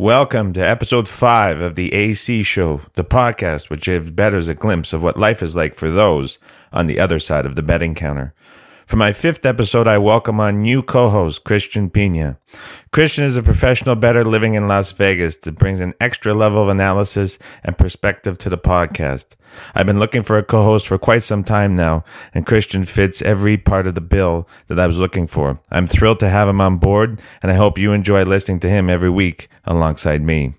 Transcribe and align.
Welcome 0.00 0.54
to 0.54 0.66
episode 0.66 1.06
5 1.08 1.60
of 1.60 1.74
the 1.74 1.92
AC 1.92 2.42
Show, 2.42 2.80
the 2.94 3.04
podcast 3.04 3.68
which 3.68 3.84
gives 3.84 4.10
bettors 4.10 4.48
a 4.48 4.54
glimpse 4.54 4.94
of 4.94 5.02
what 5.02 5.18
life 5.18 5.42
is 5.42 5.54
like 5.54 5.74
for 5.74 5.90
those 5.90 6.38
on 6.72 6.86
the 6.86 6.98
other 6.98 7.18
side 7.18 7.44
of 7.44 7.54
the 7.54 7.62
betting 7.62 7.94
counter. 7.94 8.32
For 8.90 8.96
my 8.96 9.12
fifth 9.12 9.46
episode, 9.46 9.86
I 9.86 9.98
welcome 9.98 10.40
on 10.40 10.62
new 10.62 10.82
co-host 10.82 11.44
Christian 11.44 11.90
Pina. 11.90 12.38
Christian 12.90 13.22
is 13.22 13.36
a 13.36 13.42
professional 13.42 13.94
bettor 13.94 14.24
living 14.24 14.54
in 14.54 14.66
Las 14.66 14.90
Vegas 14.90 15.36
that 15.36 15.60
brings 15.60 15.80
an 15.80 15.94
extra 16.00 16.34
level 16.34 16.60
of 16.60 16.68
analysis 16.68 17.38
and 17.62 17.78
perspective 17.78 18.36
to 18.38 18.50
the 18.50 18.58
podcast. 18.58 19.36
I've 19.76 19.86
been 19.86 20.00
looking 20.00 20.24
for 20.24 20.38
a 20.38 20.42
co-host 20.42 20.88
for 20.88 20.98
quite 20.98 21.22
some 21.22 21.44
time 21.44 21.76
now, 21.76 22.02
and 22.34 22.44
Christian 22.44 22.82
fits 22.82 23.22
every 23.22 23.56
part 23.56 23.86
of 23.86 23.94
the 23.94 24.00
bill 24.00 24.48
that 24.66 24.80
I 24.80 24.88
was 24.88 24.98
looking 24.98 25.28
for. 25.28 25.60
I'm 25.70 25.86
thrilled 25.86 26.18
to 26.18 26.28
have 26.28 26.48
him 26.48 26.60
on 26.60 26.78
board, 26.78 27.20
and 27.44 27.52
I 27.52 27.54
hope 27.54 27.78
you 27.78 27.92
enjoy 27.92 28.24
listening 28.24 28.58
to 28.58 28.68
him 28.68 28.90
every 28.90 29.08
week 29.08 29.48
alongside 29.66 30.20
me. 30.20 30.54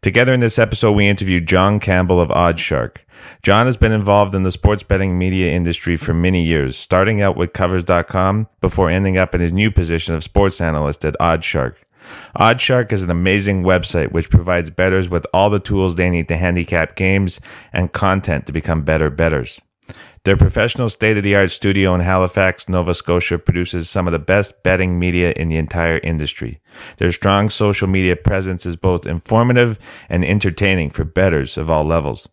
Together 0.00 0.32
in 0.32 0.40
this 0.40 0.58
episode, 0.58 0.92
we 0.92 1.08
interviewed 1.08 1.46
Jon 1.46 1.80
Campbell 1.80 2.20
of 2.20 2.28
OddsShark. 2.28 2.98
Jon 3.42 3.66
has 3.66 3.76
been 3.76 3.92
involved 3.92 4.34
in 4.34 4.42
the 4.42 4.52
sports 4.52 4.82
betting 4.82 5.18
media 5.18 5.52
industry 5.52 5.96
for 5.96 6.14
many 6.14 6.44
years, 6.44 6.76
starting 6.76 7.20
out 7.20 7.36
with 7.36 7.52
Covers.com 7.52 8.48
before 8.60 8.90
ending 8.90 9.16
up 9.16 9.34
in 9.34 9.40
his 9.40 9.52
new 9.52 9.70
position 9.70 10.14
of 10.14 10.24
sports 10.24 10.60
analyst 10.60 11.04
at 11.04 11.16
OddsShark. 11.20 11.74
OddsShark 12.38 12.92
is 12.92 13.02
an 13.02 13.10
amazing 13.10 13.62
website 13.62 14.12
which 14.12 14.30
provides 14.30 14.70
bettors 14.70 15.08
with 15.08 15.26
all 15.34 15.50
the 15.50 15.58
tools 15.58 15.96
they 15.96 16.10
need 16.10 16.28
to 16.28 16.36
handicap 16.36 16.94
games 16.94 17.40
and 17.72 17.92
content 17.92 18.46
to 18.46 18.52
become 18.52 18.82
better 18.82 19.10
bettors. 19.10 19.60
Their 20.24 20.36
professional 20.36 20.88
state 20.88 21.16
of 21.16 21.22
the 21.22 21.36
art 21.36 21.50
studio 21.50 21.94
in 21.94 22.00
Halifax, 22.00 22.68
Nova 22.68 22.94
Scotia 22.94 23.38
produces 23.38 23.88
some 23.88 24.08
of 24.08 24.12
the 24.12 24.18
best 24.18 24.62
betting 24.62 24.98
media 24.98 25.32
in 25.36 25.48
the 25.48 25.56
entire 25.56 25.98
industry. 25.98 26.60
Their 26.96 27.12
strong 27.12 27.48
social 27.48 27.86
media 27.86 28.16
presence 28.16 28.66
is 28.66 28.76
both 28.76 29.06
informative 29.06 29.78
and 30.08 30.24
entertaining 30.24 30.90
for 30.90 31.04
bettors 31.04 31.56
of 31.56 31.70
all 31.70 31.84
levels. 31.84 32.28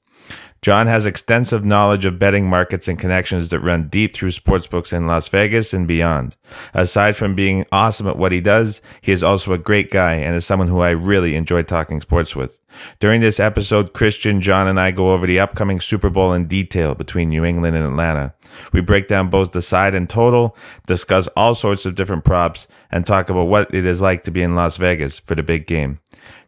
Jon 0.64 0.88
has 0.88 1.06
extensive 1.06 1.66
knowledge 1.66 2.06
of 2.06 2.18
betting 2.18 2.48
markets 2.48 2.88
and 2.88 2.98
connections 2.98 3.50
that 3.50 3.60
run 3.60 3.90
deep 3.90 4.16
through 4.16 4.32
sportsbooks 4.32 4.94
in 4.94 5.06
Las 5.06 5.28
Vegas 5.28 5.74
and 5.74 5.86
beyond. 5.86 6.38
Aside 6.74 7.18
from 7.18 7.36
being 7.36 7.66
awesome 7.70 8.08
at 8.08 8.18
what 8.18 8.32
he 8.32 8.40
does, 8.40 8.82
he 9.02 9.12
is 9.12 9.24
also 9.24 9.52
a 9.52 9.58
great 9.58 9.92
guy 9.92 10.14
and 10.14 10.38
is 10.38 10.46
someone 10.46 10.70
who 10.70 10.80
I 10.80 10.92
really 10.92 11.36
enjoy 11.36 11.64
talking 11.64 12.00
sports 12.00 12.34
with. 12.34 12.60
During 13.00 13.22
this 13.22 13.40
episode, 13.40 13.94
Christian, 13.94 14.42
Jon, 14.42 14.68
and 14.68 14.80
I 14.80 14.92
go 14.92 15.12
over 15.12 15.26
the 15.26 15.40
upcoming 15.40 15.80
Super 15.80 16.10
Bowl 16.10 16.34
in 16.34 16.48
detail 16.48 16.96
between 16.96 17.30
New 17.30 17.44
England 17.44 17.76
and 17.76 17.86
Atlanta. 17.86 18.34
We 18.72 18.82
break 18.82 19.08
down 19.08 19.30
both 19.30 19.52
the 19.52 19.62
side 19.62 19.96
and 19.96 20.10
total, 20.10 20.56
discuss 20.88 21.28
all 21.36 21.56
sorts 21.56 21.86
of 21.86 21.96
different 21.96 22.24
props, 22.24 22.68
and 22.92 23.06
talk 23.06 23.30
about 23.30 23.48
what 23.48 23.74
it 23.74 23.86
is 23.86 24.02
like 24.02 24.24
to 24.24 24.32
be 24.32 24.42
in 24.42 24.56
Las 24.56 24.78
Vegas 24.78 25.20
for 25.20 25.36
the 25.36 25.44
big 25.44 25.68
game. 25.68 26.00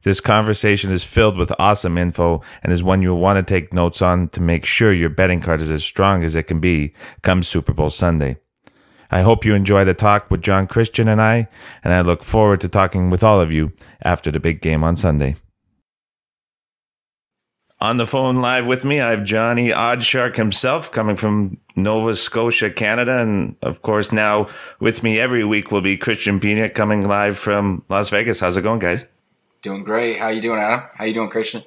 This 0.04 0.20
conversation 0.20 0.92
is 0.92 1.04
filled 1.04 1.36
with 1.36 1.52
awesome 1.58 1.98
info 1.98 2.42
and 2.62 2.72
is 2.72 2.84
one 2.84 3.02
you'll 3.02 3.20
want 3.20 3.38
to 3.38 3.44
take 3.44 3.74
notes 3.74 4.02
on 4.02 4.30
to 4.30 4.42
make 4.42 4.64
sure 4.64 4.94
your 4.94 5.10
betting 5.10 5.42
card 5.42 5.62
is 5.62 5.72
as 5.72 5.84
strong 5.84 6.24
as 6.24 6.36
it 6.36 6.44
can 6.44 6.60
be 6.60 6.94
come 7.24 7.42
Super 7.42 7.74
Bowl 7.74 7.90
Sunday. 7.90 8.38
I 9.12 9.22
hope 9.22 9.46
you 9.46 9.56
enjoy 9.56 9.84
the 9.84 9.94
talk 9.94 10.30
with 10.30 10.42
Jon 10.42 10.68
Christian 10.68 11.08
and 11.08 11.22
I, 11.22 11.48
and 11.84 11.94
I 11.94 12.02
look 12.02 12.24
forward 12.24 12.62
to 12.62 12.70
talking 12.70 13.10
with 13.10 13.24
all 13.24 13.42
of 13.42 13.52
you 13.52 13.72
after 14.04 14.30
the 14.32 14.40
big 14.40 14.62
game 14.62 14.84
on 14.84 14.96
Sunday. 14.96 15.36
On 17.82 17.98
the 17.98 18.08
phone 18.08 18.38
live 18.38 18.66
with 18.66 18.86
me, 18.86 19.02
I 19.02 19.12
have 19.12 19.26
Johnny 19.26 19.70
OddsShark 19.70 20.38
himself 20.38 20.92
coming 20.94 21.18
from 21.18 21.58
Nova 21.76 22.16
Scotia, 22.16 22.70
Canada. 22.70 23.20
And 23.20 23.58
of 23.62 23.82
course, 23.82 24.14
now 24.14 24.48
with 24.80 25.04
me 25.04 25.20
every 25.20 25.44
week 25.44 25.72
will 25.72 25.82
be 25.82 25.98
Christian 25.98 26.40
Pina 26.40 26.70
coming 26.70 27.06
live 27.06 27.38
from 27.38 27.84
Las 27.90 28.10
Vegas. 28.10 28.40
How's 28.40 28.56
it 28.56 28.62
going, 28.62 28.80
guys? 28.80 29.06
Doing 29.62 29.84
great. 29.84 30.20
How 30.20 30.30
you 30.30 30.42
doing, 30.42 30.60
Adam? 30.60 30.88
How 30.96 31.04
you 31.04 31.14
doing, 31.14 31.30
Christian? 31.30 31.64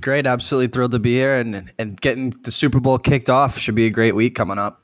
Great. 0.00 0.26
Absolutely 0.26 0.68
thrilled 0.68 0.92
to 0.92 0.98
be 0.98 1.14
here 1.14 1.36
and, 1.36 1.70
and 1.78 2.00
getting 2.00 2.30
the 2.30 2.50
Super 2.50 2.80
Bowl 2.80 2.98
kicked 2.98 3.30
off. 3.30 3.56
Should 3.56 3.76
be 3.76 3.86
a 3.86 3.90
great 3.90 4.16
week 4.16 4.34
coming 4.34 4.58
up. 4.58 4.80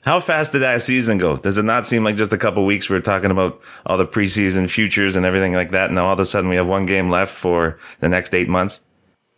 How 0.00 0.20
fast 0.20 0.52
did 0.52 0.60
that 0.60 0.80
season 0.82 1.18
go? 1.18 1.36
Does 1.36 1.58
it 1.58 1.64
not 1.64 1.84
seem 1.84 2.04
like 2.04 2.16
just 2.16 2.32
a 2.32 2.38
couple 2.38 2.64
weeks 2.64 2.88
we 2.88 2.96
were 2.96 3.02
talking 3.02 3.30
about 3.30 3.60
all 3.84 3.96
the 3.96 4.06
preseason 4.06 4.68
futures 4.70 5.16
and 5.16 5.26
everything 5.26 5.52
like 5.54 5.70
that? 5.72 5.86
And 5.86 5.96
now 5.96 6.06
all 6.06 6.12
of 6.14 6.20
a 6.20 6.26
sudden 6.26 6.48
we 6.48 6.56
have 6.56 6.66
one 6.66 6.86
game 6.86 7.10
left 7.10 7.34
for 7.34 7.78
the 8.00 8.08
next 8.08 8.32
eight 8.32 8.48
months? 8.48 8.80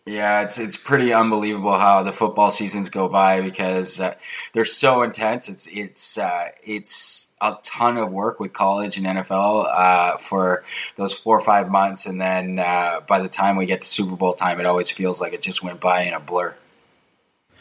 Yeah, 0.07 0.43
it's 0.43 0.61
it's 0.61 0.77
pretty 0.77 1.13
unbelievable 1.13 1.77
how 1.77 2.05
the 2.05 2.13
football 2.13 2.53
seasons 2.53 2.91
go 2.91 3.09
by 3.09 3.41
because 3.41 4.01
uh, 4.01 4.15
they're 4.53 4.65
so 4.65 5.03
intense. 5.03 5.49
It's 5.49 5.67
it's 5.67 6.17
uh, 6.17 6.51
it's 6.63 7.29
a 7.41 7.57
ton 7.65 7.97
of 7.97 8.13
work 8.13 8.39
with 8.39 8.53
college 8.53 8.97
and 8.97 9.05
NFL 9.05 9.67
uh, 9.69 10.17
for 10.19 10.63
those 10.95 11.13
four 11.13 11.37
or 11.37 11.41
five 11.41 11.69
months, 11.69 12.07
and 12.07 12.21
then 12.21 12.61
uh, 12.61 13.01
by 13.09 13.19
the 13.19 13.29
time 13.29 13.57
we 13.57 13.67
get 13.67 13.83
to 13.83 13.89
Super 13.89 14.15
Bowl 14.15 14.33
time, 14.33 14.61
it 14.61 14.67
always 14.67 14.93
feels 14.93 15.21
like 15.21 15.33
it 15.33 15.43
just 15.43 15.65
went 15.65 15.81
by 15.81 16.03
in 16.03 16.15
a 16.15 16.21
blur. 16.21 16.55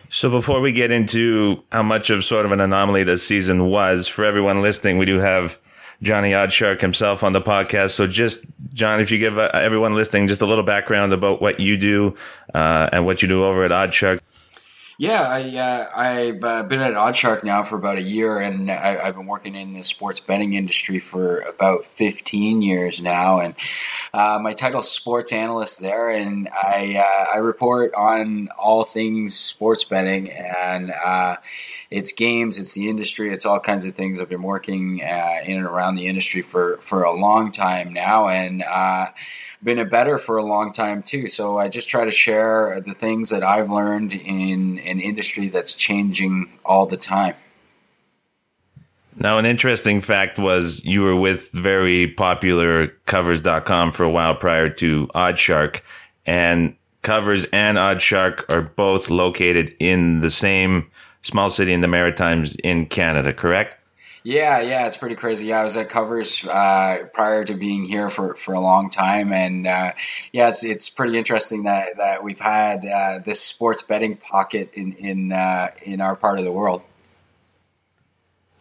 So 0.09 0.29
before 0.29 0.61
we 0.61 0.72
get 0.72 0.91
into 0.91 1.63
how 1.72 1.81
much 1.81 2.11
of 2.11 2.23
sort 2.23 2.45
of 2.45 2.51
an 2.51 2.61
anomaly 2.61 3.03
this 3.05 3.25
season 3.25 3.66
was 3.66 4.07
for 4.07 4.23
everyone 4.23 4.61
listening, 4.61 5.00
we 5.00 5.05
do 5.07 5.17
have 5.17 5.57
Johnny 6.01 6.31
OddsShark 6.31 6.81
himself 6.81 7.23
on 7.23 7.33
the 7.33 7.41
podcast. 7.41 7.91
So 7.91 8.07
just 8.07 8.45
Jon, 8.73 9.00
if 9.00 9.11
you 9.11 9.19
give 9.19 9.38
uh, 9.38 9.50
everyone 9.53 9.95
listening 9.95 10.28
just 10.28 10.41
a 10.41 10.45
little 10.45 10.63
background 10.63 11.13
about 11.13 11.41
what 11.41 11.59
you 11.59 11.78
do 11.78 12.16
uh, 12.53 12.89
and 12.91 13.06
what 13.06 13.22
you 13.22 13.28
do 13.28 13.44
over 13.44 13.63
at 13.63 13.72
OddsShark. 13.72 14.19
Yeah, 14.97 15.28
I, 15.28 15.57
uh, 15.57 15.89
I've 15.94 16.44
uh, 16.44 16.63
been 16.63 16.79
at 16.79 16.94
OddsShark 16.94 17.44
now 17.44 17.63
for 17.63 17.75
about 17.75 17.97
a 17.97 18.01
year, 18.01 18.39
and 18.39 18.72
I, 18.72 19.05
have 19.05 19.16
been 19.16 19.25
working 19.25 19.53
in 19.53 19.73
the 19.73 19.84
sports 19.84 20.22
betting 20.22 20.53
industry 20.53 21.00
for 21.00 21.39
about 21.39 21.85
15 21.85 22.61
years 22.61 23.01
now. 23.01 23.39
And 23.39 23.55
uh, 24.13 24.39
my 24.41 24.53
title 24.53 24.79
is 24.79 24.89
sports 24.89 25.34
analyst 25.34 25.81
there, 25.81 26.09
and 26.09 26.47
I 26.47 26.95
uh, 26.95 27.35
I 27.35 27.38
report 27.39 27.94
on 27.94 28.47
all 28.57 28.85
things 28.85 29.38
sports 29.38 29.84
betting, 29.84 30.31
and 30.31 30.91
uh, 30.91 31.38
it's 31.90 32.12
games, 32.12 32.59
it's 32.59 32.73
the 32.73 32.90
industry, 32.90 33.31
it's 33.31 33.46
all 33.46 33.59
kinds 33.59 33.85
of 33.85 33.96
things. 33.96 34.19
I've 34.19 34.29
been 34.29 34.44
working 34.44 35.01
uh, 35.03 35.40
in 35.46 35.57
and 35.57 35.66
around 35.66 35.96
the 35.96 36.07
industry 36.07 36.41
for 36.41 36.78
for 36.78 37.03
a 37.03 37.13
long 37.13 37.51
time 37.51 37.94
now, 37.94 38.28
and 38.28 38.63
been 39.63 39.79
a 39.79 39.85
bettor 39.85 40.18
for 40.18 40.38
a 40.38 40.44
long 40.44 40.72
time 40.72 41.01
too. 41.01 41.28
So 41.28 41.57
I 41.57 41.69
just 41.69 41.90
try 41.90 42.06
to 42.06 42.12
share 42.12 42.81
the 42.85 42.94
things 42.94 43.29
that 43.31 43.44
I've 43.44 43.69
learned 43.69 44.13
in 44.13 44.79
an 44.79 45.00
industry 45.00 45.47
that's 45.50 45.73
changing 45.73 46.51
all 46.63 46.85
the 46.85 46.97
time. 46.97 47.35
Now, 49.17 49.38
an 49.38 49.46
interesting 49.46 50.02
fact 50.02 50.38
was 50.38 50.84
you 50.84 51.02
were 51.02 51.16
with 51.16 51.50
very 51.52 52.07
popular 52.07 52.90
covers.com 53.06 53.91
for 53.91 54.03
a 54.03 54.09
while 54.09 54.35
prior 54.35 54.69
to 54.69 55.07
OddsShark, 55.07 55.81
and 56.25 56.75
Covers 57.06 57.46
and 57.53 57.78
OddsShark 57.78 58.50
are 58.50 58.63
both 58.63 59.12
located 59.12 59.75
in 59.79 60.22
the 60.22 60.31
same 60.31 60.90
small 61.25 61.50
city 61.50 61.74
in 61.74 61.81
the 61.81 61.88
Maritimes 61.88 62.56
in 62.63 62.86
Canada, 62.86 63.34
correct? 63.34 63.78
Yeah, 64.24 64.59
yeah, 64.62 64.88
it's 64.88 64.97
pretty 64.97 65.16
crazy. 65.16 65.47
Yeah, 65.47 65.62
I 65.62 65.63
was 65.63 65.75
at 65.75 65.90
Covers 65.90 66.46
uh, 66.46 66.97
prior 67.13 67.44
to 67.46 67.53
being 67.56 67.86
here 67.86 68.09
for, 68.09 68.36
for 68.36 68.53
a 68.53 68.59
long 68.59 68.90
time, 68.90 69.34
and 69.34 69.68
uh, 69.68 69.91
yeah, 70.34 70.47
it's, 70.47 70.64
it's 70.64 70.90
pretty 70.90 71.18
interesting 71.18 71.64
that, 71.64 71.97
that 71.97 72.24
we've 72.24 72.40
had 72.40 72.85
uh, 72.85 73.19
this 73.19 73.41
sports 73.41 73.81
betting 73.81 74.18
pocket 74.18 74.72
in 74.74 74.94
in 74.94 75.31
uh, 75.31 75.69
in 75.84 76.02
our 76.02 76.16
part 76.16 76.40
of 76.40 76.46
the 76.46 76.52
world. 76.52 76.81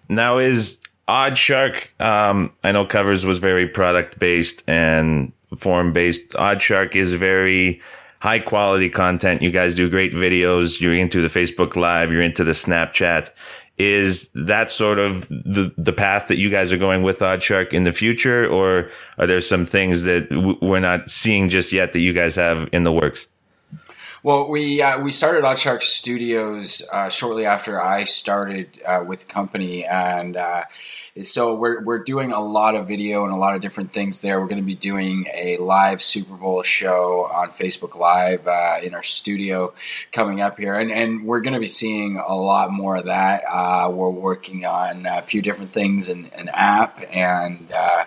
Now, 0.09 0.37
is 0.37 0.81
OddsShark? 1.09 1.99
Um, 1.99 2.53
I 2.63 2.73
know 2.73 2.85
Covers 2.85 3.25
was 3.25 3.39
very 3.39 3.67
product 3.67 4.19
based 4.19 4.63
and 4.67 5.33
form 5.57 5.95
based. 5.95 6.31
OddsShark 6.33 6.95
is 6.95 7.15
very 7.15 7.81
high 8.25 8.39
quality 8.39 8.89
content. 8.89 9.43
You 9.43 9.51
guys 9.51 9.75
do 9.75 9.91
great 9.91 10.15
videos. 10.15 10.81
You're 10.81 10.95
into 10.95 11.21
the 11.21 11.29
Facebook 11.29 11.77
Live. 11.77 12.11
You're 12.11 12.23
into 12.23 12.43
the 12.43 12.53
Snapchat. 12.53 13.29
Is 13.77 14.31
that 14.35 14.71
sort 14.71 14.99
of 14.99 15.29
the, 15.29 15.75
the 15.77 15.93
path 15.93 16.29
that 16.29 16.39
you 16.39 16.49
guys 16.49 16.73
are 16.73 16.79
going 16.79 17.03
with 17.03 17.19
OddsShark 17.19 17.75
in 17.75 17.85
the 17.85 17.93
future, 17.93 18.49
or 18.49 18.89
are 19.19 19.27
there 19.27 19.43
some 19.43 19.67
things 19.67 20.05
that 20.05 20.31
w- 20.31 20.57
we're 20.63 20.81
not 20.81 21.11
seeing 21.11 21.51
just 21.51 21.71
yet 21.71 21.93
that 21.93 21.99
you 22.01 22.15
guys 22.15 22.35
have 22.37 22.67
in 22.73 22.85
the 22.85 22.93
works? 22.93 23.27
Well, 24.23 24.49
we 24.49 24.81
uh, 24.81 25.01
we 25.01 25.11
started 25.11 25.45
OddsShark 25.45 25.83
Studios 25.83 26.83
uh, 26.95 27.11
shortly 27.11 27.45
after 27.45 27.79
I 27.79 28.05
started 28.05 28.81
uh, 28.87 29.05
with 29.07 29.19
the 29.21 29.27
company, 29.27 29.85
and 29.85 30.39
uh, 30.39 30.65
so 31.23 31.55
we're, 31.55 31.81
we're 31.81 32.03
doing 32.03 32.33
a 32.33 32.41
lot 32.41 32.75
of 32.75 32.89
video 32.89 33.23
and 33.23 33.33
a 33.33 33.37
lot 33.37 33.55
of 33.55 33.63
different 33.63 33.93
things 33.93 34.21
there. 34.21 34.41
We're 34.41 34.49
going 34.49 34.61
to 34.61 34.67
be 34.67 34.75
doing 34.75 35.29
a 35.33 35.59
live 35.59 36.03
Super 36.03 36.35
Bowl 36.35 36.65
show 36.65 37.31
on 37.33 37.51
Facebook 37.51 37.95
Live 37.97 38.49
uh, 38.49 38.79
in 38.83 38.95
our 38.95 39.03
studio 39.05 39.73
coming 40.11 40.41
up 40.41 40.59
here, 40.59 40.75
and, 40.75 40.91
and 40.91 41.25
we're 41.25 41.41
going 41.41 41.55
to 41.55 41.61
be 41.61 41.69
seeing 41.69 42.17
a 42.17 42.35
lot 42.35 42.73
more 42.73 42.97
of 42.97 43.05
that. 43.05 43.45
Uh, 43.49 43.91
we're 43.93 44.11
working 44.11 44.67
on 44.67 45.07
a 45.07 45.23
few 45.23 45.41
different 45.41 45.71
things, 45.71 46.09
in 46.09 46.31
an 46.37 46.49
app, 46.49 47.01
and 47.13 47.71
uh, 47.71 48.07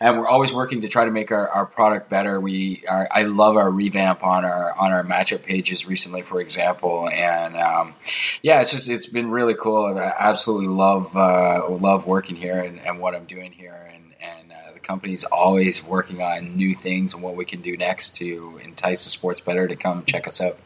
and 0.00 0.16
we're 0.16 0.26
always 0.26 0.50
working 0.50 0.80
to 0.80 0.88
try 0.88 1.04
to 1.04 1.10
make 1.10 1.30
our, 1.30 1.50
our 1.50 1.66
product 1.66 2.08
better. 2.08 2.40
We 2.40 2.84
are, 2.88 3.06
I 3.10 3.24
love 3.24 3.58
our 3.58 3.70
revamp 3.70 4.24
on 4.24 4.46
our 4.46 4.72
on 4.78 4.92
our 4.92 5.04
matchup 5.04 5.42
pages 5.42 5.86
recently, 5.86 6.22
for 6.22 6.40
example, 6.40 7.06
and 7.10 7.54
um, 7.58 7.94
yeah, 8.40 8.62
it's 8.62 8.70
just 8.70 8.88
it's 8.88 9.04
been 9.04 9.30
really 9.30 9.54
cool. 9.54 9.98
I 9.98 10.14
absolutely 10.18 10.68
love 10.68 11.14
uh, 11.14 11.68
love 11.68 12.06
working 12.06 12.36
here 12.36 12.45
here 12.46 12.60
and, 12.60 12.78
and 12.80 13.00
what 13.00 13.14
I'm 13.14 13.24
doing 13.24 13.52
here. 13.52 13.90
And, 13.92 14.04
and 14.20 14.52
uh, 14.52 14.72
the 14.74 14.80
company's 14.80 15.24
always 15.24 15.84
working 15.84 16.22
on 16.22 16.56
new 16.56 16.74
things 16.74 17.14
and 17.14 17.22
what 17.22 17.36
we 17.36 17.44
can 17.44 17.60
do 17.60 17.76
next 17.76 18.16
to 18.16 18.60
entice 18.64 19.04
the 19.04 19.10
sports 19.10 19.40
bettor 19.40 19.66
to 19.68 19.76
come 19.76 20.04
check 20.04 20.26
us 20.26 20.40
out. 20.40 20.56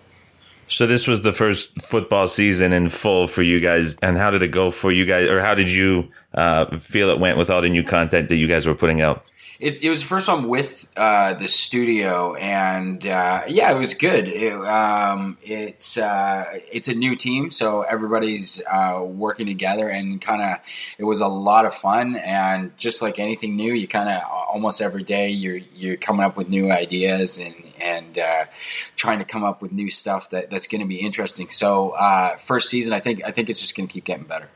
So 0.67 0.87
this 0.87 1.09
was 1.09 1.23
the 1.23 1.33
first 1.33 1.83
football 1.83 2.29
season 2.29 2.73
in 2.73 2.91
full 2.91 3.27
for 3.27 3.43
you 3.43 3.59
guys, 3.59 3.97
and 4.03 4.17
how 4.17 4.31
did 4.31 4.45
it 4.45 4.53
go 4.53 4.71
for 4.71 4.93
you 4.93 5.05
guys, 5.05 5.29
or 5.29 5.41
how 5.41 5.57
did 5.57 5.69
you 5.69 6.09
uh, 6.33 6.77
feel 6.79 7.11
it 7.11 7.19
went 7.19 7.39
with 7.39 7.51
all 7.51 7.61
the 7.61 7.69
new 7.69 7.83
content 7.83 8.29
that 8.29 8.37
you 8.37 8.47
guys 8.47 8.67
were 8.67 8.77
putting 8.77 9.01
out? 9.01 9.25
It, 9.61 9.83
it 9.83 9.91
was 9.91 10.01
the 10.01 10.07
first 10.07 10.27
one 10.27 10.49
with 10.49 10.91
uh, 10.97 11.35
the 11.35 11.47
studio, 11.47 12.35
and 12.35 13.05
uh, 13.05 13.43
yeah, 13.47 13.77
it 13.77 13.79
was 13.79 13.93
good. 13.93 14.27
It, 14.27 14.55
um, 14.55 15.37
it's 15.43 15.99
uh, 15.99 16.47
it's 16.73 16.89
a 16.89 16.95
new 16.95 17.15
team, 17.15 17.51
so 17.51 17.83
everybody's 17.83 18.63
uh, 18.65 19.03
working 19.05 19.45
together, 19.45 19.91
and 19.91 20.19
kind 20.19 20.41
of 20.41 20.57
it 20.97 21.05
was 21.05 21.21
a 21.21 21.29
lot 21.29 21.67
of 21.67 21.75
fun. 21.75 22.17
And 22.17 22.75
just 22.79 23.03
like 23.03 23.19
anything 23.19 23.55
new, 23.55 23.75
you 23.75 23.87
kind 23.87 24.09
of 24.09 24.23
almost 24.25 24.81
every 24.81 25.03
day 25.03 25.29
you're 25.29 25.61
you're 25.75 25.99
coming 25.99 26.25
up 26.25 26.39
with 26.39 26.49
new 26.49 26.73
ideas 26.73 27.39
and 27.39 27.55
and 27.79 28.19
uh, 28.19 28.47
trying 28.97 29.19
to 29.19 29.27
come 29.27 29.45
up 29.45 29.61
with 29.61 29.73
new 29.73 29.91
stuff 29.91 30.31
that, 30.31 30.49
that's 30.49 30.69
going 30.69 30.81
to 30.81 30.89
be 30.89 30.97
interesting. 30.97 31.51
So 31.51 31.91
uh, 31.91 32.39
first 32.39 32.71
season, 32.71 32.95
I 32.95 33.01
think 33.01 33.23
I 33.27 33.31
think 33.31 33.51
it's 33.51 33.61
just 33.61 33.77
going 33.77 33.87
to 33.87 33.93
keep 33.93 34.07
getting 34.07 34.25
better 34.25 34.49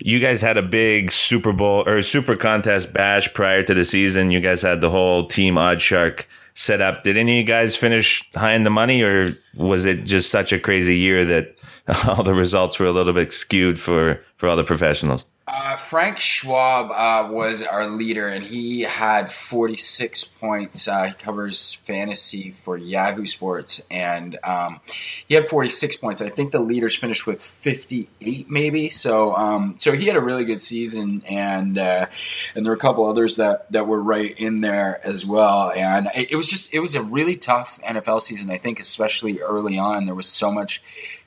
you 0.00 0.18
guys 0.18 0.40
had 0.40 0.56
a 0.56 0.62
big 0.62 1.12
Super 1.12 1.52
Bowl 1.52 1.86
or 1.86 2.02
Super 2.02 2.36
Contest 2.36 2.92
bash 2.92 3.32
prior 3.32 3.62
to 3.62 3.74
the 3.74 3.84
season. 3.84 4.30
You 4.30 4.40
guys 4.40 4.62
had 4.62 4.80
the 4.80 4.90
whole 4.90 5.26
team 5.26 5.54
OddsShark 5.54 6.26
set 6.54 6.80
up. 6.80 7.04
Did 7.04 7.16
any 7.16 7.32
of 7.32 7.38
you 7.38 7.44
guys 7.44 7.76
finish 7.76 8.28
high 8.34 8.52
in 8.52 8.64
the 8.64 8.70
money, 8.70 9.02
or 9.02 9.36
was 9.54 9.84
it 9.84 10.04
just 10.04 10.30
such 10.30 10.52
a 10.52 10.58
crazy 10.58 10.96
year 10.96 11.24
that 11.24 11.56
all 12.06 12.22
the 12.22 12.34
results 12.34 12.78
were 12.78 12.86
a 12.86 12.92
little 12.92 13.12
bit 13.12 13.32
skewed 13.32 13.78
for 13.78 14.20
for 14.36 14.48
all 14.48 14.56
the 14.56 14.64
professionals? 14.64 15.26
Uh, 15.52 15.74
Frank 15.74 16.20
Schwab 16.20 16.92
uh, 16.92 17.28
was 17.28 17.60
our 17.60 17.88
leader, 17.88 18.28
and 18.28 18.46
he 18.46 18.82
had 18.82 19.32
46 19.32 20.22
points. 20.22 20.86
Uh, 20.86 21.06
he 21.06 21.12
covers 21.14 21.72
fantasy 21.72 22.52
for 22.52 22.76
Yahoo 22.76 23.26
Sports, 23.26 23.82
and 23.90 24.38
um, 24.44 24.78
he 25.26 25.34
had 25.34 25.48
46 25.48 25.96
points. 25.96 26.22
I 26.22 26.28
think 26.28 26.52
the 26.52 26.60
leaders 26.60 26.94
finished 26.94 27.26
with 27.26 27.42
58, 27.42 28.48
maybe. 28.48 28.90
So, 28.90 29.34
um, 29.34 29.74
so 29.78 29.90
he 29.90 30.06
had 30.06 30.14
a 30.14 30.20
really 30.20 30.44
good 30.44 30.62
season, 30.62 31.24
and 31.28 31.76
uh, 31.76 32.06
and 32.54 32.64
there 32.64 32.70
were 32.70 32.76
a 32.76 32.80
couple 32.80 33.04
others 33.06 33.34
that 33.38 33.72
that 33.72 33.88
were 33.88 34.00
right 34.00 34.32
in 34.38 34.60
there 34.60 35.04
as 35.04 35.26
well. 35.26 35.72
And 35.72 36.06
it, 36.14 36.30
it 36.30 36.36
was 36.36 36.48
just 36.48 36.72
it 36.72 36.78
was 36.78 36.94
a 36.94 37.02
really 37.02 37.34
tough 37.34 37.80
NFL 37.82 38.20
season. 38.20 38.52
I 38.52 38.58
think, 38.58 38.78
especially 38.78 39.40
early 39.40 39.76
on, 39.76 40.06
there 40.06 40.14
was 40.14 40.28
so 40.28 40.52
much 40.52 40.80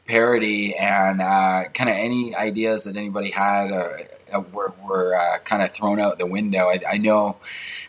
parody 0.06 0.76
and 0.76 1.22
uh, 1.22 1.66
kind 1.74 1.90
of 1.90 1.96
any 1.96 2.36
ideas 2.36 2.86
that 2.86 2.98
anybody 2.98 3.32
had 3.32 3.72
uh, 3.72 3.88
were, 4.40 4.74
were 4.84 5.16
uh, 5.16 5.38
kind 5.40 5.62
of 5.62 5.72
thrown 5.72 6.00
out 6.00 6.20
the 6.20 6.26
window. 6.26 6.68
I, 6.68 6.80
I, 6.90 6.98
know 6.98 7.38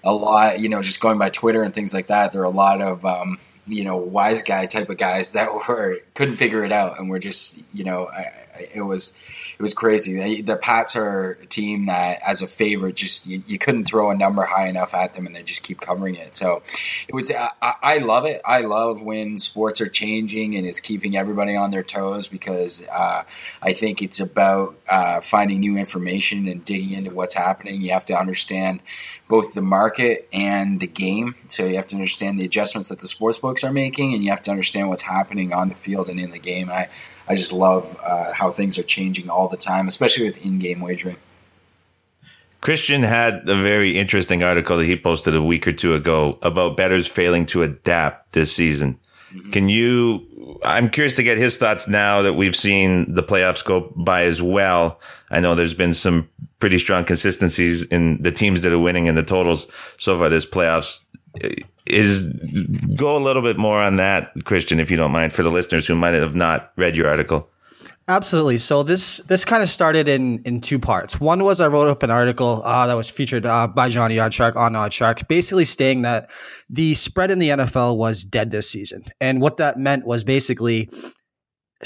a 0.02 0.12
lot, 0.12 0.60
you 0.60 0.68
know, 0.68 0.82
just 0.82 1.00
going 1.00 1.18
by 1.18 1.30
Twitter 1.30 1.62
and 1.62 1.74
things 1.74 1.94
like 1.94 2.08
that. 2.08 2.32
There 2.32 2.42
are 2.42 2.44
a 2.44 2.50
lot 2.50 2.80
of 2.80 3.04
um, 3.04 3.38
you 3.66 3.84
know 3.84 3.96
wise 3.96 4.42
guy 4.42 4.66
type 4.66 4.90
of 4.90 4.98
guys 4.98 5.32
that 5.32 5.48
were 5.68 5.98
couldn't 6.14 6.36
figure 6.36 6.64
it 6.64 6.72
out 6.72 6.98
and 6.98 7.08
were 7.08 7.18
just 7.18 7.62
you 7.72 7.84
know 7.84 8.06
I, 8.06 8.20
I, 8.56 8.68
it 8.74 8.82
was 8.82 9.16
it 9.58 9.62
was 9.62 9.74
crazy. 9.74 10.42
The 10.42 10.56
Pats 10.56 10.96
are 10.96 11.38
a 11.42 11.46
team 11.46 11.86
that, 11.86 12.20
as 12.26 12.42
a 12.42 12.46
favorite, 12.46 12.96
just 12.96 13.26
you, 13.26 13.42
you, 13.46 13.58
couldn't 13.58 13.84
throw 13.84 14.10
a 14.10 14.14
number 14.14 14.44
high 14.44 14.68
enough 14.68 14.94
at 14.94 15.14
them, 15.14 15.26
and 15.26 15.34
they 15.34 15.42
just 15.42 15.62
keep 15.62 15.80
covering 15.80 16.16
it. 16.16 16.34
So 16.36 16.62
it 17.08 17.14
was. 17.14 17.30
I, 17.30 17.50
I 17.62 17.98
love 17.98 18.24
it. 18.24 18.40
I 18.44 18.62
love 18.62 19.02
when 19.02 19.38
sports 19.38 19.80
are 19.80 19.88
changing 19.88 20.56
and 20.56 20.66
it's 20.66 20.80
keeping 20.80 21.16
everybody 21.16 21.56
on 21.56 21.70
their 21.70 21.82
toes 21.82 22.28
because 22.28 22.86
uh, 22.88 23.24
I 23.62 23.72
think 23.72 24.02
it's 24.02 24.20
about 24.20 24.76
uh, 24.88 25.20
finding 25.20 25.60
new 25.60 25.76
information 25.76 26.48
and 26.48 26.64
digging 26.64 26.92
into 26.92 27.10
what's 27.10 27.34
happening. 27.34 27.80
You 27.80 27.92
have 27.92 28.04
to 28.06 28.18
understand 28.18 28.80
both 29.28 29.54
the 29.54 29.62
market 29.62 30.28
and 30.32 30.80
the 30.80 30.86
game. 30.86 31.34
So 31.48 31.64
you 31.64 31.76
have 31.76 31.86
to 31.88 31.96
understand 31.96 32.38
the 32.38 32.44
adjustments 32.44 32.88
that 32.88 33.00
the 33.00 33.08
sports 33.08 33.38
books 33.38 33.64
are 33.64 33.72
making, 33.72 34.14
and 34.14 34.22
you 34.22 34.30
have 34.30 34.42
to 34.42 34.50
understand 34.50 34.88
what's 34.88 35.02
happening 35.02 35.52
on 35.52 35.68
the 35.68 35.74
field 35.74 36.08
and 36.08 36.20
in 36.20 36.30
the 36.30 36.38
game. 36.38 36.68
And 36.68 36.78
I, 36.78 36.88
I 37.28 37.36
just 37.36 37.52
love 37.52 37.96
uh, 38.04 38.32
how 38.32 38.50
things 38.50 38.78
are 38.78 38.82
changing 38.82 39.30
all 39.30 39.48
the 39.48 39.56
time, 39.56 39.88
especially 39.88 40.26
with 40.26 40.44
in-game 40.44 40.80
wagering. 40.80 41.16
Christian 42.60 43.02
had 43.02 43.48
a 43.48 43.54
very 43.54 43.98
interesting 43.98 44.42
article 44.42 44.78
that 44.78 44.86
he 44.86 44.96
posted 44.96 45.36
a 45.36 45.42
week 45.42 45.68
or 45.68 45.72
two 45.72 45.94
ago 45.94 46.38
about 46.40 46.76
bettors 46.76 47.06
failing 47.06 47.44
to 47.46 47.62
adapt 47.62 48.32
this 48.32 48.54
season. 48.54 48.98
Mm-hmm. 49.32 49.50
Can 49.50 49.68
you? 49.68 50.60
I'm 50.64 50.88
curious 50.88 51.16
to 51.16 51.22
get 51.22 51.36
his 51.36 51.58
thoughts 51.58 51.88
now 51.88 52.22
that 52.22 52.34
we've 52.34 52.56
seen 52.56 53.12
the 53.14 53.22
playoffs 53.22 53.64
go 53.64 53.92
by 53.96 54.24
as 54.24 54.40
well. 54.40 54.98
I 55.30 55.40
know 55.40 55.54
there's 55.54 55.74
been 55.74 55.92
some 55.92 56.28
pretty 56.58 56.78
strong 56.78 57.04
consistencies 57.04 57.82
in 57.88 58.22
the 58.22 58.32
teams 58.32 58.62
that 58.62 58.72
are 58.72 58.78
winning 58.78 59.08
and 59.08 59.18
the 59.18 59.22
totals 59.22 59.66
so 59.98 60.18
far 60.18 60.30
this 60.30 60.46
playoffs 60.46 61.04
is 61.86 62.28
go 62.96 63.16
a 63.16 63.22
little 63.22 63.42
bit 63.42 63.58
more 63.58 63.78
on 63.78 63.96
that, 63.96 64.32
Christian, 64.44 64.80
if 64.80 64.90
you 64.90 64.96
don't 64.96 65.12
mind, 65.12 65.32
for 65.32 65.42
the 65.42 65.50
listeners 65.50 65.86
who 65.86 65.94
might 65.94 66.14
have 66.14 66.34
not 66.34 66.72
read 66.76 66.96
your 66.96 67.08
article. 67.08 67.50
Absolutely. 68.06 68.58
So 68.58 68.82
this 68.82 69.18
this 69.28 69.46
kind 69.46 69.62
of 69.62 69.70
started 69.70 70.08
in 70.08 70.42
in 70.44 70.60
two 70.60 70.78
parts. 70.78 71.18
One 71.20 71.42
was 71.42 71.60
I 71.60 71.68
wrote 71.68 71.88
up 71.88 72.02
an 72.02 72.10
article 72.10 72.60
uh, 72.62 72.86
that 72.86 72.94
was 72.94 73.08
featured 73.08 73.46
uh, 73.46 73.66
by 73.66 73.88
Johnny 73.88 74.16
OddsShark 74.16 74.56
on 74.56 74.74
OddsShark, 74.74 75.26
basically 75.26 75.64
stating 75.64 76.02
that 76.02 76.30
the 76.68 76.94
spread 76.96 77.30
in 77.30 77.38
the 77.38 77.48
NFL 77.50 77.96
was 77.96 78.22
dead 78.22 78.50
this 78.50 78.68
season, 78.68 79.04
and 79.22 79.40
what 79.40 79.56
that 79.56 79.78
meant 79.78 80.06
was 80.06 80.22
basically 80.22 80.90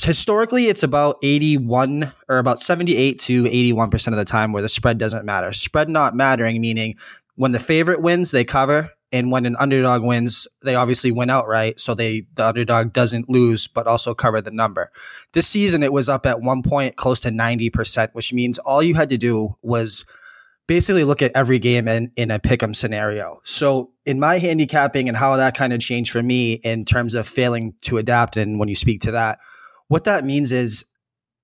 historically 0.03 0.67
it's 0.67 0.83
about 0.83 1.19
81 1.23 2.13
or 2.29 2.39
about 2.39 2.61
78 2.61 3.19
to 3.21 3.47
81 3.47 3.91
percent 3.91 4.15
of 4.15 4.19
the 4.19 4.25
time 4.25 4.53
where 4.53 4.63
the 4.63 4.69
spread 4.69 4.99
doesn't 4.99 5.25
matter. 5.25 5.53
Spread 5.53 5.89
not 5.89 6.17
mattering 6.17 6.61
meaning 6.61 6.97
when 7.37 7.53
the 7.53 7.61
favorite 7.61 8.03
wins, 8.03 8.33
they 8.33 8.45
cover 8.45 8.91
and 9.13 9.31
when 9.31 9.47
an 9.47 9.57
underdog 9.59 10.03
wins, 10.03 10.47
they 10.63 10.75
obviously 10.75 11.11
win 11.11 11.31
outright, 11.31 11.81
so 11.81 11.95
they 11.95 12.25
the 12.35 12.47
underdog 12.47 12.93
doesn't 12.93 13.29
lose, 13.29 13.67
but 13.67 13.87
also 13.87 14.15
cover 14.15 14.41
the 14.41 14.51
number. 14.51 14.91
This 15.33 15.47
season, 15.47 15.83
it 15.83 15.93
was 15.93 16.09
up 16.09 16.27
at 16.27 16.43
one 16.43 16.63
point 16.63 16.97
close 16.97 17.21
to 17.21 17.31
ninety 17.31 17.71
percent, 17.71 18.15
which 18.15 18.33
means 18.33 18.59
all 18.59 18.83
you 18.83 18.95
had 18.95 19.11
to 19.11 19.19
do 19.19 19.55
was 19.63 20.05
basically 20.67 21.05
look 21.05 21.23
at 21.23 21.33
every 21.35 21.59
game 21.59 21.89
in, 21.89 22.13
in 22.17 22.31
a 22.31 22.39
pick'em 22.39 22.77
scenario. 22.77 23.41
So 23.45 23.91
in 24.05 24.21
my 24.21 24.39
handicapping 24.39 25.09
and 25.09 25.17
how 25.17 25.35
that 25.39 25.57
kind 25.57 25.73
of 25.73 25.81
changed 25.81 26.13
for 26.13 26.23
me 26.23 26.55
in 26.55 26.85
terms 26.85 27.15
of 27.15 27.27
failing 27.27 27.75
to 27.83 27.97
adapt, 27.97 28.37
and 28.37 28.59
when 28.59 28.69
you 28.69 28.77
speak 28.77 29.01
to 29.01 29.13
that, 29.13 29.39
what 29.89 30.05
that 30.05 30.25
means 30.25 30.53
is 30.53 30.85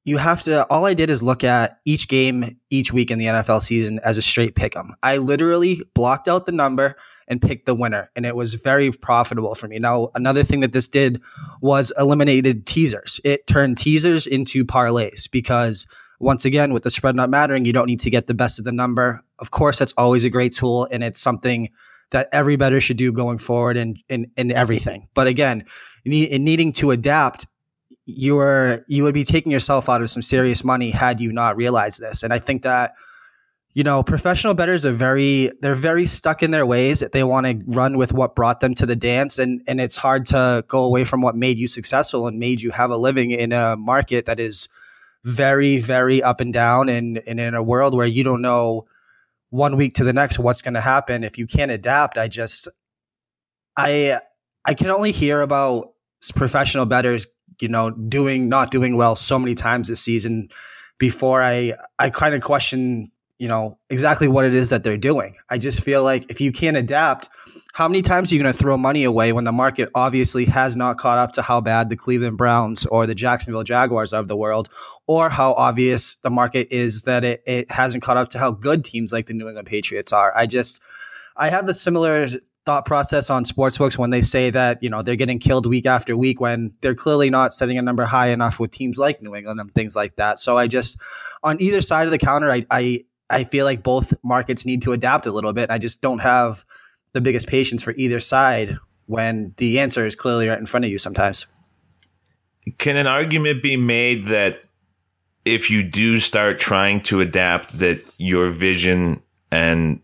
you 0.04 0.18
have 0.18 0.42
to 0.42 0.66
all 0.66 0.84
I 0.84 0.92
did 0.94 1.08
is 1.08 1.22
look 1.22 1.44
at 1.44 1.78
each 1.86 2.08
game 2.08 2.58
each 2.68 2.92
week 2.92 3.10
in 3.10 3.18
the 3.18 3.26
NFL 3.26 3.62
season 3.62 4.00
as 4.04 4.18
a 4.18 4.22
straight 4.22 4.54
pick 4.54 4.76
'em. 4.76 4.92
I 5.02 5.16
literally 5.16 5.80
blocked 5.94 6.28
out 6.28 6.44
the 6.44 6.52
number 6.52 6.96
and 7.28 7.40
picked 7.40 7.66
the 7.66 7.74
winner 7.74 8.10
and 8.16 8.26
it 8.26 8.36
was 8.36 8.54
very 8.54 8.90
profitable 8.90 9.54
for 9.54 9.68
me. 9.68 9.78
Now, 9.78 10.10
another 10.14 10.42
thing 10.42 10.60
that 10.60 10.72
this 10.72 10.88
did 10.88 11.20
was 11.60 11.92
eliminated 11.98 12.66
teasers. 12.66 13.20
It 13.24 13.46
turned 13.46 13.78
teasers 13.78 14.26
into 14.26 14.64
parlays 14.64 15.30
because 15.30 15.86
once 16.20 16.44
again 16.44 16.72
with 16.72 16.84
the 16.84 16.90
spread 16.90 17.16
not 17.16 17.30
mattering, 17.30 17.64
you 17.64 17.72
don't 17.72 17.86
need 17.86 18.00
to 18.00 18.10
get 18.10 18.26
the 18.26 18.34
best 18.34 18.58
of 18.58 18.64
the 18.64 18.72
number. 18.72 19.22
Of 19.38 19.50
course, 19.50 19.78
that's 19.78 19.94
always 19.96 20.24
a 20.24 20.30
great 20.30 20.52
tool 20.52 20.88
and 20.90 21.02
it's 21.02 21.20
something 21.20 21.70
that 22.10 22.28
every 22.32 22.56
bettor 22.56 22.80
should 22.80 22.96
do 22.96 23.12
going 23.12 23.38
forward 23.38 23.76
in 23.76 23.96
in, 24.08 24.30
in 24.36 24.52
everything. 24.52 25.08
But 25.14 25.26
again, 25.26 25.64
in 26.04 26.44
needing 26.44 26.72
to 26.74 26.90
adapt 26.90 27.46
you 28.06 28.34
were 28.34 28.84
you 28.86 29.02
would 29.02 29.14
be 29.14 29.24
taking 29.24 29.50
yourself 29.50 29.88
out 29.88 30.02
of 30.02 30.10
some 30.10 30.22
serious 30.22 30.62
money 30.62 30.90
had 30.90 31.20
you 31.20 31.32
not 31.32 31.56
realized 31.56 32.00
this. 32.00 32.22
And 32.22 32.32
I 32.32 32.38
think 32.38 32.62
that 32.62 32.94
you 33.74 33.82
know 33.82 34.02
professional 34.02 34.54
bettors 34.54 34.86
are 34.86 34.92
very 34.92 35.50
they're 35.60 35.74
very 35.74 36.06
stuck 36.06 36.42
in 36.42 36.50
their 36.50 36.66
ways. 36.66 37.00
They 37.00 37.24
want 37.24 37.46
to 37.46 37.60
run 37.66 37.98
with 37.98 38.12
what 38.12 38.34
brought 38.34 38.60
them 38.60 38.74
to 38.76 38.86
the 38.86 38.96
dance, 38.96 39.38
and 39.38 39.62
and 39.66 39.80
it's 39.80 39.96
hard 39.96 40.26
to 40.26 40.64
go 40.68 40.84
away 40.84 41.04
from 41.04 41.20
what 41.20 41.36
made 41.36 41.58
you 41.58 41.68
successful 41.68 42.26
and 42.26 42.38
made 42.38 42.60
you 42.60 42.70
have 42.70 42.90
a 42.90 42.96
living 42.96 43.30
in 43.30 43.52
a 43.52 43.76
market 43.76 44.26
that 44.26 44.40
is 44.40 44.68
very 45.24 45.78
very 45.78 46.22
up 46.22 46.40
and 46.40 46.52
down, 46.52 46.88
and 46.88 47.20
and 47.26 47.40
in 47.40 47.54
a 47.54 47.62
world 47.62 47.94
where 47.94 48.06
you 48.06 48.24
don't 48.24 48.42
know 48.42 48.86
one 49.50 49.76
week 49.76 49.94
to 49.94 50.04
the 50.04 50.12
next 50.12 50.38
what's 50.38 50.62
going 50.62 50.74
to 50.74 50.80
happen 50.80 51.24
if 51.24 51.38
you 51.38 51.46
can't 51.46 51.70
adapt. 51.70 52.16
I 52.16 52.28
just 52.28 52.68
I 53.76 54.20
I 54.64 54.74
can 54.74 54.88
only 54.88 55.12
hear 55.12 55.40
about 55.42 55.92
professional 56.34 56.86
bettors 56.86 57.26
you 57.60 57.68
know, 57.68 57.90
doing 57.90 58.48
not 58.48 58.70
doing 58.70 58.96
well 58.96 59.16
so 59.16 59.38
many 59.38 59.54
times 59.54 59.88
this 59.88 60.00
season 60.00 60.48
before 60.98 61.42
I 61.42 61.74
I 61.98 62.10
kind 62.10 62.34
of 62.34 62.42
question, 62.42 63.08
you 63.38 63.48
know, 63.48 63.78
exactly 63.90 64.28
what 64.28 64.44
it 64.44 64.54
is 64.54 64.70
that 64.70 64.84
they're 64.84 64.96
doing. 64.96 65.36
I 65.50 65.58
just 65.58 65.82
feel 65.82 66.04
like 66.04 66.30
if 66.30 66.40
you 66.40 66.52
can't 66.52 66.76
adapt, 66.76 67.28
how 67.72 67.88
many 67.88 68.00
times 68.02 68.30
are 68.30 68.36
you 68.36 68.42
going 68.42 68.52
to 68.52 68.58
throw 68.58 68.76
money 68.76 69.02
away 69.02 69.32
when 69.32 69.44
the 69.44 69.52
market 69.52 69.90
obviously 69.94 70.44
has 70.44 70.76
not 70.76 70.98
caught 70.98 71.18
up 71.18 71.32
to 71.32 71.42
how 71.42 71.60
bad 71.60 71.88
the 71.88 71.96
Cleveland 71.96 72.38
Browns 72.38 72.86
or 72.86 73.06
the 73.06 73.14
Jacksonville 73.14 73.64
Jaguars 73.64 74.12
are 74.12 74.20
of 74.20 74.28
the 74.28 74.36
world, 74.36 74.68
or 75.06 75.28
how 75.28 75.52
obvious 75.54 76.14
the 76.16 76.30
market 76.30 76.68
is 76.70 77.02
that 77.02 77.24
it, 77.24 77.42
it 77.46 77.70
hasn't 77.70 78.04
caught 78.04 78.16
up 78.16 78.30
to 78.30 78.38
how 78.38 78.52
good 78.52 78.84
teams 78.84 79.12
like 79.12 79.26
the 79.26 79.34
New 79.34 79.48
England 79.48 79.66
Patriots 79.66 80.12
are. 80.12 80.32
I 80.36 80.46
just 80.46 80.80
I 81.36 81.50
have 81.50 81.66
the 81.66 81.74
similar 81.74 82.28
thought 82.64 82.86
process 82.86 83.28
on 83.28 83.44
sportsbooks 83.44 83.98
when 83.98 84.10
they 84.10 84.22
say 84.22 84.50
that 84.50 84.82
you 84.82 84.88
know 84.88 85.02
they're 85.02 85.16
getting 85.16 85.38
killed 85.38 85.66
week 85.66 85.86
after 85.86 86.16
week 86.16 86.40
when 86.40 86.72
they're 86.80 86.94
clearly 86.94 87.28
not 87.28 87.52
setting 87.52 87.76
a 87.76 87.82
number 87.82 88.04
high 88.04 88.28
enough 88.28 88.58
with 88.58 88.70
teams 88.70 88.96
like 88.96 89.20
New 89.20 89.34
England 89.34 89.60
and 89.60 89.74
things 89.74 89.94
like 89.94 90.16
that. 90.16 90.38
So 90.38 90.56
I 90.56 90.66
just 90.66 90.98
on 91.42 91.60
either 91.60 91.80
side 91.80 92.06
of 92.06 92.10
the 92.10 92.18
counter, 92.18 92.50
I 92.50 92.64
I, 92.70 93.04
I 93.30 93.44
feel 93.44 93.64
like 93.64 93.82
both 93.82 94.12
markets 94.22 94.66
need 94.66 94.82
to 94.82 94.92
adapt 94.92 95.26
a 95.26 95.32
little 95.32 95.52
bit. 95.52 95.70
I 95.70 95.78
just 95.78 96.00
don't 96.00 96.20
have 96.20 96.64
the 97.12 97.20
biggest 97.20 97.46
patience 97.46 97.82
for 97.82 97.94
either 97.96 98.20
side 98.20 98.76
when 99.06 99.54
the 99.56 99.78
answer 99.80 100.06
is 100.06 100.14
clearly 100.14 100.48
right 100.48 100.58
in 100.58 100.66
front 100.66 100.84
of 100.84 100.90
you 100.90 100.98
sometimes. 100.98 101.46
Can 102.78 102.96
an 102.96 103.06
argument 103.06 103.62
be 103.62 103.76
made 103.76 104.26
that 104.26 104.64
if 105.44 105.70
you 105.70 105.82
do 105.82 106.20
start 106.20 106.58
trying 106.58 107.02
to 107.02 107.20
adapt, 107.20 107.78
that 107.78 108.00
your 108.18 108.50
vision 108.50 109.22
and 109.50 110.00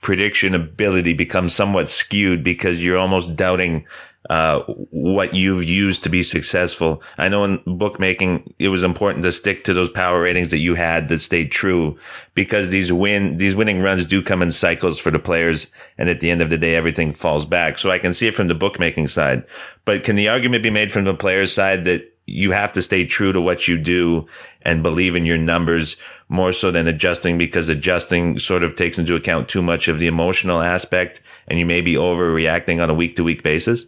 prediction 0.00 0.54
ability 0.54 1.12
becomes 1.12 1.54
somewhat 1.54 1.88
skewed 1.88 2.42
because 2.42 2.84
you're 2.84 2.98
almost 2.98 3.36
doubting 3.36 3.86
uh, 4.30 4.62
what 4.90 5.34
you've 5.34 5.64
used 5.64 6.04
to 6.04 6.08
be 6.08 6.22
successful. 6.22 7.02
I 7.18 7.28
know 7.28 7.42
in 7.42 7.60
bookmaking, 7.66 8.54
it 8.60 8.68
was 8.68 8.84
important 8.84 9.24
to 9.24 9.32
stick 9.32 9.64
to 9.64 9.74
those 9.74 9.90
power 9.90 10.22
ratings 10.22 10.52
that 10.52 10.60
you 10.60 10.76
had 10.76 11.08
that 11.08 11.18
stayed 11.18 11.50
true 11.50 11.98
because 12.34 12.70
these 12.70 12.92
win, 12.92 13.38
these 13.38 13.56
winning 13.56 13.82
runs 13.82 14.06
do 14.06 14.22
come 14.22 14.40
in 14.40 14.52
cycles 14.52 15.00
for 15.00 15.10
the 15.10 15.18
players. 15.18 15.66
And 15.98 16.08
at 16.08 16.20
the 16.20 16.30
end 16.30 16.42
of 16.42 16.48
the 16.48 16.58
day, 16.58 16.76
everything 16.76 17.12
falls 17.12 17.44
back. 17.44 17.76
So 17.76 17.90
I 17.90 17.98
can 17.98 18.14
see 18.14 18.28
it 18.28 18.36
from 18.36 18.46
the 18.46 18.54
bookmaking 18.54 19.08
side, 19.08 19.44
but 19.84 20.04
can 20.04 20.14
the 20.14 20.28
argument 20.28 20.62
be 20.62 20.70
made 20.70 20.92
from 20.92 21.04
the 21.04 21.14
players 21.14 21.52
side 21.52 21.84
that 21.86 22.06
you 22.30 22.52
have 22.52 22.72
to 22.72 22.82
stay 22.82 23.04
true 23.04 23.32
to 23.32 23.40
what 23.40 23.66
you 23.66 23.76
do 23.76 24.28
and 24.62 24.84
believe 24.84 25.16
in 25.16 25.26
your 25.26 25.38
numbers 25.38 25.96
more 26.28 26.52
so 26.52 26.70
than 26.70 26.86
adjusting 26.86 27.36
because 27.36 27.68
adjusting 27.68 28.38
sort 28.38 28.62
of 28.62 28.76
takes 28.76 28.98
into 28.98 29.16
account 29.16 29.48
too 29.48 29.62
much 29.62 29.88
of 29.88 29.98
the 29.98 30.06
emotional 30.06 30.60
aspect 30.60 31.20
and 31.48 31.58
you 31.58 31.66
may 31.66 31.80
be 31.80 31.94
overreacting 31.94 32.80
on 32.80 32.88
a 32.88 32.94
week 32.94 33.16
to 33.16 33.24
week 33.24 33.42
basis? 33.42 33.86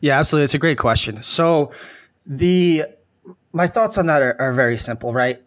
Yeah, 0.00 0.18
absolutely. 0.18 0.44
It's 0.44 0.54
a 0.54 0.58
great 0.58 0.78
question. 0.78 1.22
So 1.22 1.72
the 2.26 2.84
my 3.52 3.66
thoughts 3.66 3.98
on 3.98 4.06
that 4.06 4.22
are, 4.22 4.36
are 4.40 4.52
very 4.52 4.76
simple, 4.76 5.12
right? 5.12 5.40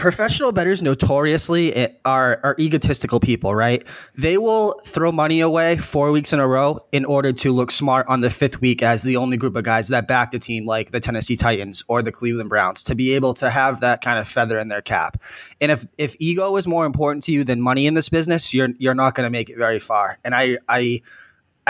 professional 0.00 0.50
bettors 0.50 0.82
notoriously 0.82 1.74
eh, 1.74 1.88
are 2.06 2.40
are 2.42 2.56
egotistical 2.58 3.20
people, 3.20 3.54
right? 3.54 3.84
They 4.16 4.38
will 4.38 4.80
throw 4.84 5.12
money 5.12 5.40
away 5.40 5.76
four 5.76 6.10
weeks 6.10 6.32
in 6.32 6.40
a 6.40 6.48
row 6.48 6.80
in 6.90 7.04
order 7.04 7.32
to 7.34 7.52
look 7.52 7.70
smart 7.70 8.06
on 8.08 8.22
the 8.22 8.30
fifth 8.30 8.62
week 8.62 8.82
as 8.82 9.02
the 9.02 9.18
only 9.18 9.36
group 9.36 9.56
of 9.56 9.64
guys 9.64 9.88
that 9.88 10.08
back 10.08 10.30
the 10.30 10.38
team, 10.38 10.64
like 10.66 10.90
the 10.90 11.00
Tennessee 11.00 11.36
Titans 11.36 11.84
or 11.86 12.02
the 12.02 12.10
Cleveland 12.10 12.48
Browns, 12.48 12.82
to 12.84 12.94
be 12.94 13.14
able 13.14 13.34
to 13.34 13.50
have 13.50 13.80
that 13.80 14.00
kind 14.00 14.18
of 14.18 14.26
feather 14.26 14.58
in 14.58 14.68
their 14.68 14.82
cap. 14.82 15.22
And 15.60 15.70
if 15.70 15.86
if 15.98 16.16
ego 16.18 16.56
is 16.56 16.66
more 16.66 16.86
important 16.86 17.22
to 17.24 17.32
you 17.32 17.44
than 17.44 17.60
money 17.60 17.86
in 17.86 17.92
this 17.92 18.08
business, 18.08 18.54
you're 18.54 18.70
you're 18.78 18.94
not 18.94 19.14
going 19.14 19.26
to 19.26 19.30
make 19.30 19.50
it 19.50 19.58
very 19.58 19.78
far. 19.78 20.18
And 20.24 20.34
I 20.34 20.58
I 20.66 21.02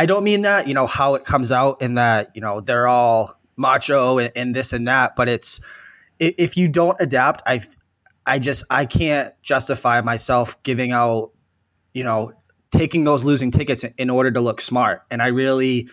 I 0.01 0.07
don't 0.07 0.25
mean 0.25 0.43
that 0.43 0.67
you 0.67 0.73
know 0.73 0.87
how 0.87 1.15
it 1.15 1.27
comes 1.27 1.53
out 1.53 1.83
in 1.83 1.97
that 1.97 2.31
you 2.35 2.41
know 2.41 2.63
they're 2.63 2.89
all 2.89 3.39
macho 3.59 4.17
and, 4.17 4.33
and 4.35 4.57
this 4.57 4.73
and 4.73 4.89
that, 4.89 5.15
but 5.15 5.29
it's 5.29 5.61
if 6.19 6.57
you 6.57 6.69
don't 6.69 6.97
adapt, 7.01 7.43
I 7.45 7.61
I 8.25 8.39
just 8.39 8.65
I 8.71 8.87
can't 8.87 9.35
justify 9.43 10.01
myself 10.01 10.63
giving 10.63 10.93
out, 10.93 11.33
you 11.93 12.03
know, 12.03 12.33
taking 12.71 13.05
those 13.05 13.25
losing 13.25 13.51
tickets 13.51 13.85
in 13.99 14.09
order 14.09 14.31
to 14.31 14.41
look 14.41 14.63
smart. 14.63 15.03
And 15.11 15.21
I 15.21 15.27
really 15.27 15.91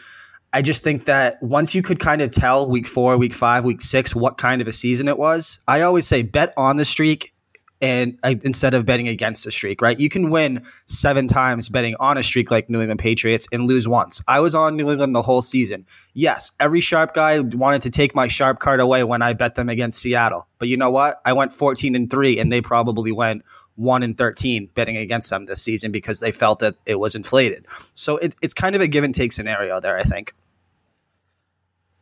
I 0.53 0.61
just 0.61 0.85
think 0.85 1.03
that 1.03 1.43
once 1.43 1.75
you 1.75 1.81
could 1.81 1.99
kind 1.99 2.21
of 2.21 2.31
tell 2.31 2.69
week 2.69 2.87
4, 2.87 3.17
week 3.17 3.33
5, 3.33 3.65
week 3.65 3.81
6 3.81 4.15
what 4.15 4.37
kind 4.37 4.61
of 4.61 4.69
a 4.69 4.71
season 4.71 5.09
it 5.09 5.17
was, 5.17 5.59
I 5.67 5.81
always 5.81 6.07
say 6.07 6.21
bet 6.21 6.53
on 6.55 6.77
the 6.77 6.85
streak 6.85 7.33
and 7.81 8.17
uh, 8.24 8.36
instead 8.43 8.74
of 8.74 8.86
betting 8.86 9.07
against 9.07 9.46
a 9.46 9.51
streak, 9.51 9.81
right? 9.81 10.00
You 10.00 10.10
can 10.10 10.29
win 10.29 10.65
seven 10.86 11.27
times 11.27 11.69
betting 11.69 11.96
on 12.00 12.17
a 12.17 12.24
streak 12.24 12.50
like 12.50 12.69
New 12.69 12.81
England 12.81 13.00
Patriots 13.00 13.48
and 13.51 13.67
lose 13.67 13.88
once. 13.88 14.24
I 14.27 14.39
was 14.39 14.55
on 14.55 14.75
New 14.75 14.89
England 14.89 15.13
the 15.13 15.22
whole 15.22 15.41
season. 15.41 15.86
Yes, 16.13 16.51
every 16.60 16.81
sharp 16.81 17.13
guy 17.13 17.39
wanted 17.39 17.84
to 17.84 17.89
take 17.89 18.15
my 18.15 18.27
sharp 18.27 18.60
card 18.60 18.79
away 18.79 19.03
when 19.03 19.22
I 19.22 19.34
bet 19.34 19.55
them 19.55 19.69
against 19.69 20.01
Seattle. 20.01 20.48
But 20.60 20.67
you 20.67 20.77
know 20.77 20.91
what? 20.91 21.22
I 21.25 21.34
went 21.34 21.53
14 21.53 21.96
and 21.96 22.10
3 22.10 22.39
and 22.39 22.51
they 22.51 22.62
probably 22.62 23.12
went 23.12 23.43
1 23.75 24.03
and 24.03 24.17
13 24.17 24.69
betting 24.74 24.98
against 24.98 25.29
them 25.29 25.46
this 25.46 25.62
season 25.62 25.91
because 25.91 26.19
they 26.19 26.31
felt 26.31 26.60
that 26.60 26.75
it 26.86 27.00
was 27.00 27.15
inflated. 27.15 27.65
So 27.93 28.17
it, 28.17 28.36
it's 28.41 28.53
kind 28.53 28.75
of 28.75 28.81
a 28.81 28.88
give 28.88 29.03
and 29.03 29.13
take 29.13 29.31
scenario 29.31 29.79
there, 29.79 29.98
I 29.98 30.03
think. 30.03 30.34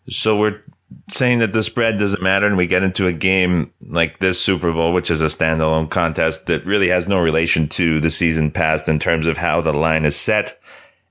So 0.07 0.37
we're 0.37 0.61
saying 1.09 1.39
that 1.39 1.53
the 1.53 1.63
spread 1.63 1.99
doesn't 1.99 2.21
matter 2.21 2.45
and 2.45 2.57
we 2.57 2.67
get 2.67 2.83
into 2.83 3.07
a 3.07 3.13
game 3.13 3.71
like 3.87 4.19
this 4.19 4.41
Super 4.41 4.71
Bowl, 4.71 4.93
which 4.93 5.11
is 5.11 5.21
a 5.21 5.25
standalone 5.25 5.89
contest 5.89 6.47
that 6.47 6.65
really 6.65 6.89
has 6.89 7.07
no 7.07 7.19
relation 7.19 7.67
to 7.69 7.99
the 7.99 8.09
season 8.09 8.51
past 8.51 8.89
in 8.89 8.99
terms 8.99 9.27
of 9.27 9.37
how 9.37 9.61
the 9.61 9.73
line 9.73 10.05
is 10.05 10.15
set, 10.15 10.59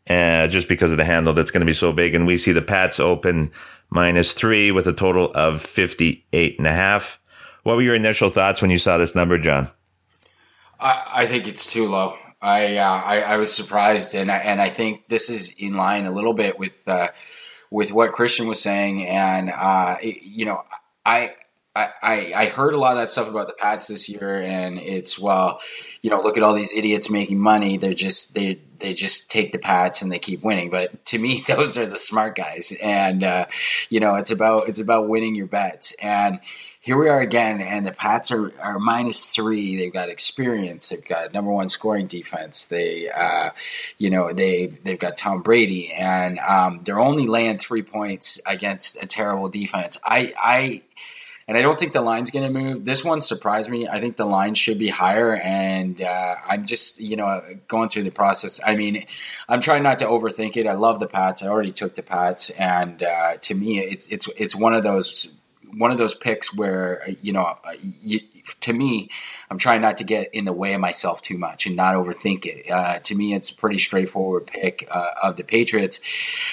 uh, 0.09 0.47
just 0.49 0.69
because 0.69 0.91
of 0.91 0.97
the 0.97 1.05
handle 1.05 1.33
that's 1.33 1.51
going 1.51 1.61
to 1.61 1.67
be 1.67 1.73
so 1.73 1.93
big. 1.93 2.15
And 2.15 2.27
we 2.27 2.39
see 2.39 2.53
the 2.53 2.63
Pats 2.63 2.99
open 2.99 3.53
minus 3.91 4.33
three 4.33 4.71
with 4.71 4.87
a 4.87 4.93
total 4.93 5.33
of 5.35 5.61
58 5.61 6.59
and 6.59 6.67
a 6.67 6.73
half. 6.73 7.21
What 7.63 7.77
were 7.77 7.83
your 7.83 7.95
initial 7.95 8.31
thoughts 8.31 8.61
when 8.61 8.71
you 8.71 8.79
saw 8.79 8.99
this 8.99 9.15
number, 9.15 9.39
Jon? 9.39 9.71
I, 10.81 11.03
I 11.15 11.27
think 11.27 11.47
it's 11.47 11.67
too 11.67 11.89
low. 11.89 12.17
I, 12.43 12.77
uh, 12.77 13.03
I, 13.03 13.21
I 13.21 13.37
was 13.39 13.55
surprised, 13.55 14.15
and 14.15 14.31
I, 14.31 14.37
and 14.37 14.61
I 14.61 14.69
think 14.69 15.09
this 15.09 15.31
is 15.31 15.55
in 15.59 15.75
line 15.75 16.05
a 16.05 16.11
little 16.11 16.35
bit 16.35 16.59
with 16.59 16.77
uh, 16.87 17.09
with 17.75 17.93
what 17.93 18.13
Christian 18.13 18.47
was 18.47 18.63
saying, 18.63 19.05
and 19.05 19.51
uh, 19.51 19.97
it, 20.01 20.23
you 20.23 20.45
know, 20.45 20.63
I, 21.05 21.35
I 21.75 22.33
I 22.37 22.47
heard 22.47 22.73
a 22.73 22.79
lot 22.79 22.93
of 22.93 22.99
that 22.99 23.11
stuff 23.11 23.29
about 23.29 23.49
the 23.49 23.53
Pats 23.55 23.89
this 23.89 24.09
year, 24.09 24.41
and 24.41 24.79
it's 24.79 25.19
well, 25.19 25.61
you 26.01 26.09
know, 26.09 26.21
look 26.23 26.37
at 26.37 26.45
all 26.45 26.55
these 26.55 26.73
idiots 26.73 27.11
making 27.11 27.41
money. 27.41 27.77
They're 27.77 27.93
just 27.93 28.33
they 28.33 28.61
they 28.79 28.95
just 28.95 29.29
take 29.29 29.51
the 29.51 29.59
Pats 29.59 30.03
and 30.03 30.13
they 30.13 30.21
keep 30.21 30.45
winning. 30.45 30.71
But 30.71 31.05
to 31.07 31.19
me, 31.19 31.43
those 31.49 31.77
are 31.77 31.85
the 31.85 31.97
smart 31.97 32.37
guys, 32.37 32.73
and 32.81 33.25
uh, 33.25 33.47
you 33.91 33.99
know, 33.99 34.15
it's 34.15 34.31
about 34.31 34.69
it's 34.69 34.79
about 34.79 35.09
winning 35.09 35.35
your 35.35 35.49
bets 35.49 35.97
and 36.01 36.39
here 36.85 36.99
we 36.99 37.09
are 37.09 37.21
again, 37.21 37.63
and 37.63 37.87
the 37.87 37.93
Pats 37.93 38.31
are, 38.31 38.53
are 38.61 38.79
minus 38.79 39.31
three. 39.31 39.75
They've 39.79 39.93
got 39.93 40.11
experience. 40.11 40.91
They've 40.91 41.03
got 41.03 41.33
number 41.33 41.51
one 41.51 41.71
scoring 41.71 42.07
defense. 42.07 42.67
They, 42.67 43.09
uh, 43.09 43.53
you 43.97 44.11
know, 44.11 44.35
they 44.35 44.67
they've 44.67 44.99
got 44.99 45.17
Tom 45.17 45.41
Brady, 45.41 45.91
and 45.95 46.39
um, 46.41 46.83
they're 46.85 47.01
only 47.01 47.27
laying 47.27 47.57
three 47.57 47.83
points 47.83 48.39
against 48.47 49.03
a 49.03 49.07
terrible 49.07 49.49
defense. 49.49 49.97
I, 50.05 50.35
I, 50.39 50.83
and 51.49 51.57
I 51.57 51.63
don't 51.63 51.79
think 51.79 51.95
the 51.95 52.03
line's 52.03 52.31
going 52.31 52.53
to 52.53 52.61
move. 52.61 52.85
This 52.85 53.03
one 53.03 53.23
surprised 53.23 53.71
me. 53.71 53.89
I 53.89 53.99
think 53.99 54.19
the 54.19 54.27
line 54.27 54.55
should 54.55 54.79
be 54.79 54.91
higher, 54.91 55.37
and 55.37 56.03
uh, 56.03 56.35
I'm 56.47 56.67
just, 56.67 57.01
you 57.01 57.17
know, 57.17 57.41
going 57.67 57.89
through 57.89 58.03
the 58.03 58.11
process. 58.11 58.61
I 58.63 58.77
mean, 58.77 59.07
I'm 59.49 59.63
trying 59.63 59.85
not 59.85 60.01
to 60.01 60.05
overthink 60.05 60.59
it. 60.59 60.67
I 60.67 60.75
love 60.75 61.01
the 61.01 61.07
Pats. 61.07 61.43
I 61.43 61.47
already 61.47 61.73
took 61.73 61.95
the 61.95 62.03
Pats, 62.03 62.51
and 62.51 63.03
uh, 63.03 63.39
to 63.39 63.55
me, 63.55 63.79
it's 63.79 64.07
it's 64.09 64.29
it's 64.37 64.55
one 64.55 64.75
of 64.75 64.83
those 64.83 65.29
one 65.79 65.91
of 65.91 65.99
those 65.99 66.15
picks 66.15 66.55
where 66.55 67.03
uh, 67.07 67.13
you 67.23 67.33
know, 67.33 67.43
uh, 67.43 67.73
you, 68.03 68.21
to 68.61 68.73
me, 68.73 69.09
I'm 69.51 69.59
trying 69.59 69.83
not 69.83 69.99
to 69.99 70.05
get 70.05 70.35
in 70.35 70.45
the 70.45 70.53
way 70.53 70.75
of 70.75 70.81
myself 70.81 71.23
too 71.23 71.39
much 71.39 71.67
and 71.67 71.77
not 71.77 71.95
overthink 71.95 72.47
it. 72.47 72.71
Uh, 72.71 72.99
to 73.01 73.15
me, 73.15 73.35
it's 73.35 73.51
a 73.51 73.57
pretty 73.57 73.79
straightforward 73.79 74.47
pick 74.47 74.89
uh, 74.91 75.09
of 75.23 75.37
the 75.37 75.45
Patriots, 75.45 76.01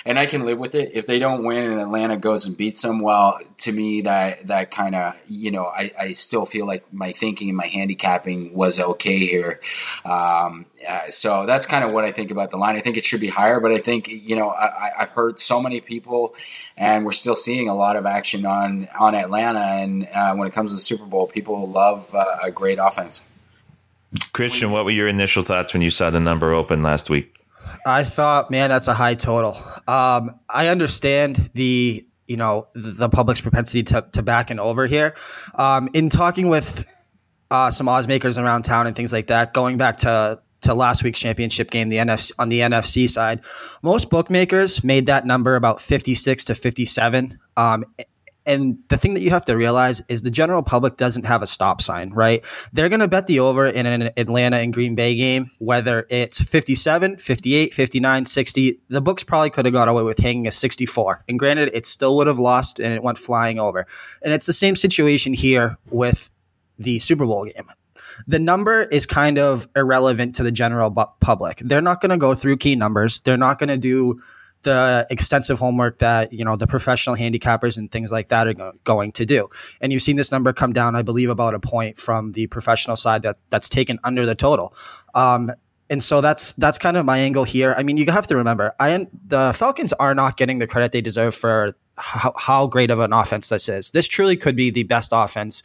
and 0.06 0.20
I 0.20 0.26
can 0.26 0.46
live 0.46 0.60
with 0.60 0.76
it. 0.76 0.92
If 0.94 1.08
they 1.08 1.20
don't 1.20 1.44
win 1.44 1.72
and 1.72 1.80
Atlanta 1.80 2.18
goes 2.18 2.46
and 2.46 2.56
beats 2.56 2.82
them, 2.82 3.00
well, 3.00 3.40
to 3.60 3.72
me 3.72 4.02
that 4.02 4.48
that 4.48 4.72
kind 4.72 4.96
of 4.96 5.16
you 5.28 5.52
know 5.52 5.66
I, 5.66 5.92
I 5.98 6.12
still 6.12 6.46
feel 6.46 6.66
like 6.66 6.92
my 6.94 7.12
thinking 7.12 7.50
and 7.50 7.58
my 7.58 7.68
handicapping 7.68 8.54
was 8.54 8.80
okay 8.80 9.20
here. 9.20 9.60
Um, 10.04 10.66
uh, 10.88 11.10
so 11.10 11.46
that's 11.46 11.66
kind 11.66 11.84
of 11.84 11.94
what 11.94 12.04
I 12.04 12.12
think 12.12 12.32
about 12.32 12.52
the 12.52 12.58
line. 12.58 12.76
I 12.76 12.80
think 12.80 12.98
it 12.98 13.06
should 13.06 13.22
be 13.22 13.30
higher, 13.30 13.60
but 13.60 13.72
I 13.72 13.78
think 13.78 14.08
you 14.08 14.36
know 14.36 14.50
I, 14.50 14.92
have 14.98 15.10
heard 15.10 15.40
so 15.40 15.62
many 15.62 15.80
people, 15.80 16.36
and 16.76 17.06
we're 17.06 17.12
still 17.12 17.36
seeing 17.36 17.70
a 17.70 17.76
lot 17.76 17.96
of 17.96 18.06
action 18.06 18.46
on 18.46 18.88
on 19.00 19.16
Atlanta. 19.16 19.60
And 19.60 20.08
uh, 20.14 20.34
when 20.36 20.48
it 20.48 20.54
comes 20.54 20.72
to 20.72 20.76
the 20.76 20.82
Super 20.82 21.06
Bowl, 21.06 21.28
people 21.28 21.70
love 21.70 22.14
uh, 22.14 22.26
a 22.44 22.52
great 22.52 22.80
offense. 22.86 23.22
Christian, 24.34 24.72
what 24.72 24.84
were 24.86 24.92
your 24.92 25.08
initial 25.08 25.44
thoughts 25.44 25.74
when 25.74 25.82
you 25.82 25.90
saw 25.90 26.10
the 26.10 26.20
number 26.20 26.54
open 26.54 26.84
last 26.84 27.10
week? 27.10 27.38
I 27.86 28.04
thought, 28.04 28.52
man, 28.52 28.70
that's 28.70 28.88
a 28.88 28.94
high 28.94 29.16
total. 29.16 29.56
Um, 29.88 30.32
I 30.50 30.68
understand 30.68 31.50
the 31.54 32.06
you 32.28 32.38
know 32.38 32.68
the 32.74 33.10
public's 33.10 33.42
propensity 33.42 33.84
to, 33.84 34.06
to 34.14 34.22
back 34.22 34.50
and 34.50 34.60
over 34.60 34.88
here. 34.88 35.16
Um, 35.56 35.90
in 35.94 36.10
talking 36.10 36.50
with 36.50 36.86
uh, 37.50 37.72
some 37.72 37.90
odds 37.90 38.08
makers 38.08 38.38
around 38.38 38.64
town 38.64 38.88
and 38.88 38.96
things 38.96 39.12
like 39.12 39.28
that, 39.28 39.54
going 39.54 39.78
back 39.78 39.98
to 39.98 40.40
to 40.62 40.74
last 40.76 41.04
week's 41.04 41.20
championship 41.20 41.72
game, 41.72 41.90
the 41.90 41.98
NFC 41.98 42.32
on 42.38 42.50
the 42.50 42.60
NFC 42.60 43.10
side, 43.10 43.42
most 43.82 44.10
bookmakers 44.10 44.84
made 44.84 45.08
that 45.08 45.26
number 45.26 45.56
about 45.56 45.82
fifty 45.82 46.16
six 46.16 46.44
to 46.46 46.56
fifty 46.56 46.86
seven. 46.86 47.38
Um, 47.58 47.86
and 48.46 48.80
the 48.88 48.98
thing 48.98 49.14
that 49.14 49.22
you 49.22 49.30
have 49.30 49.46
to 49.46 49.56
realize 49.56 50.02
is 50.08 50.22
the 50.22 50.32
general 50.32 50.64
public 50.64 50.98
doesn't 50.98 51.26
have 51.26 51.44
a 51.44 51.48
stop 51.48 51.82
sign, 51.82 52.12
right? 52.12 52.44
They're 52.74 52.90
going 52.90 53.02
to 53.02 53.08
bet 53.08 53.28
the 53.28 53.40
over 53.40 53.68
in 53.68 53.86
an 53.86 54.12
Atlanta 54.18 54.58
and 54.58 54.74
Green 54.74 54.96
Bay 54.96 55.16
game, 55.16 55.52
whether 55.60 56.08
it's 56.10 56.42
57, 56.42 57.18
58, 57.18 57.74
59, 57.74 58.26
60. 58.26 58.80
The 58.90 59.02
books 59.02 59.24
probably 59.24 59.52
could 59.52 59.66
have 59.66 59.74
got 59.74 59.88
away 59.88 60.04
with 60.04 60.18
hanging 60.18 60.48
a 60.48 60.52
64. 60.52 61.24
And 61.28 61.38
granted, 61.38 61.70
it 61.74 61.86
still 61.86 62.18
would 62.18 62.28
have 62.28 62.40
lost 62.40 62.80
and 62.80 62.94
it 62.94 63.04
went 63.04 63.20
flying 63.20 63.60
over. 63.60 63.86
And 64.24 64.34
it's 64.34 64.48
the 64.48 64.54
same 64.54 64.76
situation 64.76 65.34
here 65.34 65.78
with 65.90 66.32
the 66.80 67.00
Super 67.00 67.26
Bowl 67.26 67.46
game. 67.46 67.70
The 68.28 68.40
number 68.40 68.84
is 68.84 69.06
kind 69.06 69.38
of 69.38 69.68
irrelevant 69.76 70.36
to 70.36 70.44
the 70.44 70.52
general 70.52 70.92
public. 71.20 71.60
They're 71.60 71.82
not 71.82 72.02
going 72.02 72.10
to 72.10 72.18
go 72.18 72.36
through 72.36 72.58
key 72.58 72.76
numbers. 72.76 73.22
They're 73.22 73.38
not 73.38 73.60
going 73.60 73.70
to 73.70 73.78
do 73.78 74.20
the 74.64 75.08
extensive 75.10 75.60
homework 75.60 75.98
that 75.98 76.32
you 76.32 76.46
know 76.46 76.56
the 76.56 76.68
professional 76.68 77.16
handicappers 77.16 77.78
and 77.78 77.92
things 77.92 78.12
like 78.12 78.30
that 78.30 78.48
are 78.48 78.54
go- 78.54 78.74
going 78.84 79.12
to 79.14 79.26
do. 79.26 79.50
And 79.82 79.92
you've 79.92 80.02
seen 80.02 80.16
this 80.16 80.32
number 80.32 80.54
come 80.54 80.74
down, 80.74 80.96
I 80.96 81.02
believe, 81.02 81.30
about 81.30 81.54
a 81.54 81.60
point 81.60 81.98
from 81.98 82.34
the 82.34 82.48
professional 82.48 82.96
side 82.96 83.24
that 83.24 83.42
that's 83.50 83.70
taken 83.70 84.00
under 84.04 84.26
the 84.26 84.36
total. 84.36 84.74
Um, 85.16 85.52
and 85.90 86.02
so 86.02 86.22
that's 86.22 86.54
that's 86.54 86.78
kind 86.78 86.96
of 86.96 87.06
my 87.06 87.20
angle 87.20 87.44
here. 87.44 87.76
I 87.78 87.84
mean, 87.84 87.98
you 87.98 88.10
have 88.12 88.28
to 88.28 88.38
remember, 88.38 88.74
I 88.80 89.08
the 89.28 89.52
Falcons 89.54 89.94
are 89.94 90.16
not 90.16 90.38
getting 90.38 90.60
the 90.60 90.68
credit 90.68 90.94
they 90.94 91.02
deserve 91.02 91.36
for 91.36 91.76
how, 91.98 92.34
how 92.38 92.68
great 92.68 92.90
of 92.90 93.00
an 93.00 93.12
offense 93.14 93.50
this 93.50 93.68
is. 93.68 93.92
This 93.92 94.08
truly 94.08 94.38
could 94.38 94.56
be 94.56 94.70
the 94.70 94.84
best 94.84 95.10
offense 95.12 95.64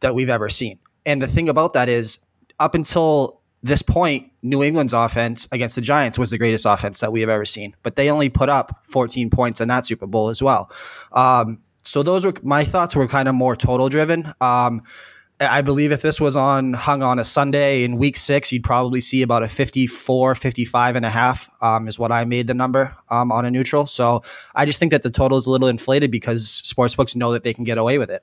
that 0.00 0.14
we've 0.14 0.30
ever 0.30 0.48
seen. 0.48 0.78
And 1.06 1.20
the 1.20 1.26
thing 1.26 1.48
about 1.48 1.72
that 1.72 1.88
is, 1.88 2.24
up 2.60 2.74
until 2.74 3.40
this 3.62 3.82
point, 3.82 4.30
New 4.44 4.62
England's 4.62 4.92
offense 4.92 5.48
against 5.50 5.74
the 5.74 5.80
Giants 5.80 6.18
was 6.18 6.30
the 6.30 6.38
greatest 6.38 6.66
offense 6.66 7.00
that 7.00 7.12
we 7.12 7.22
have 7.22 7.30
ever 7.30 7.46
seen. 7.46 7.74
But 7.82 7.96
they 7.96 8.10
only 8.10 8.28
put 8.28 8.50
up 8.50 8.84
14 8.84 9.30
points 9.30 9.60
in 9.60 9.68
that 9.68 9.86
Super 9.86 10.06
Bowl 10.06 10.28
as 10.28 10.42
well. 10.42 10.70
Um, 11.12 11.60
so 11.82 12.02
those 12.02 12.24
were 12.24 12.34
my 12.42 12.64
thoughts 12.64 12.94
were 12.94 13.08
kind 13.08 13.26
of 13.26 13.34
more 13.34 13.56
total 13.56 13.88
driven. 13.88 14.32
Um, 14.40 14.82
I 15.40 15.62
believe 15.62 15.90
if 15.90 16.02
this 16.02 16.20
was 16.20 16.36
on 16.36 16.74
hung 16.74 17.02
on 17.02 17.18
a 17.18 17.24
Sunday 17.24 17.84
in 17.84 17.96
week 17.96 18.16
six, 18.16 18.52
you'd 18.52 18.62
probably 18.62 19.00
see 19.00 19.22
about 19.22 19.42
a 19.42 19.48
54, 19.48 20.34
55 20.34 20.96
and 20.96 21.04
a 21.04 21.10
half 21.10 21.50
um, 21.60 21.88
is 21.88 21.98
what 21.98 22.12
I 22.12 22.24
made 22.24 22.46
the 22.46 22.54
number 22.54 22.96
um, 23.10 23.32
on 23.32 23.44
a 23.44 23.50
neutral. 23.50 23.86
So 23.86 24.22
I 24.54 24.64
just 24.66 24.78
think 24.78 24.92
that 24.92 25.02
the 25.02 25.10
total 25.10 25.36
is 25.36 25.46
a 25.46 25.50
little 25.50 25.68
inflated 25.68 26.10
because 26.10 26.62
sportsbooks 26.64 27.16
know 27.16 27.32
that 27.32 27.42
they 27.42 27.52
can 27.52 27.64
get 27.64 27.78
away 27.78 27.98
with 27.98 28.10
it. 28.10 28.22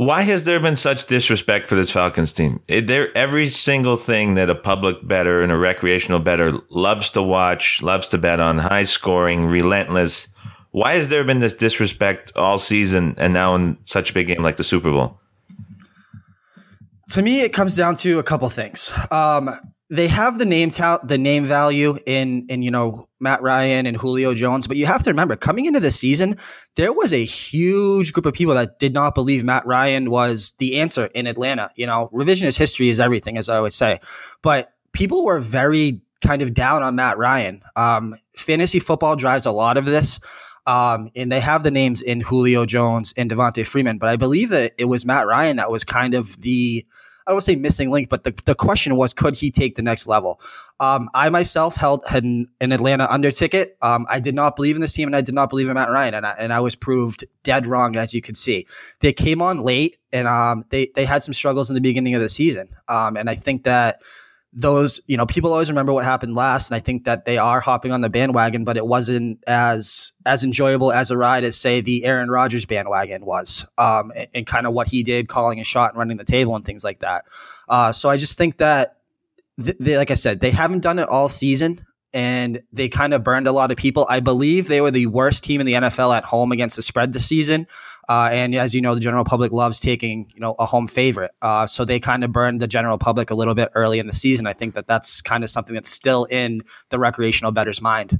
Why 0.00 0.22
has 0.22 0.44
there 0.44 0.58
been 0.58 0.76
such 0.76 1.08
disrespect 1.08 1.68
for 1.68 1.74
this 1.74 1.90
Falcons 1.90 2.32
team? 2.32 2.62
There, 2.68 3.14
every 3.14 3.50
single 3.50 3.98
thing 3.98 4.32
that 4.32 4.48
a 4.48 4.54
public 4.54 5.06
bettor 5.06 5.42
and 5.42 5.52
a 5.52 5.58
recreational 5.58 6.20
bettor 6.20 6.54
loves 6.70 7.10
to 7.10 7.22
watch, 7.22 7.82
loves 7.82 8.08
to 8.08 8.16
bet 8.16 8.40
on, 8.40 8.56
high 8.56 8.84
scoring, 8.84 9.44
relentless. 9.44 10.28
Why 10.70 10.94
has 10.94 11.10
there 11.10 11.22
been 11.22 11.40
this 11.40 11.52
disrespect 11.52 12.32
all 12.34 12.56
season 12.58 13.14
and 13.18 13.34
now 13.34 13.54
in 13.56 13.76
such 13.84 14.12
a 14.12 14.14
big 14.14 14.28
game 14.28 14.42
like 14.42 14.56
the 14.56 14.64
Super 14.64 14.90
Bowl? 14.90 15.20
To 17.10 17.20
me, 17.20 17.42
it 17.42 17.52
comes 17.52 17.76
down 17.76 17.96
to 17.96 18.18
a 18.18 18.22
couple 18.22 18.48
things. 18.48 18.90
Um, 19.10 19.50
they 19.90 20.06
have 20.06 20.38
the 20.38 20.46
name 20.46 20.70
tout, 20.70 21.06
the 21.06 21.18
name 21.18 21.44
value 21.44 21.98
in 22.06 22.46
in 22.48 22.62
you 22.62 22.70
know 22.70 23.08
Matt 23.18 23.42
Ryan 23.42 23.86
and 23.86 23.96
Julio 23.96 24.34
Jones, 24.34 24.66
but 24.66 24.76
you 24.76 24.86
have 24.86 25.02
to 25.02 25.10
remember 25.10 25.36
coming 25.36 25.66
into 25.66 25.80
the 25.80 25.90
season, 25.90 26.38
there 26.76 26.92
was 26.92 27.12
a 27.12 27.24
huge 27.24 28.12
group 28.12 28.24
of 28.24 28.32
people 28.32 28.54
that 28.54 28.78
did 28.78 28.94
not 28.94 29.14
believe 29.14 29.44
Matt 29.44 29.66
Ryan 29.66 30.10
was 30.10 30.52
the 30.58 30.78
answer 30.78 31.06
in 31.06 31.26
Atlanta. 31.26 31.70
You 31.74 31.86
know, 31.86 32.08
revisionist 32.12 32.56
history 32.56 32.88
is 32.88 33.00
everything, 33.00 33.36
as 33.36 33.48
I 33.48 33.56
always 33.56 33.74
say, 33.74 34.00
but 34.42 34.72
people 34.92 35.24
were 35.24 35.40
very 35.40 36.02
kind 36.22 36.42
of 36.42 36.54
down 36.54 36.82
on 36.82 36.94
Matt 36.94 37.18
Ryan. 37.18 37.62
Um, 37.74 38.14
fantasy 38.36 38.78
football 38.78 39.16
drives 39.16 39.46
a 39.46 39.52
lot 39.52 39.76
of 39.76 39.84
this. 39.84 40.20
Um, 40.66 41.10
and 41.16 41.32
they 41.32 41.40
have 41.40 41.62
the 41.62 41.70
names 41.70 42.02
in 42.02 42.20
Julio 42.20 42.66
Jones 42.66 43.14
and 43.16 43.30
Devonta 43.30 43.66
Freeman, 43.66 43.96
but 43.96 44.10
I 44.10 44.16
believe 44.16 44.50
that 44.50 44.74
it 44.76 44.84
was 44.84 45.06
Matt 45.06 45.26
Ryan 45.26 45.56
that 45.56 45.70
was 45.70 45.84
kind 45.84 46.14
of 46.14 46.38
the 46.40 46.86
I 47.26 47.32
would 47.32 47.42
say 47.42 47.56
missing 47.56 47.90
link, 47.90 48.08
but 48.08 48.24
the, 48.24 48.34
the 48.44 48.54
question 48.54 48.96
was, 48.96 49.12
could 49.12 49.36
he 49.36 49.50
take 49.50 49.76
the 49.76 49.82
next 49.82 50.06
level? 50.06 50.40
Um, 50.80 51.10
I 51.14 51.28
myself 51.28 51.76
held 51.76 52.02
an, 52.10 52.48
an 52.60 52.72
Atlanta 52.72 53.10
under 53.12 53.30
ticket. 53.30 53.76
Um, 53.82 54.06
I 54.08 54.20
did 54.20 54.34
not 54.34 54.56
believe 54.56 54.74
in 54.74 54.80
this 54.80 54.92
team, 54.92 55.08
and 55.08 55.16
I 55.16 55.20
did 55.20 55.34
not 55.34 55.50
believe 55.50 55.68
in 55.68 55.74
Matt 55.74 55.90
Ryan, 55.90 56.14
and 56.14 56.26
I, 56.26 56.34
and 56.38 56.52
I 56.52 56.60
was 56.60 56.74
proved 56.74 57.24
dead 57.42 57.66
wrong, 57.66 57.96
as 57.96 58.14
you 58.14 58.22
can 58.22 58.34
see. 58.34 58.66
They 59.00 59.12
came 59.12 59.42
on 59.42 59.62
late, 59.62 59.98
and 60.12 60.26
um, 60.26 60.64
they 60.70 60.90
they 60.94 61.04
had 61.04 61.22
some 61.22 61.34
struggles 61.34 61.70
in 61.70 61.74
the 61.74 61.80
beginning 61.80 62.14
of 62.14 62.20
the 62.20 62.28
season, 62.28 62.68
um, 62.88 63.16
and 63.16 63.28
I 63.28 63.34
think 63.34 63.64
that 63.64 64.00
those, 64.52 65.00
you 65.06 65.16
know, 65.16 65.26
people 65.26 65.52
always 65.52 65.70
remember 65.70 65.92
what 65.92 66.04
happened 66.04 66.34
last, 66.34 66.70
and 66.70 66.76
I 66.76 66.80
think 66.80 67.04
that 67.04 67.24
they 67.24 67.38
are 67.38 67.60
hopping 67.60 67.92
on 67.92 68.00
the 68.00 68.10
bandwagon, 68.10 68.64
but 68.64 68.76
it 68.76 68.84
wasn't 68.84 69.44
as 69.46 70.12
as 70.26 70.42
enjoyable 70.42 70.92
as 70.92 71.10
a 71.10 71.16
ride 71.16 71.44
as 71.44 71.56
say 71.56 71.80
the 71.80 72.04
Aaron 72.04 72.30
Rodgers 72.30 72.64
bandwagon 72.64 73.24
was, 73.24 73.64
um, 73.78 74.12
and, 74.16 74.28
and 74.34 74.46
kind 74.46 74.66
of 74.66 74.72
what 74.72 74.88
he 74.88 75.04
did, 75.04 75.28
calling 75.28 75.60
a 75.60 75.64
shot 75.64 75.92
and 75.92 75.98
running 75.98 76.16
the 76.16 76.24
table 76.24 76.56
and 76.56 76.64
things 76.64 76.82
like 76.82 76.98
that. 76.98 77.26
Uh, 77.68 77.92
so 77.92 78.10
I 78.10 78.16
just 78.16 78.36
think 78.36 78.58
that, 78.58 78.96
th- 79.62 79.76
they, 79.78 79.96
like 79.96 80.10
I 80.10 80.14
said, 80.14 80.40
they 80.40 80.50
haven't 80.50 80.80
done 80.80 80.98
it 80.98 81.08
all 81.08 81.28
season 81.28 81.86
and 82.12 82.62
they 82.72 82.88
kind 82.88 83.14
of 83.14 83.22
burned 83.22 83.46
a 83.46 83.52
lot 83.52 83.70
of 83.70 83.76
people. 83.76 84.06
I 84.08 84.20
believe 84.20 84.68
they 84.68 84.80
were 84.80 84.90
the 84.90 85.06
worst 85.06 85.44
team 85.44 85.60
in 85.60 85.66
the 85.66 85.74
NFL 85.74 86.16
at 86.16 86.24
home 86.24 86.52
against 86.52 86.76
the 86.76 86.82
spread 86.82 87.12
this 87.12 87.26
season. 87.26 87.66
Uh, 88.08 88.28
and 88.32 88.54
as 88.56 88.74
you 88.74 88.80
know, 88.80 88.94
the 88.94 89.00
general 89.00 89.24
public 89.24 89.52
loves 89.52 89.78
taking 89.78 90.30
you 90.34 90.40
know 90.40 90.56
a 90.58 90.66
home 90.66 90.88
favorite. 90.88 91.30
Uh, 91.40 91.66
so 91.66 91.84
they 91.84 92.00
kind 92.00 92.24
of 92.24 92.32
burned 92.32 92.60
the 92.60 92.66
general 92.66 92.98
public 92.98 93.30
a 93.30 93.34
little 93.34 93.54
bit 93.54 93.70
early 93.74 93.98
in 93.98 94.06
the 94.06 94.12
season. 94.12 94.46
I 94.46 94.52
think 94.52 94.74
that 94.74 94.88
that's 94.88 95.20
kind 95.20 95.44
of 95.44 95.50
something 95.50 95.74
that's 95.74 95.90
still 95.90 96.24
in 96.24 96.62
the 96.88 96.98
recreational 96.98 97.52
bettor's 97.52 97.80
mind. 97.80 98.18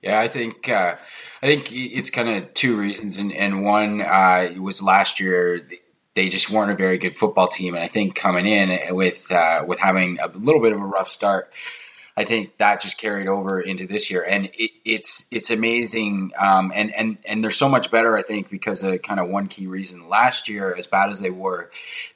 Yeah, 0.00 0.20
I 0.20 0.28
think 0.28 0.68
uh, 0.68 0.96
I 1.42 1.46
think 1.46 1.72
it's 1.72 2.10
kind 2.10 2.28
of 2.28 2.54
two 2.54 2.76
reasons, 2.76 3.18
and, 3.18 3.32
and 3.32 3.64
one 3.64 4.02
uh, 4.02 4.50
was 4.60 4.82
last 4.82 5.18
year 5.18 5.66
they 6.14 6.28
just 6.28 6.50
weren't 6.50 6.70
a 6.70 6.76
very 6.76 6.98
good 6.98 7.16
football 7.16 7.48
team, 7.48 7.74
and 7.74 7.82
I 7.82 7.88
think 7.88 8.14
coming 8.14 8.46
in 8.46 8.94
with 8.94 9.32
uh, 9.32 9.64
with 9.66 9.80
having 9.80 10.18
a 10.20 10.28
little 10.28 10.60
bit 10.60 10.72
of 10.72 10.80
a 10.80 10.84
rough 10.84 11.08
start 11.08 11.52
I 12.16 12.22
think 12.22 12.58
that 12.58 12.80
just 12.80 12.96
carried 12.96 13.26
over 13.26 13.60
into 13.60 13.88
this 13.88 14.08
year, 14.08 14.22
and 14.22 14.46
it, 14.54 14.70
it's 14.84 15.26
it's 15.32 15.50
amazing. 15.50 16.30
Um, 16.38 16.70
and 16.72 16.94
and 16.94 17.18
and 17.24 17.42
they're 17.42 17.50
so 17.50 17.68
much 17.68 17.90
better, 17.90 18.16
I 18.16 18.22
think, 18.22 18.48
because 18.48 18.84
of 18.84 19.02
kind 19.02 19.18
of 19.18 19.28
one 19.28 19.48
key 19.48 19.66
reason. 19.66 20.08
Last 20.08 20.48
year, 20.48 20.72
as 20.76 20.86
bad 20.86 21.10
as 21.10 21.18
they 21.18 21.30
were, 21.30 21.72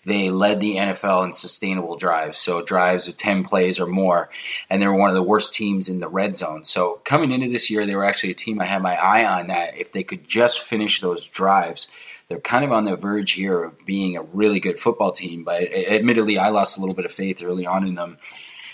they 0.07 0.31
led 0.31 0.61
the 0.61 0.77
NFL 0.77 1.25
in 1.25 1.33
sustainable 1.33 1.97
drives, 1.97 2.39
so 2.39 2.63
drives 2.63 3.09
of 3.09 3.17
ten 3.17 3.43
plays 3.43 3.81
or 3.81 3.89
more, 3.89 4.31
and 4.71 4.81
they 4.81 4.87
were 4.87 4.95
one 4.95 5.11
of 5.11 5.17
the 5.17 5.23
worst 5.23 5.53
teams 5.53 5.89
in 5.89 5.99
the 5.99 6.09
red 6.09 6.37
zone. 6.37 6.63
So 6.63 7.01
coming 7.05 7.33
into 7.33 7.49
this 7.49 7.69
year, 7.69 7.85
they 7.85 7.97
were 7.97 8.05
actually 8.05 8.31
a 8.31 8.35
team 8.35 8.61
I 8.61 8.67
had 8.67 8.83
my 8.83 8.95
eye 8.95 9.25
on 9.25 9.49
that 9.49 9.77
if 9.77 9.91
they 9.91 10.05
could 10.05 10.29
just 10.29 10.61
finish 10.61 11.01
those 11.01 11.27
drives 11.27 11.89
they're 12.29 12.41
kind 12.41 12.63
of 12.63 12.73
on 12.73 12.85
the 12.85 12.95
verge 12.95 13.33
here 13.33 13.65
of 13.65 13.87
being 13.87 14.15
a 14.15 14.23
really 14.23 14.61
good 14.61 14.79
football 14.79 15.13
team. 15.13 15.45
But 15.45 15.63
admittedly, 15.73 16.37
I 16.37 16.51
lost 16.51 16.77
a 16.77 16.81
little 16.81 16.95
bit 16.95 17.07
of 17.07 17.11
faith 17.11 17.43
early 17.43 17.65
on 17.65 17.87
in 17.87 17.95
them 17.95 18.19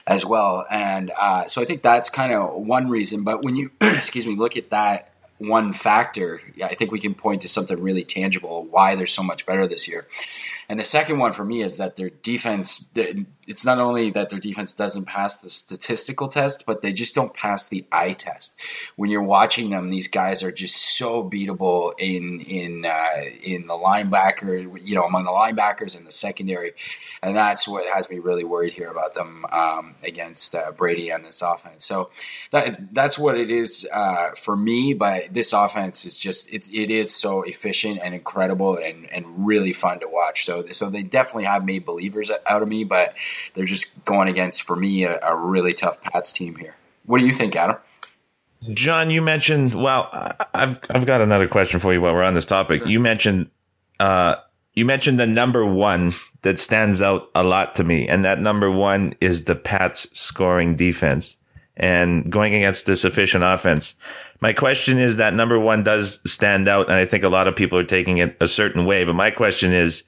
as 0.07 0.25
well. 0.25 0.67
And 0.71 1.13
uh, 1.19 1.47
so 1.47 1.63
I 1.63 1.65
think 1.65 1.83
that's 1.83 2.11
kind 2.11 2.33
of 2.33 2.55
one 2.55 2.89
reason. 2.89 3.25
But 3.25 3.43
when 3.43 3.57
you, 3.57 3.71
excuse 3.81 4.27
me, 4.27 4.37
look 4.37 4.57
at 4.57 4.71
that 4.71 5.11
one 5.39 5.73
factor, 5.73 6.41
I 6.63 6.75
think 6.75 6.93
we 6.93 7.01
can 7.01 7.15
point 7.15 7.43
to 7.43 7.49
something 7.49 7.81
really 7.81 8.05
tangible 8.05 8.67
why 8.71 8.95
they're 8.95 9.07
so 9.07 9.23
much 9.23 9.47
better 9.47 9.67
this 9.67 9.89
year. 9.89 10.07
And 10.69 10.79
the 10.81 10.85
second 10.85 11.19
one 11.19 11.33
for 11.33 11.45
me 11.45 11.63
is 11.63 11.79
that 11.79 11.97
their 11.97 12.11
defense, 12.11 12.89
it's 13.47 13.65
not 13.65 13.79
only 13.79 14.11
that 14.11 14.31
their 14.31 14.39
defense 14.39 14.73
doesn't 14.73 15.05
pass 15.05 15.41
the 15.41 15.49
statistical 15.49 16.29
test, 16.29 16.65
but 16.67 16.81
they 16.81 16.93
just 16.93 17.15
don't 17.15 17.35
pass 17.35 17.69
the 17.69 17.85
eye 17.93 18.13
test. 18.13 18.55
When 18.97 19.11
you're 19.11 19.23
watching 19.23 19.71
them, 19.71 19.91
these 19.91 20.09
guys 20.09 20.43
are 20.43 20.53
just 20.53 20.97
so 20.97 21.29
beatable 21.29 21.93
in 21.99 22.41
in 22.41 22.87
uh, 22.87 23.25
in 23.43 23.67
the 23.67 23.75
linebacker, 23.75 24.79
you 24.83 24.95
know, 24.95 25.05
among 25.05 25.25
the 25.25 25.31
linebackers 25.31 25.97
and 25.97 26.07
the 26.07 26.13
secondary, 26.13 26.73
and 27.23 27.37
that's 27.37 27.69
what 27.69 27.87
has 27.93 28.09
me 28.09 28.19
really 28.19 28.45
worried 28.45 28.73
here 28.73 28.89
about 28.89 29.15
them 29.15 29.45
um, 29.53 29.95
against 30.03 30.55
uh, 30.55 30.73
Brady 30.73 31.11
and 31.11 31.25
this 31.25 31.43
offense. 31.43 31.85
So 31.85 32.11
that 32.51 32.95
that's 32.95 33.19
what 33.19 33.37
it 33.37 33.51
is 33.51 33.87
uh, 33.93 34.31
for 34.31 34.57
me. 34.57 34.95
But 34.95 35.35
this 35.35 35.53
offense 35.53 36.05
is 36.05 36.19
just 36.19 36.51
it's 36.53 36.71
it 36.73 36.91
is 36.91 37.15
so 37.15 37.43
efficient 37.43 38.01
and 38.03 38.15
incredible 38.15 38.79
and 38.79 39.13
and 39.13 39.47
really 39.47 39.75
fun 39.75 40.01
to 40.01 40.09
watch. 40.09 40.45
So 40.45 40.55
so 40.55 40.85
so 40.85 40.91
they 40.91 41.03
definitely 41.03 41.45
have 41.45 41.65
made 41.65 41.85
believers 41.85 42.31
out 42.47 42.63
of 42.63 42.69
me, 42.69 42.85
but 42.85 43.17
they're 43.55 43.65
just 43.65 44.05
going 44.05 44.29
against 44.29 44.63
for 44.63 44.77
me 44.77 45.05
a, 45.05 45.19
a 45.23 45.37
really 45.37 45.73
tough 45.73 46.01
Pats 46.03 46.33
team 46.33 46.57
here. 46.57 46.77
What 47.07 47.19
do 47.19 47.27
you 47.27 47.33
think, 47.33 47.55
Adam? 47.57 47.77
Jon, 48.73 49.11
you 49.11 49.21
mentioned. 49.21 49.75
Well, 49.75 50.09
I've 50.55 50.79
I've 50.91 51.07
got 51.07 51.21
another 51.21 51.49
question 51.49 51.81
for 51.81 51.93
you 51.93 52.01
while 52.01 52.15
we're 52.15 52.23
on 52.23 52.35
this 52.35 52.47
topic. 52.47 52.81
Sure. 52.81 52.89
You 52.89 53.01
mentioned 53.01 53.51
uh, 54.01 54.37
you 54.75 54.85
mentioned 54.85 55.19
the 55.19 55.27
number 55.27 55.65
one 55.65 56.13
that 56.43 56.59
stands 56.59 57.01
out 57.01 57.31
a 57.35 57.45
lot 57.45 57.75
to 57.77 57.85
me, 57.85 58.09
and 58.09 58.25
that 58.25 58.41
number 58.41 58.71
one 58.71 59.15
is 59.21 59.45
the 59.45 59.55
Pats 59.55 60.09
scoring 60.19 60.77
defense 60.77 61.37
and 61.77 62.31
going 62.31 62.55
against 62.55 62.87
this 62.87 63.05
efficient 63.05 63.45
offense. 63.45 63.95
My 64.41 64.53
question 64.53 64.99
is 64.99 65.17
that 65.17 65.35
number 65.35 65.59
one 65.59 65.83
does 65.83 66.21
stand 66.31 66.69
out, 66.69 66.87
and 66.87 66.95
I 66.95 67.05
think 67.05 67.25
a 67.25 67.29
lot 67.29 67.49
of 67.49 67.57
people 67.57 67.79
are 67.79 67.85
taking 67.85 68.19
it 68.19 68.37
a 68.41 68.49
certain 68.49 68.85
way. 68.85 69.05
But 69.05 69.15
my 69.15 69.31
question 69.31 69.73
is, 69.73 70.05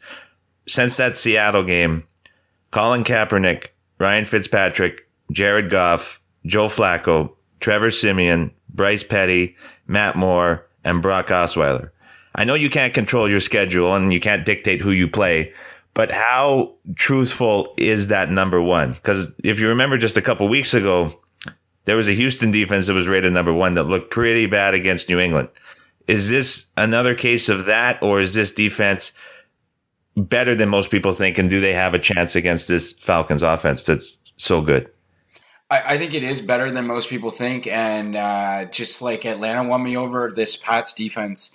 since 0.66 0.96
that 0.96 1.16
Seattle 1.16 1.64
game, 1.64 2.04
Colin 2.70 3.04
Kaepernick, 3.04 3.68
Ryan 3.98 4.24
Fitzpatrick, 4.24 5.08
Jared 5.32 5.70
Goff, 5.70 6.20
Joe 6.44 6.68
Flacco, 6.68 7.32
Trevor 7.60 7.90
Siemian, 7.90 8.52
Bryce 8.68 9.04
Petty, 9.04 9.56
Matt 9.86 10.16
Moore, 10.16 10.66
and 10.84 11.02
Brock 11.02 11.28
Osweiler. 11.28 11.90
I 12.34 12.44
know 12.44 12.54
you 12.54 12.70
can't 12.70 12.94
control 12.94 13.28
your 13.28 13.40
schedule 13.40 13.94
and 13.94 14.12
you 14.12 14.20
can't 14.20 14.44
dictate 14.44 14.80
who 14.80 14.90
you 14.90 15.08
play, 15.08 15.54
but 15.94 16.10
how 16.10 16.74
truthful 16.94 17.74
is 17.78 18.08
that 18.08 18.30
number 18.30 18.60
one? 18.60 18.92
Because 18.92 19.34
if 19.42 19.58
you 19.58 19.68
remember 19.68 19.96
just 19.96 20.18
a 20.18 20.22
couple 20.22 20.46
weeks 20.46 20.74
ago, 20.74 21.18
there 21.86 21.96
was 21.96 22.08
a 22.08 22.12
Houston 22.12 22.50
defense 22.50 22.86
that 22.86 22.92
was 22.92 23.08
rated 23.08 23.32
number 23.32 23.54
one 23.54 23.74
that 23.74 23.84
looked 23.84 24.10
pretty 24.10 24.46
bad 24.46 24.74
against 24.74 25.08
New 25.08 25.18
England. 25.18 25.48
Is 26.06 26.28
this 26.28 26.66
another 26.76 27.14
case 27.14 27.48
of 27.48 27.64
that, 27.64 28.02
or 28.02 28.20
is 28.20 28.34
this 28.34 28.52
defense 28.52 29.12
better 30.16 30.54
than 30.54 30.68
most 30.68 30.90
people 30.90 31.12
think? 31.12 31.38
And 31.38 31.50
do 31.50 31.60
they 31.60 31.74
have 31.74 31.94
a 31.94 31.98
chance 31.98 32.36
against 32.36 32.68
this 32.68 32.92
Falcons 32.92 33.42
offense 33.42 33.84
that's 33.84 34.20
so 34.36 34.60
good? 34.60 34.90
I, 35.70 35.94
I, 35.94 35.98
think 35.98 36.14
it 36.14 36.22
is 36.22 36.40
better 36.40 36.70
than 36.70 36.86
most 36.86 37.10
people 37.10 37.30
think, 37.30 37.66
and 37.66 38.14
uh, 38.14 38.66
just 38.66 39.02
like 39.02 39.26
Atlanta 39.26 39.68
won 39.68 39.82
me 39.82 39.96
over, 39.96 40.32
this 40.34 40.54
Pats 40.54 40.94
defense 40.94 41.50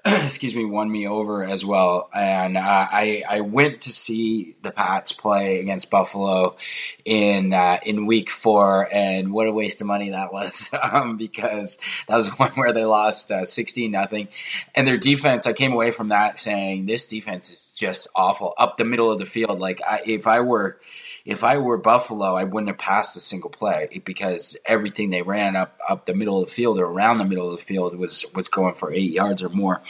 excuse 0.04 0.54
me, 0.54 0.64
won 0.64 0.90
me 0.90 1.06
over 1.06 1.42
as 1.44 1.64
well. 1.64 2.08
And 2.14 2.56
uh, 2.56 2.60
I 2.62 3.22
I 3.28 3.40
went 3.40 3.82
to 3.82 3.90
see 3.90 4.56
the 4.62 4.70
Pats 4.70 5.12
play 5.12 5.60
against 5.60 5.90
Buffalo 5.90 6.56
in 7.04 7.52
uh, 7.52 7.78
in 7.84 8.06
Week 8.06 8.30
Four, 8.30 8.88
and 8.92 9.32
what 9.32 9.46
a 9.46 9.52
waste 9.52 9.80
of 9.80 9.86
money 9.86 10.10
that 10.10 10.32
was 10.32 10.74
um, 10.92 11.16
because 11.16 11.78
that 12.08 12.16
was 12.16 12.28
one 12.38 12.52
where 12.52 12.72
they 12.72 12.84
lost 12.84 13.30
uh, 13.30 13.44
sixteen 13.44 13.94
uh, 13.94 14.00
nothing, 14.00 14.28
and 14.74 14.86
their 14.86 14.98
defense. 14.98 15.46
I 15.46 15.52
came 15.52 15.72
away 15.72 15.90
from 15.90 16.08
that 16.08 16.38
saying 16.38 16.86
this 16.86 17.06
defense 17.06 17.52
is 17.52 17.66
just 17.74 18.08
awful 18.14 18.54
up 18.58 18.76
the 18.76 18.84
middle 18.84 19.10
of 19.10 19.18
the 19.18 19.26
field. 19.26 19.60
Like 19.60 19.80
I, 19.86 20.02
if 20.04 20.26
I 20.26 20.40
were 20.40 20.78
if 21.26 21.42
I 21.42 21.58
were 21.58 21.76
Buffalo, 21.76 22.36
I 22.36 22.44
wouldn't 22.44 22.68
have 22.68 22.78
passed 22.78 23.16
a 23.16 23.20
single 23.20 23.50
play 23.50 24.00
because 24.04 24.56
everything 24.64 25.10
they 25.10 25.22
ran 25.22 25.56
up 25.56 25.76
up 25.88 26.06
the 26.06 26.14
middle 26.14 26.40
of 26.40 26.46
the 26.46 26.52
field 26.52 26.78
or 26.78 26.86
around 26.86 27.18
the 27.18 27.24
middle 27.24 27.50
of 27.50 27.58
the 27.58 27.64
field 27.64 27.96
was 27.98 28.24
was 28.32 28.46
going 28.46 28.74
for 28.74 28.92
eight 28.92 29.10
yards 29.10 29.42
or 29.42 29.48
more. 29.48 29.82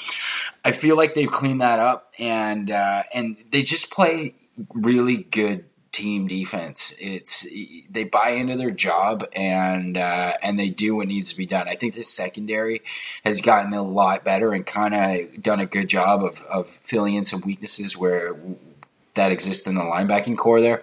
I 0.65 0.73
feel 0.73 0.97
like 0.97 1.13
they've 1.13 1.31
cleaned 1.31 1.61
that 1.61 1.79
up 1.79 2.15
and 2.19 2.71
uh, 2.71 3.03
and 3.13 3.37
they 3.51 3.63
just 3.63 3.93
play 3.93 4.35
really 4.75 5.19
good 5.25 5.67
team 5.93 6.27
defense. 6.27 6.95
It's 7.01 7.47
they 7.91 8.05
buy 8.05 8.31
into 8.31 8.57
their 8.57 8.71
job 8.71 9.27
and 9.35 9.97
uh, 9.97 10.35
and 10.43 10.59
they 10.59 10.71
do 10.71 10.97
what 10.97 11.09
needs 11.09 11.33
to 11.33 11.37
be 11.39 11.47
done. 11.47 11.69
I 11.69 11.75
think 11.75 11.95
the 11.95 12.03
secondary 12.03 12.83
has 13.25 13.43
gotten 13.43 13.75
a 13.75 13.83
lot 13.83 14.25
better 14.25 14.53
and 14.53 14.65
kind 14.65 14.95
of 14.95 15.43
done 15.43 15.61
a 15.61 15.67
good 15.67 15.89
job 15.89 16.23
of, 16.23 16.43
of 16.45 16.69
filling 16.69 17.15
in 17.15 17.25
some 17.25 17.41
weaknesses 17.41 17.97
where 17.97 18.37
that 19.17 19.33
exists 19.33 19.67
in 19.67 19.75
the 19.75 19.83
linebacking 19.83 20.37
corps 20.37 20.61
there. 20.61 20.83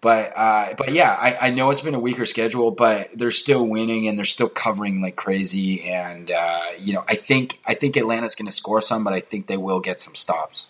But 0.00 0.32
uh, 0.36 0.74
but 0.76 0.92
yeah, 0.92 1.16
I, 1.18 1.48
I 1.48 1.50
know 1.50 1.70
it's 1.70 1.80
been 1.80 1.94
a 1.94 2.00
weaker 2.00 2.24
schedule, 2.24 2.70
but 2.70 3.10
they're 3.14 3.32
still 3.32 3.66
winning 3.66 4.06
and 4.06 4.16
they're 4.16 4.24
still 4.24 4.48
covering 4.48 5.02
like 5.02 5.16
crazy. 5.16 5.82
And 5.90 6.30
uh, 6.30 6.60
you 6.78 6.92
know, 6.92 7.04
I 7.08 7.16
think 7.16 7.60
I 7.66 7.74
think 7.74 7.96
Atlanta's 7.96 8.34
going 8.34 8.46
to 8.46 8.52
score 8.52 8.80
some, 8.80 9.02
but 9.02 9.12
I 9.12 9.20
think 9.20 9.48
they 9.48 9.56
will 9.56 9.80
get 9.80 10.00
some 10.00 10.14
stops. 10.14 10.66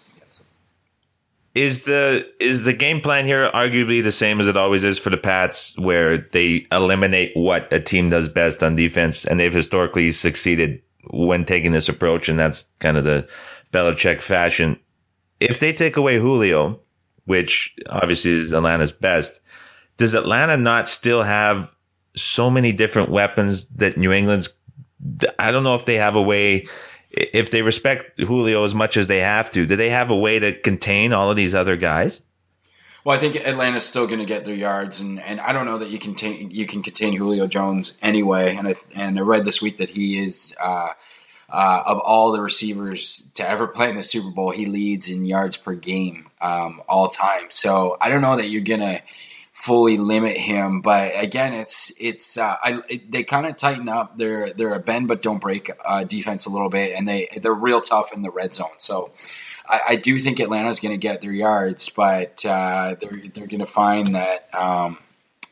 Is 1.55 1.85
the 1.85 2.31
is 2.39 2.65
the 2.65 2.73
game 2.73 3.01
plan 3.01 3.27
here 3.27 3.51
arguably 3.53 4.03
the 4.03 4.13
same 4.13 4.41
as 4.41 4.47
it 4.47 4.57
always 4.57 4.85
is 4.85 4.99
for 4.99 5.11
the 5.11 5.17
Pats, 5.17 5.77
where 5.79 6.19
they 6.19 6.67
eliminate 6.71 7.33
what 7.35 7.71
a 7.73 7.81
team 7.81 8.11
does 8.11 8.29
best 8.29 8.63
on 8.63 8.77
defense, 8.77 9.25
and 9.25 9.41
they've 9.41 9.53
historically 9.53 10.13
succeeded 10.13 10.81
when 11.11 11.45
taking 11.45 11.73
this 11.73 11.89
approach, 11.89 12.29
and 12.29 12.39
that's 12.39 12.69
kind 12.79 12.97
of 12.97 13.05
the 13.05 13.27
Belichick 13.73 14.21
fashion 14.21 14.79
if 15.41 15.59
they 15.61 15.73
take 15.73 15.97
away 15.97 16.19
Julio, 16.19 16.81
which 17.25 17.77
obviously 17.89 18.33
is 18.33 18.53
Atlanta's 18.53 18.93
best, 18.93 19.41
does 19.97 20.15
Atlanta 20.15 20.57
not 20.57 20.89
still 20.89 21.23
have 21.23 21.75
so 22.17 22.51
many 22.51 22.73
different 22.73 23.11
weapons 23.11 23.67
that 23.67 23.97
New 23.97 24.13
England's? 24.13 24.57
I 25.39 25.53
don't 25.53 25.65
know 25.65 25.75
if 25.75 25.85
they 25.85 25.97
have 25.97 26.17
a 26.17 26.23
way. 26.23 26.67
If 27.11 27.51
they 27.51 27.63
respect 27.63 28.19
Julio 28.21 28.65
as 28.65 28.75
much 28.75 28.97
as 28.97 29.07
they 29.07 29.21
have 29.21 29.51
to, 29.53 29.67
do 29.67 29.77
they 29.77 29.91
have 29.91 30.11
a 30.11 30.17
way 30.17 30.39
to 30.39 30.59
contain 30.61 31.13
all 31.13 31.31
of 31.31 31.37
these 31.37 31.55
other 31.55 31.77
guys? 31.77 32.23
Well, 33.05 33.17
I 33.17 33.21
think 33.21 33.37
Atlanta's 33.37 33.87
still 33.87 34.07
going 34.07 34.19
to 34.19 34.27
get 34.27 34.45
their 34.45 34.55
yards, 34.55 35.01
and, 35.01 35.19
and 35.21 35.41
I 35.41 35.53
don't 35.53 35.65
know 35.65 35.79
that 35.79 35.89
you 35.89 35.99
can 35.99 36.15
t- 36.15 36.49
you 36.51 36.67
can 36.67 36.83
contain 36.83 37.15
Julio 37.15 37.47
Jones 37.47 37.95
anyway. 38.03 38.55
And 38.55 38.69
I, 38.69 38.75
and 38.95 39.19
I 39.19 39.23
read 39.23 39.45
this 39.45 39.63
week 39.63 39.79
that 39.79 39.91
he 39.91 40.23
is 40.23 40.55
uh, 40.63 40.91
uh, 41.51 41.83
of 41.87 41.99
all 41.99 42.33
the 42.33 42.41
receivers 42.41 43.27
to 43.35 43.49
ever 43.49 43.67
play 43.67 43.89
in 43.89 43.97
the 43.97 44.03
Super 44.03 44.31
Bowl, 44.31 44.51
he 44.51 44.67
leads 44.67 45.09
in 45.09 45.25
yards 45.25 45.57
per 45.57 45.75
game 45.75 46.29
um, 46.41 46.83
all 46.89 47.09
time. 47.09 47.47
So 47.49 47.97
I 48.01 48.09
don't 48.09 48.21
know 48.21 48.37
that 48.37 48.49
you're 48.49 48.63
gonna 48.63 49.01
fully 49.53 49.97
limit 49.97 50.37
him, 50.37 50.81
but 50.81 51.13
again, 51.17 51.55
it's 51.55 51.93
it's 51.99 52.37
uh, 52.37 52.57
I, 52.63 52.83
it, 52.89 53.11
they 53.11 53.25
kind 53.25 53.47
of 53.47 53.57
tighten 53.57 53.89
up. 53.89 54.19
They're 54.19 54.53
they're 54.53 54.75
a 54.75 54.81
bend 54.81 55.09
but 55.09 55.23
don't 55.23 55.41
break 55.41 55.71
uh, 55.85 56.05
defense 56.05 56.47
a 56.47 56.51
little 56.51 56.69
bit, 56.69 56.95
and 56.97 57.09
they 57.09 57.29
they're 57.41 57.55
real 57.55 57.81
tough 57.81 58.13
in 58.13 58.23
the 58.23 58.31
red 58.31 58.55
zone. 58.55 58.79
So. 58.79 59.13
I, 59.71 59.97
do 59.97 60.17
think 60.17 60.41
Atlanta's 60.41 60.81
going 60.81 60.95
to 60.95 60.99
get 60.99 61.21
their 61.21 61.31
yards, 61.31 61.91
but 61.91 62.43
uh, 62.47 62.97
they're 62.99 63.21
they're 63.35 63.47
going 63.47 63.61
to 63.61 63.67
find 63.67 64.15
that 64.15 64.49
um, 64.55 64.97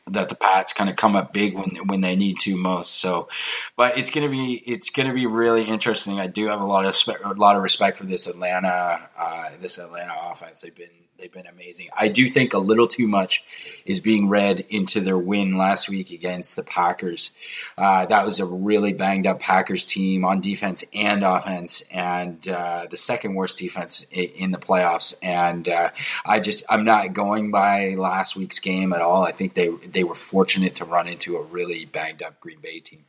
that 0.07 0.29
the 0.29 0.35
Pats 0.35 0.73
kind 0.73 0.89
of 0.89 0.95
come 0.95 1.15
up 1.15 1.33
big 1.33 1.55
when 1.55 1.87
when 1.87 2.01
they 2.01 2.15
need 2.15 2.39
to 2.41 2.55
most. 2.55 2.95
So, 2.95 3.29
but 3.75 3.97
it's 3.97 4.11
gonna 4.11 4.29
be 4.29 4.53
it's 4.65 4.89
gonna 4.89 5.13
be 5.13 5.25
really 5.25 5.63
interesting. 5.63 6.19
I 6.19 6.27
do 6.27 6.47
have 6.47 6.61
a 6.61 6.65
lot 6.65 6.85
of 6.85 6.95
a 7.23 7.33
lot 7.33 7.55
of 7.55 7.63
respect 7.63 7.97
for 7.97 8.05
this 8.05 8.27
Atlanta 8.27 9.09
uh, 9.17 9.49
this 9.61 9.77
Atlanta 9.77 10.13
offense. 10.31 10.61
They've 10.61 10.75
been 10.75 10.89
they've 11.17 11.31
been 11.31 11.47
amazing. 11.47 11.87
I 11.97 12.07
do 12.07 12.27
think 12.29 12.53
a 12.53 12.59
little 12.59 12.87
too 12.87 13.07
much 13.07 13.43
is 13.85 13.99
being 13.99 14.29
read 14.29 14.65
into 14.69 14.99
their 14.99 15.17
win 15.17 15.57
last 15.57 15.89
week 15.89 16.11
against 16.11 16.55
the 16.55 16.63
Packers. 16.63 17.33
Uh, 17.77 18.05
that 18.05 18.23
was 18.23 18.39
a 18.39 18.45
really 18.45 18.93
banged 18.93 19.27
up 19.27 19.39
Packers 19.39 19.83
team 19.85 20.23
on 20.23 20.41
defense 20.41 20.83
and 20.93 21.23
offense, 21.23 21.81
and 21.91 22.47
uh, 22.47 22.87
the 22.89 22.97
second 22.97 23.35
worst 23.35 23.57
defense 23.57 24.05
in 24.11 24.51
the 24.51 24.57
playoffs. 24.57 25.15
And 25.21 25.67
uh, 25.67 25.89
I 26.25 26.39
just 26.39 26.65
I'm 26.69 26.85
not 26.85 27.13
going 27.13 27.51
by 27.51 27.95
last 27.95 28.35
week's 28.35 28.59
game 28.59 28.93
at 28.93 29.01
all. 29.01 29.23
I 29.23 29.31
think 29.31 29.53
they 29.53 29.69
they 29.69 30.03
were 30.03 30.15
fortunate 30.15 30.75
to 30.75 30.85
run 30.85 31.07
into 31.07 31.37
a 31.37 31.43
really 31.43 31.85
banged 31.85 32.21
up 32.21 32.39
Green 32.39 32.59
Bay 32.61 32.79
team. 32.79 33.05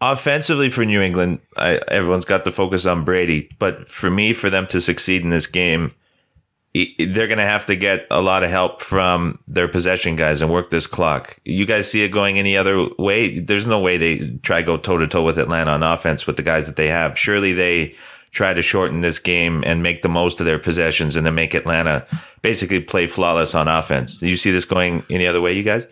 Offensively 0.00 0.70
for 0.70 0.84
New 0.84 1.00
England, 1.00 1.40
I, 1.56 1.80
everyone's 1.88 2.24
got 2.24 2.44
the 2.44 2.52
focus 2.52 2.86
on 2.86 3.04
Brady, 3.04 3.50
but 3.58 3.88
for 3.88 4.08
me, 4.08 4.32
for 4.32 4.48
them 4.48 4.68
to 4.68 4.80
succeed 4.80 5.22
in 5.22 5.30
this 5.30 5.48
game, 5.48 5.92
they're 6.74 7.26
going 7.26 7.38
to 7.38 7.44
have 7.44 7.66
to 7.66 7.76
get 7.76 8.06
a 8.10 8.20
lot 8.20 8.44
of 8.44 8.50
help 8.50 8.82
from 8.82 9.38
their 9.48 9.68
possession 9.68 10.16
guys 10.16 10.40
and 10.40 10.50
work 10.50 10.70
this 10.70 10.86
clock. 10.86 11.38
You 11.44 11.66
guys 11.66 11.90
see 11.90 12.02
it 12.02 12.08
going 12.08 12.38
any 12.38 12.56
other 12.56 12.88
way? 12.98 13.40
There's 13.40 13.66
no 13.66 13.80
way 13.80 13.96
they 13.96 14.38
try 14.42 14.62
go 14.62 14.76
toe 14.76 14.98
to 14.98 15.08
toe 15.08 15.24
with 15.24 15.38
Atlanta 15.38 15.72
on 15.72 15.82
offense 15.82 16.26
with 16.26 16.36
the 16.36 16.42
guys 16.42 16.66
that 16.66 16.76
they 16.76 16.88
have. 16.88 17.18
Surely 17.18 17.52
they 17.52 17.94
try 18.30 18.52
to 18.52 18.62
shorten 18.62 19.00
this 19.00 19.18
game 19.18 19.64
and 19.66 19.82
make 19.82 20.02
the 20.02 20.08
most 20.08 20.40
of 20.40 20.46
their 20.46 20.58
possessions 20.58 21.16
and 21.16 21.24
then 21.24 21.34
make 21.34 21.54
Atlanta 21.54 22.06
basically 22.42 22.80
play 22.80 23.06
flawless 23.06 23.54
on 23.54 23.66
offense. 23.66 24.18
Do 24.18 24.28
you 24.28 24.36
see 24.36 24.50
this 24.50 24.66
going 24.66 25.02
any 25.10 25.26
other 25.26 25.40
way, 25.40 25.54
you 25.54 25.62
guys? 25.62 25.86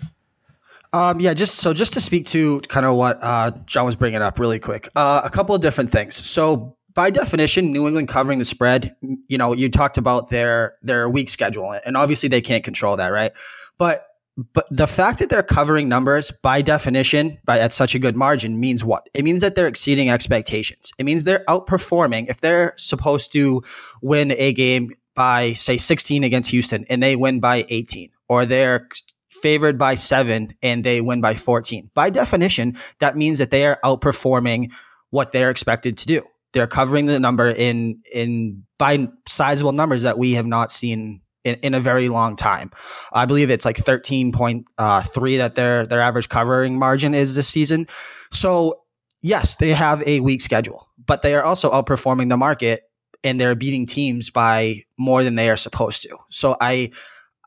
Um, 0.92 1.20
yeah, 1.20 1.34
just 1.34 1.56
so 1.56 1.72
just 1.72 1.92
to 1.94 2.00
speak 2.00 2.26
to 2.26 2.60
kind 2.68 2.86
of 2.86 2.96
what 2.96 3.18
uh, 3.20 3.50
Jon 3.66 3.86
was 3.86 3.96
bringing 3.96 4.22
up 4.22 4.38
really 4.38 4.58
quick, 4.58 4.88
uh, 4.94 5.22
a 5.24 5.30
couple 5.30 5.54
of 5.54 5.60
different 5.60 5.90
things. 5.90 6.14
So 6.14 6.75
by 6.96 7.10
definition, 7.10 7.72
New 7.72 7.86
England 7.86 8.08
covering 8.08 8.40
the 8.40 8.44
spread, 8.44 8.96
you 9.28 9.38
know, 9.38 9.52
you 9.52 9.70
talked 9.70 9.98
about 9.98 10.30
their 10.30 10.74
their 10.82 11.08
weak 11.08 11.28
schedule, 11.28 11.78
and 11.84 11.96
obviously 11.96 12.28
they 12.28 12.40
can't 12.40 12.64
control 12.64 12.96
that, 12.96 13.12
right? 13.12 13.32
But 13.78 14.06
but 14.54 14.66
the 14.70 14.86
fact 14.86 15.18
that 15.20 15.28
they're 15.28 15.42
covering 15.42 15.88
numbers 15.88 16.30
by 16.30 16.62
definition 16.62 17.38
by 17.44 17.60
at 17.60 17.72
such 17.72 17.94
a 17.94 17.98
good 17.98 18.16
margin 18.16 18.58
means 18.58 18.84
what? 18.84 19.08
It 19.14 19.24
means 19.24 19.42
that 19.42 19.54
they're 19.54 19.68
exceeding 19.68 20.10
expectations. 20.10 20.92
It 20.98 21.04
means 21.04 21.24
they're 21.24 21.44
outperforming. 21.48 22.28
If 22.28 22.40
they're 22.40 22.74
supposed 22.76 23.32
to 23.32 23.62
win 24.02 24.32
a 24.32 24.52
game 24.52 24.92
by 25.14 25.52
say 25.52 25.78
16 25.78 26.24
against 26.24 26.50
Houston 26.50 26.84
and 26.90 27.02
they 27.02 27.14
win 27.14 27.40
by 27.40 27.66
18, 27.68 28.10
or 28.28 28.46
they're 28.46 28.88
favored 29.30 29.78
by 29.78 29.94
seven 29.94 30.54
and 30.62 30.82
they 30.82 31.00
win 31.00 31.20
by 31.20 31.34
14. 31.34 31.90
By 31.94 32.10
definition, 32.10 32.76
that 33.00 33.16
means 33.16 33.38
that 33.38 33.50
they 33.50 33.66
are 33.66 33.78
outperforming 33.84 34.72
what 35.10 35.32
they're 35.32 35.50
expected 35.50 35.98
to 35.98 36.06
do. 36.06 36.22
They're 36.56 36.66
covering 36.66 37.04
the 37.04 37.20
number 37.20 37.50
in 37.50 38.00
in 38.10 38.64
by 38.78 39.08
sizable 39.28 39.72
numbers 39.72 40.04
that 40.04 40.16
we 40.16 40.32
have 40.32 40.46
not 40.46 40.72
seen 40.72 41.20
in, 41.44 41.56
in 41.56 41.74
a 41.74 41.80
very 41.80 42.08
long 42.08 42.34
time. 42.34 42.70
I 43.12 43.26
believe 43.26 43.50
it's 43.50 43.66
like 43.66 43.76
13.3 43.76 44.64
uh, 44.78 45.02
that 45.38 45.54
their 45.54 45.84
their 45.84 46.00
average 46.00 46.30
covering 46.30 46.78
margin 46.78 47.12
is 47.12 47.34
this 47.34 47.46
season. 47.46 47.88
So 48.32 48.80
yes, 49.20 49.56
they 49.56 49.74
have 49.74 50.02
a 50.06 50.20
weak 50.20 50.40
schedule, 50.40 50.88
but 51.04 51.20
they 51.20 51.34
are 51.34 51.44
also 51.44 51.70
outperforming 51.70 52.30
the 52.30 52.38
market 52.38 52.84
and 53.22 53.38
they're 53.38 53.54
beating 53.54 53.84
teams 53.84 54.30
by 54.30 54.84
more 54.98 55.24
than 55.24 55.34
they 55.34 55.50
are 55.50 55.58
supposed 55.58 56.04
to. 56.04 56.16
So 56.30 56.56
I 56.58 56.92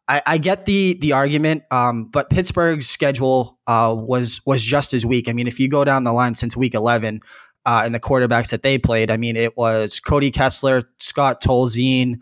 I, 0.09 0.23
I 0.25 0.37
get 0.39 0.65
the 0.65 0.97
the 0.99 1.13
argument, 1.13 1.63
um, 1.69 2.05
but 2.05 2.31
Pittsburgh's 2.31 2.89
schedule 2.89 3.59
uh, 3.67 3.95
was 3.97 4.41
was 4.45 4.63
just 4.63 4.93
as 4.93 5.05
weak. 5.05 5.29
I 5.29 5.33
mean, 5.33 5.47
if 5.47 5.59
you 5.59 5.69
go 5.69 5.83
down 5.83 6.03
the 6.03 6.11
line 6.11 6.35
since 6.35 6.57
week 6.57 6.73
eleven, 6.73 7.21
uh, 7.65 7.81
and 7.85 7.93
the 7.93 7.99
quarterbacks 7.99 8.51
that 8.51 8.63
they 8.63 8.77
played. 8.77 9.11
I 9.11 9.17
mean, 9.17 9.35
it 9.35 9.57
was 9.57 9.99
Cody 9.99 10.31
Kessler, 10.31 10.83
Scott 10.99 11.41
Tolzien, 11.41 12.19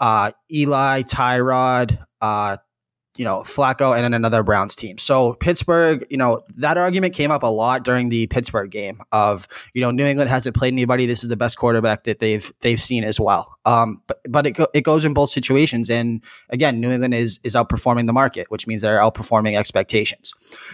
uh, 0.00 0.32
Eli 0.52 1.02
Tyrod, 1.02 1.98
uh, 2.20 2.56
you 3.16 3.24
know, 3.24 3.40
Flacco 3.40 3.94
and 3.94 4.04
then 4.04 4.14
another 4.14 4.42
Browns 4.42 4.76
team. 4.76 4.98
So 4.98 5.34
Pittsburgh, 5.34 6.06
you 6.10 6.16
know, 6.16 6.42
that 6.56 6.76
argument 6.76 7.14
came 7.14 7.30
up 7.30 7.42
a 7.42 7.46
lot 7.46 7.84
during 7.84 8.08
the 8.08 8.26
Pittsburgh 8.26 8.70
game 8.70 9.00
of, 9.12 9.48
you 9.74 9.80
know, 9.80 9.90
New 9.90 10.04
England 10.04 10.30
hasn't 10.30 10.56
played 10.56 10.72
anybody. 10.72 11.06
This 11.06 11.22
is 11.22 11.28
the 11.28 11.36
best 11.36 11.58
quarterback 11.58 12.04
that 12.04 12.18
they've 12.18 12.52
they've 12.60 12.80
seen 12.80 13.04
as 13.04 13.18
well. 13.18 13.52
Um, 13.64 14.02
but 14.06 14.20
but 14.28 14.46
it, 14.46 14.58
it 14.74 14.82
goes 14.82 15.04
in 15.04 15.14
both 15.14 15.30
situations. 15.30 15.90
And 15.90 16.22
again, 16.50 16.80
New 16.80 16.90
England 16.90 17.14
is 17.14 17.40
is 17.42 17.54
outperforming 17.54 18.06
the 18.06 18.12
market, 18.12 18.50
which 18.50 18.66
means 18.66 18.82
they're 18.82 19.00
outperforming 19.00 19.56
expectations. 19.56 20.32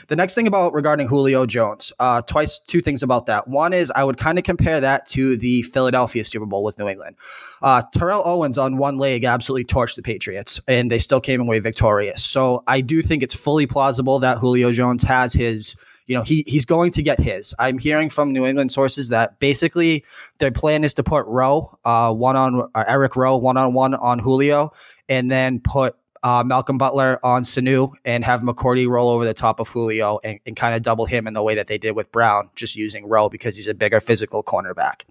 The 0.09 0.17
next 0.17 0.35
thing 0.35 0.47
about 0.47 0.73
regarding 0.73 1.07
Julio 1.09 1.47
Jones, 1.47 1.93
uh, 1.99 2.23
twice 2.23 2.59
two 2.59 2.81
things 2.81 3.03
about 3.03 3.27
that. 3.27 3.49
One 3.49 3.73
is 3.73 3.91
I 3.95 4.05
would 4.05 4.19
kind 4.19 4.39
of 4.39 4.45
compare 4.45 4.81
that 4.81 5.07
to 5.07 5.37
the 5.37 5.63
Philadelphia 5.63 6.25
Super 6.25 6.47
Bowl 6.47 6.65
with 6.65 6.79
New 6.79 6.89
England. 6.89 7.17
Uh, 7.63 7.83
Terrell 7.93 8.23
Owens 8.25 8.59
on 8.59 8.77
one 8.77 8.99
leg 8.99 9.25
absolutely 9.25 9.65
torched 9.65 9.97
the 9.97 10.03
Patriots, 10.03 10.61
and 10.67 10.91
they 10.91 10.99
still 10.99 11.21
came 11.21 11.41
away 11.41 11.61
victorious. 11.61 12.23
So 12.33 12.65
I 12.67 12.81
do 12.81 13.03
think 13.03 13.23
it's 13.23 13.35
fully 13.35 13.67
plausible 13.67 14.21
that 14.21 14.39
Julio 14.39 14.73
Jones 14.73 15.03
has 15.05 15.33
his 15.33 15.77
you 16.07 16.17
know, 16.17 16.23
he 16.23 16.45
he's 16.47 16.65
going 16.65 16.91
to 16.93 17.03
get 17.03 17.21
his. 17.21 17.55
I'm 17.59 17.79
hearing 17.79 18.11
from 18.11 18.33
New 18.33 18.45
England 18.45 18.73
sources 18.73 19.11
that 19.11 19.39
basically 19.39 20.05
their 20.39 20.51
plan 20.51 20.83
is 20.85 20.95
to 20.95 21.05
put 21.05 21.25
Rowe, 21.27 21.79
uh, 21.85 22.13
one 22.13 22.37
on 22.37 22.69
uh, 22.75 22.85
Eric 22.89 23.15
Rowe, 23.15 23.37
one 23.37 23.57
on 23.57 23.73
one 23.73 23.95
on 23.95 24.19
Julio, 24.19 24.73
and 25.09 25.31
then 25.31 25.61
put 25.61 25.95
uh, 26.23 26.43
Malcolm 26.45 26.79
Butler 26.79 27.19
on 27.25 27.43
Sanu 27.43 27.93
and 28.05 28.25
have 28.25 28.43
McCourty 28.43 28.89
roll 28.89 29.11
over 29.11 29.25
the 29.25 29.35
top 29.35 29.61
of 29.61 29.69
Julio 29.69 30.21
and, 30.23 30.39
and 30.47 30.55
kind 30.55 30.75
of 30.75 30.83
double 30.83 31.07
him 31.07 31.27
in 31.27 31.35
the 31.35 31.43
way 31.43 31.55
that 31.57 31.67
they 31.67 31.79
did 31.79 31.93
with 31.93 32.13
Brown, 32.13 32.49
just 32.55 32.77
using 32.77 33.07
Rowe 33.07 33.29
because 33.29 33.57
he's 33.57 33.67
a 33.67 33.75
bigger 33.75 34.01
physical 34.01 34.43
cornerback. 34.43 35.05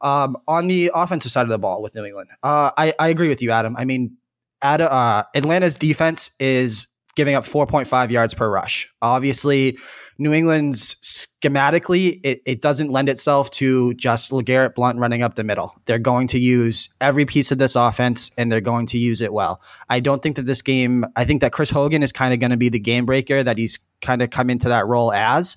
Um, 0.00 0.36
on 0.46 0.68
the 0.68 0.90
offensive 0.94 1.32
side 1.32 1.42
of 1.42 1.48
the 1.48 1.58
ball 1.58 1.82
with 1.82 1.94
New 1.94 2.04
England, 2.04 2.30
uh, 2.42 2.70
I, 2.76 2.94
I 2.98 3.08
agree 3.08 3.28
with 3.28 3.42
you, 3.42 3.50
Adam. 3.50 3.76
I 3.76 3.84
mean, 3.84 4.16
at, 4.64 4.80
uh, 4.80 5.24
Atlanta's 5.34 5.78
defense 5.78 6.30
is 6.40 6.88
giving 7.14 7.34
up 7.34 7.44
4.5 7.44 8.10
yards 8.10 8.34
per 8.34 8.50
rush. 8.50 8.92
Obviously, 9.00 9.78
New 10.18 10.32
England's 10.32 10.94
schematically, 10.96 12.20
it, 12.24 12.42
it 12.44 12.60
doesn't 12.60 12.90
lend 12.90 13.08
itself 13.08 13.50
to 13.52 13.94
just 13.94 14.32
LeGarrette 14.32 14.74
Blunt 14.74 14.98
running 14.98 15.22
up 15.22 15.34
the 15.34 15.44
middle. 15.44 15.74
They're 15.86 15.98
going 15.98 16.26
to 16.28 16.38
use 16.38 16.88
every 17.00 17.24
piece 17.24 17.52
of 17.52 17.58
this 17.58 17.76
offense 17.76 18.30
and 18.36 18.50
they're 18.50 18.60
going 18.60 18.86
to 18.86 18.98
use 18.98 19.20
it 19.20 19.32
well. 19.32 19.60
I 19.88 20.00
don't 20.00 20.22
think 20.22 20.36
that 20.36 20.46
this 20.46 20.62
game, 20.62 21.04
I 21.14 21.24
think 21.24 21.40
that 21.42 21.52
Chris 21.52 21.70
Hogan 21.70 22.02
is 22.02 22.12
kind 22.12 22.34
of 22.34 22.40
going 22.40 22.50
to 22.50 22.56
be 22.56 22.68
the 22.68 22.80
game 22.80 23.06
breaker 23.06 23.42
that 23.42 23.58
he's 23.58 23.78
kind 24.02 24.22
of 24.22 24.30
come 24.30 24.50
into 24.50 24.68
that 24.68 24.86
role 24.86 25.12
as. 25.12 25.56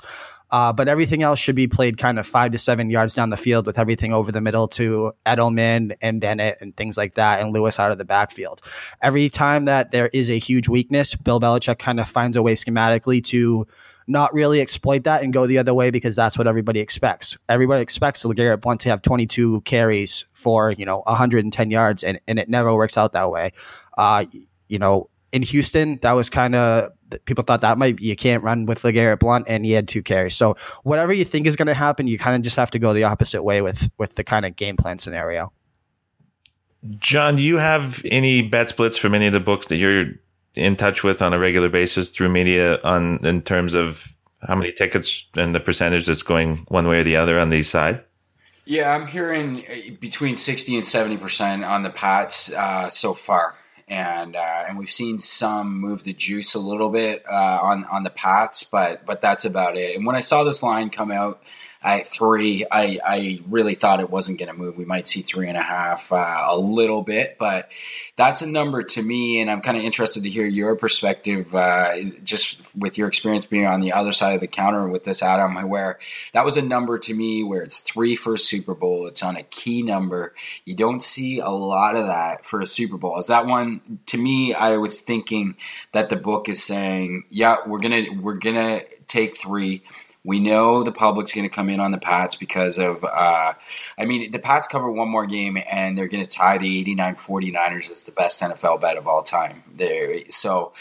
Uh, 0.49 0.71
but 0.71 0.87
everything 0.87 1.23
else 1.23 1.39
should 1.39 1.55
be 1.55 1.67
played 1.67 1.97
kind 1.97 2.17
of 2.17 2.25
five 2.25 2.51
to 2.51 2.57
seven 2.57 2.89
yards 2.89 3.13
down 3.13 3.29
the 3.29 3.37
field 3.37 3.65
with 3.65 3.77
everything 3.77 4.13
over 4.13 4.31
the 4.31 4.41
middle 4.41 4.67
to 4.67 5.11
Edelman 5.25 5.93
and 6.01 6.21
Bennett 6.21 6.57
and 6.61 6.75
things 6.75 6.97
like 6.97 7.15
that, 7.15 7.41
and 7.41 7.53
Lewis 7.53 7.79
out 7.79 7.91
of 7.91 7.97
the 7.97 8.05
backfield. 8.05 8.61
Every 9.01 9.29
time 9.29 9.65
that 9.65 9.91
there 9.91 10.07
is 10.13 10.29
a 10.29 10.39
huge 10.39 10.67
weakness, 10.69 11.15
Bill 11.15 11.39
Belichick 11.39 11.79
kind 11.79 11.99
of 11.99 12.07
finds 12.07 12.37
a 12.37 12.43
way 12.43 12.55
schematically 12.55 13.23
to 13.25 13.67
not 14.07 14.33
really 14.33 14.61
exploit 14.61 15.03
that 15.03 15.21
and 15.21 15.33
go 15.33 15.45
the 15.45 15.57
other 15.57 15.73
way 15.73 15.91
because 15.91 16.15
that's 16.15 16.37
what 16.37 16.47
everybody 16.47 16.79
expects. 16.79 17.37
Everybody 17.49 17.81
expects 17.81 18.23
LeGarrette 18.23 18.61
Blunt 18.61 18.81
to 18.81 18.89
have 18.89 19.01
22 19.01 19.61
carries 19.61 20.25
for, 20.33 20.71
you 20.71 20.85
know, 20.85 21.01
110 21.05 21.71
yards, 21.71 22.03
and, 22.03 22.19
and 22.27 22.39
it 22.39 22.47
never 22.47 22.73
works 22.73 22.97
out 22.97 23.13
that 23.13 23.29
way. 23.29 23.51
Uh, 23.97 24.25
you 24.69 24.79
know, 24.79 25.09
in 25.37 25.43
Houston, 25.43 25.99
that 26.01 26.13
was 26.13 26.29
kind 26.29 26.55
of 26.55 26.91
people 27.25 27.43
thought 27.43 27.61
that 27.61 27.77
might 27.77 27.99
you 28.01 28.15
can't 28.15 28.43
run 28.43 28.65
with 28.65 28.81
LeGarrette 28.81 29.19
Blunt, 29.19 29.45
and 29.47 29.63
he 29.63 29.71
had 29.71 29.87
two 29.87 30.01
carries. 30.01 30.35
So 30.35 30.57
whatever 30.83 31.13
you 31.13 31.23
think 31.23 31.47
is 31.47 31.55
going 31.55 31.67
to 31.67 31.73
happen, 31.73 32.07
you 32.07 32.17
kind 32.17 32.35
of 32.35 32.41
just 32.41 32.55
have 32.55 32.71
to 32.71 32.79
go 32.79 32.93
the 32.93 33.03
opposite 33.03 33.43
way 33.43 33.61
with 33.61 33.89
with 33.97 34.15
the 34.15 34.23
kind 34.23 34.45
of 34.45 34.55
game 34.55 34.75
plan 34.75 34.99
scenario. 34.99 35.53
Jon, 36.97 37.35
do 37.35 37.43
you 37.43 37.57
have 37.57 38.01
any 38.05 38.41
bet 38.41 38.69
splits 38.69 38.97
from 38.97 39.13
any 39.13 39.27
of 39.27 39.33
the 39.33 39.39
books 39.39 39.67
that 39.67 39.77
you're 39.77 40.05
in 40.55 40.75
touch 40.75 41.03
with 41.03 41.21
on 41.21 41.33
a 41.33 41.39
regular 41.39 41.69
basis 41.69 42.09
through 42.09 42.29
media 42.29 42.79
on 42.83 43.23
in 43.25 43.41
terms 43.43 43.75
of 43.75 44.15
how 44.41 44.55
many 44.55 44.71
tickets 44.71 45.27
and 45.35 45.53
the 45.53 45.59
percentage 45.59 46.07
that's 46.07 46.23
going 46.23 46.65
one 46.67 46.87
way 46.87 46.99
or 46.99 47.03
the 47.03 47.15
other 47.15 47.39
on 47.39 47.51
these 47.51 47.69
side? 47.69 48.03
Yeah, 48.65 48.93
I'm 48.93 49.07
hearing 49.07 49.65
uh, 49.65 49.95
between 50.01 50.35
60 50.35 50.75
and 50.75 50.83
70% 50.83 51.67
on 51.67 51.83
the 51.83 51.89
Pats 51.89 52.51
uh, 52.53 52.89
so 52.89 53.13
far 53.13 53.55
and 53.87 54.35
uh, 54.35 54.65
and 54.67 54.77
we've 54.77 54.91
seen 54.91 55.17
some 55.19 55.79
move 55.79 56.03
the 56.03 56.13
juice 56.13 56.55
a 56.55 56.59
little 56.59 56.89
bit 56.89 57.23
uh, 57.29 57.59
on 57.61 57.85
on 57.85 58.03
the 58.03 58.09
Pats, 58.09 58.63
but 58.63 59.05
but 59.05 59.21
that's 59.21 59.45
about 59.45 59.77
it. 59.77 59.95
And 59.95 60.05
when 60.05 60.15
I 60.15 60.19
saw 60.19 60.43
this 60.43 60.61
line 60.61 60.89
come 60.89 61.11
out 61.11 61.41
at 61.83 62.07
three, 62.07 62.65
I, 62.71 62.99
I 63.05 63.41
really 63.47 63.75
thought 63.75 63.99
it 63.99 64.09
wasn't 64.09 64.39
going 64.39 64.49
to 64.49 64.57
move. 64.57 64.77
We 64.77 64.85
might 64.85 65.07
see 65.07 65.21
three 65.21 65.47
and 65.47 65.57
a 65.57 65.61
half 65.61 66.11
uh, 66.11 66.45
a 66.47 66.57
little 66.57 67.01
bit, 67.01 67.37
but 67.37 67.69
that's 68.15 68.41
a 68.41 68.47
number 68.47 68.83
to 68.83 69.01
me. 69.01 69.39
And 69.41 69.49
I'm 69.49 69.61
kind 69.61 69.77
of 69.77 69.83
interested 69.83 70.23
to 70.23 70.29
hear 70.29 70.45
your 70.45 70.75
perspective, 70.75 71.53
uh, 71.53 72.01
just 72.23 72.75
with 72.75 72.97
your 72.97 73.07
experience 73.07 73.45
being 73.45 73.65
on 73.65 73.81
the 73.81 73.93
other 73.93 74.11
side 74.11 74.33
of 74.33 74.41
the 74.41 74.47
counter 74.47 74.87
with 74.87 75.03
this, 75.03 75.21
Adam, 75.21 75.55
where 75.69 75.99
that 76.33 76.45
was 76.45 76.57
a 76.57 76.61
number 76.61 76.97
to 76.97 77.13
me 77.13 77.43
where 77.43 77.61
it's 77.61 77.81
three 77.81 78.15
for 78.15 78.33
a 78.33 78.39
Super 78.39 78.73
Bowl. 78.73 79.07
It's 79.07 79.23
on 79.23 79.37
a 79.37 79.43
key 79.43 79.83
number. 79.83 80.33
You 80.65 80.75
don't 80.75 81.03
see 81.03 81.39
a 81.39 81.49
lot 81.49 81.95
of 81.95 82.07
that 82.07 82.45
for 82.45 82.59
a 82.59 82.65
Super 82.65 82.97
Bowl. 82.97 83.19
Is 83.19 83.27
that 83.27 83.45
one 83.45 83.99
to 84.07 84.17
me? 84.17 84.53
I 84.53 84.77
was 84.77 85.01
thinking 85.01 85.55
that 85.91 86.09
the 86.09 86.15
book 86.15 86.49
is 86.49 86.63
saying, 86.63 87.25
yeah, 87.29 87.57
we're 87.65 87.79
gonna 87.79 88.05
we're 88.19 88.33
gonna 88.33 88.81
take 89.07 89.37
three 89.37 89.83
we 90.27 90.41
know 90.41 90.83
the 90.83 90.91
public's 90.91 91.31
going 91.31 91.47
to 91.47 91.55
come 91.55 91.69
in 91.69 91.79
on 91.79 91.91
the 91.91 91.97
Pats 91.97 92.35
because 92.35 92.77
of, 92.77 93.01
uh, 93.05 93.53
I 93.97 94.05
mean, 94.05 94.29
the 94.31 94.39
Pats 94.39 94.67
cover 94.67 94.91
one 94.91 95.07
more 95.07 95.25
game 95.25 95.57
and 95.71 95.97
they're 95.97 96.09
going 96.09 96.23
to 96.23 96.29
tie 96.29 96.57
the 96.57 96.79
89 96.81 97.15
49ers 97.15 97.89
as 97.89 98.03
the 98.03 98.11
best 98.11 98.41
NFL 98.41 98.81
bet 98.81 98.97
of 98.97 99.07
all 99.07 99.23
time. 99.23 99.63
They're, 99.73 100.29
so 100.29 100.73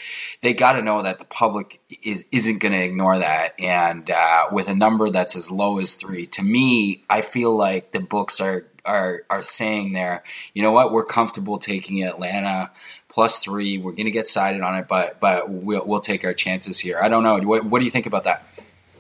they 0.43 0.53
got 0.53 0.73
to 0.73 0.83
know 0.83 1.01
that 1.01 1.21
the 1.21 1.25
public 1.25 1.79
is, 2.03 2.27
isn't 2.33 2.59
going 2.59 2.73
to 2.73 2.83
ignore 2.83 3.21
that. 3.21 3.55
And 3.61 4.11
uh, 4.11 4.49
with 4.51 4.69
a 4.69 4.75
number 4.75 5.11
that's 5.11 5.37
as 5.37 5.49
low 5.49 5.79
as 5.79 5.95
three, 5.95 6.27
to 6.27 6.43
me, 6.43 7.05
I 7.09 7.21
feel 7.21 7.57
like 7.57 7.93
the 7.93 8.01
books 8.01 8.41
are, 8.41 8.67
are, 8.85 9.23
are 9.31 9.43
saying 9.43 9.93
there, 9.93 10.25
you 10.55 10.63
know 10.65 10.73
what, 10.73 10.91
we're 10.91 11.05
comfortable 11.05 11.59
taking 11.59 12.03
Atlanta 12.03 12.73
plus 13.09 13.39
three. 13.39 13.79
We're 13.79 13.93
going 13.93 14.07
to 14.07 14.11
get 14.11 14.27
sided 14.27 14.63
on 14.63 14.75
it, 14.75 14.89
but 14.89 15.21
but 15.21 15.49
we'll, 15.49 15.87
we'll 15.87 16.01
take 16.01 16.25
our 16.25 16.35
chances 16.35 16.81
here. 16.81 16.99
I 17.01 17.09
don't 17.09 17.23
know. 17.23 17.39
What, 17.39 17.65
what 17.65 17.79
do 17.79 17.85
you 17.85 17.93
think 17.93 18.07
about 18.07 18.25
that? 18.25 18.45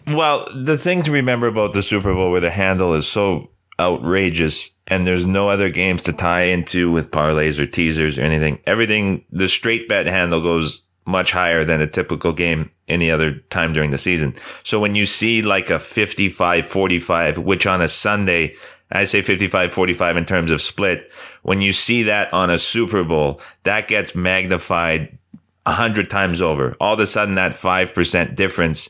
Well, 0.06 0.48
the 0.54 0.78
thing 0.78 1.02
to 1.02 1.12
remember 1.12 1.48
about 1.48 1.72
the 1.72 1.82
Super 1.82 2.14
Bowl 2.14 2.30
where 2.30 2.40
the 2.40 2.50
handle 2.50 2.94
is 2.94 3.08
so 3.08 3.50
outrageous 3.80 4.70
and 4.86 5.06
there's 5.06 5.26
no 5.26 5.50
other 5.50 5.68
games 5.68 6.02
to 6.02 6.12
tie 6.12 6.44
into 6.44 6.92
with 6.92 7.10
parlays 7.10 7.58
or 7.58 7.66
teasers 7.66 8.18
or 8.18 8.22
anything. 8.22 8.60
Everything, 8.66 9.24
the 9.32 9.48
straight 9.48 9.88
bet 9.88 10.06
handle 10.06 10.40
goes 10.40 10.82
much 11.06 11.32
higher 11.32 11.64
than 11.64 11.80
a 11.80 11.86
typical 11.86 12.32
game 12.32 12.70
any 12.88 13.10
other 13.10 13.32
time 13.50 13.72
during 13.72 13.90
the 13.90 13.98
season. 13.98 14.34
So 14.62 14.78
when 14.78 14.94
you 14.94 15.06
see 15.06 15.42
like 15.42 15.70
a 15.70 15.78
55 15.78 16.66
45, 16.66 17.38
which 17.38 17.66
on 17.66 17.82
a 17.82 17.88
Sunday, 17.88 18.54
I 18.92 19.04
say 19.04 19.22
55 19.22 19.72
45 19.72 20.16
in 20.16 20.24
terms 20.24 20.50
of 20.52 20.62
split, 20.62 21.10
when 21.42 21.60
you 21.60 21.72
see 21.72 22.04
that 22.04 22.32
on 22.32 22.50
a 22.50 22.58
Super 22.58 23.02
Bowl, 23.02 23.40
that 23.64 23.88
gets 23.88 24.14
magnified 24.14 25.18
a 25.64 25.72
hundred 25.72 26.08
times 26.08 26.40
over. 26.40 26.76
All 26.80 26.94
of 26.94 27.00
a 27.00 27.06
sudden 27.08 27.34
that 27.34 27.52
5% 27.52 28.36
difference 28.36 28.88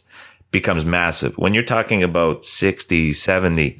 becomes 0.56 0.86
massive. 0.86 1.36
When 1.36 1.52
you're 1.52 1.62
talking 1.62 2.02
about 2.02 2.46
60, 2.46 3.12
70, 3.12 3.78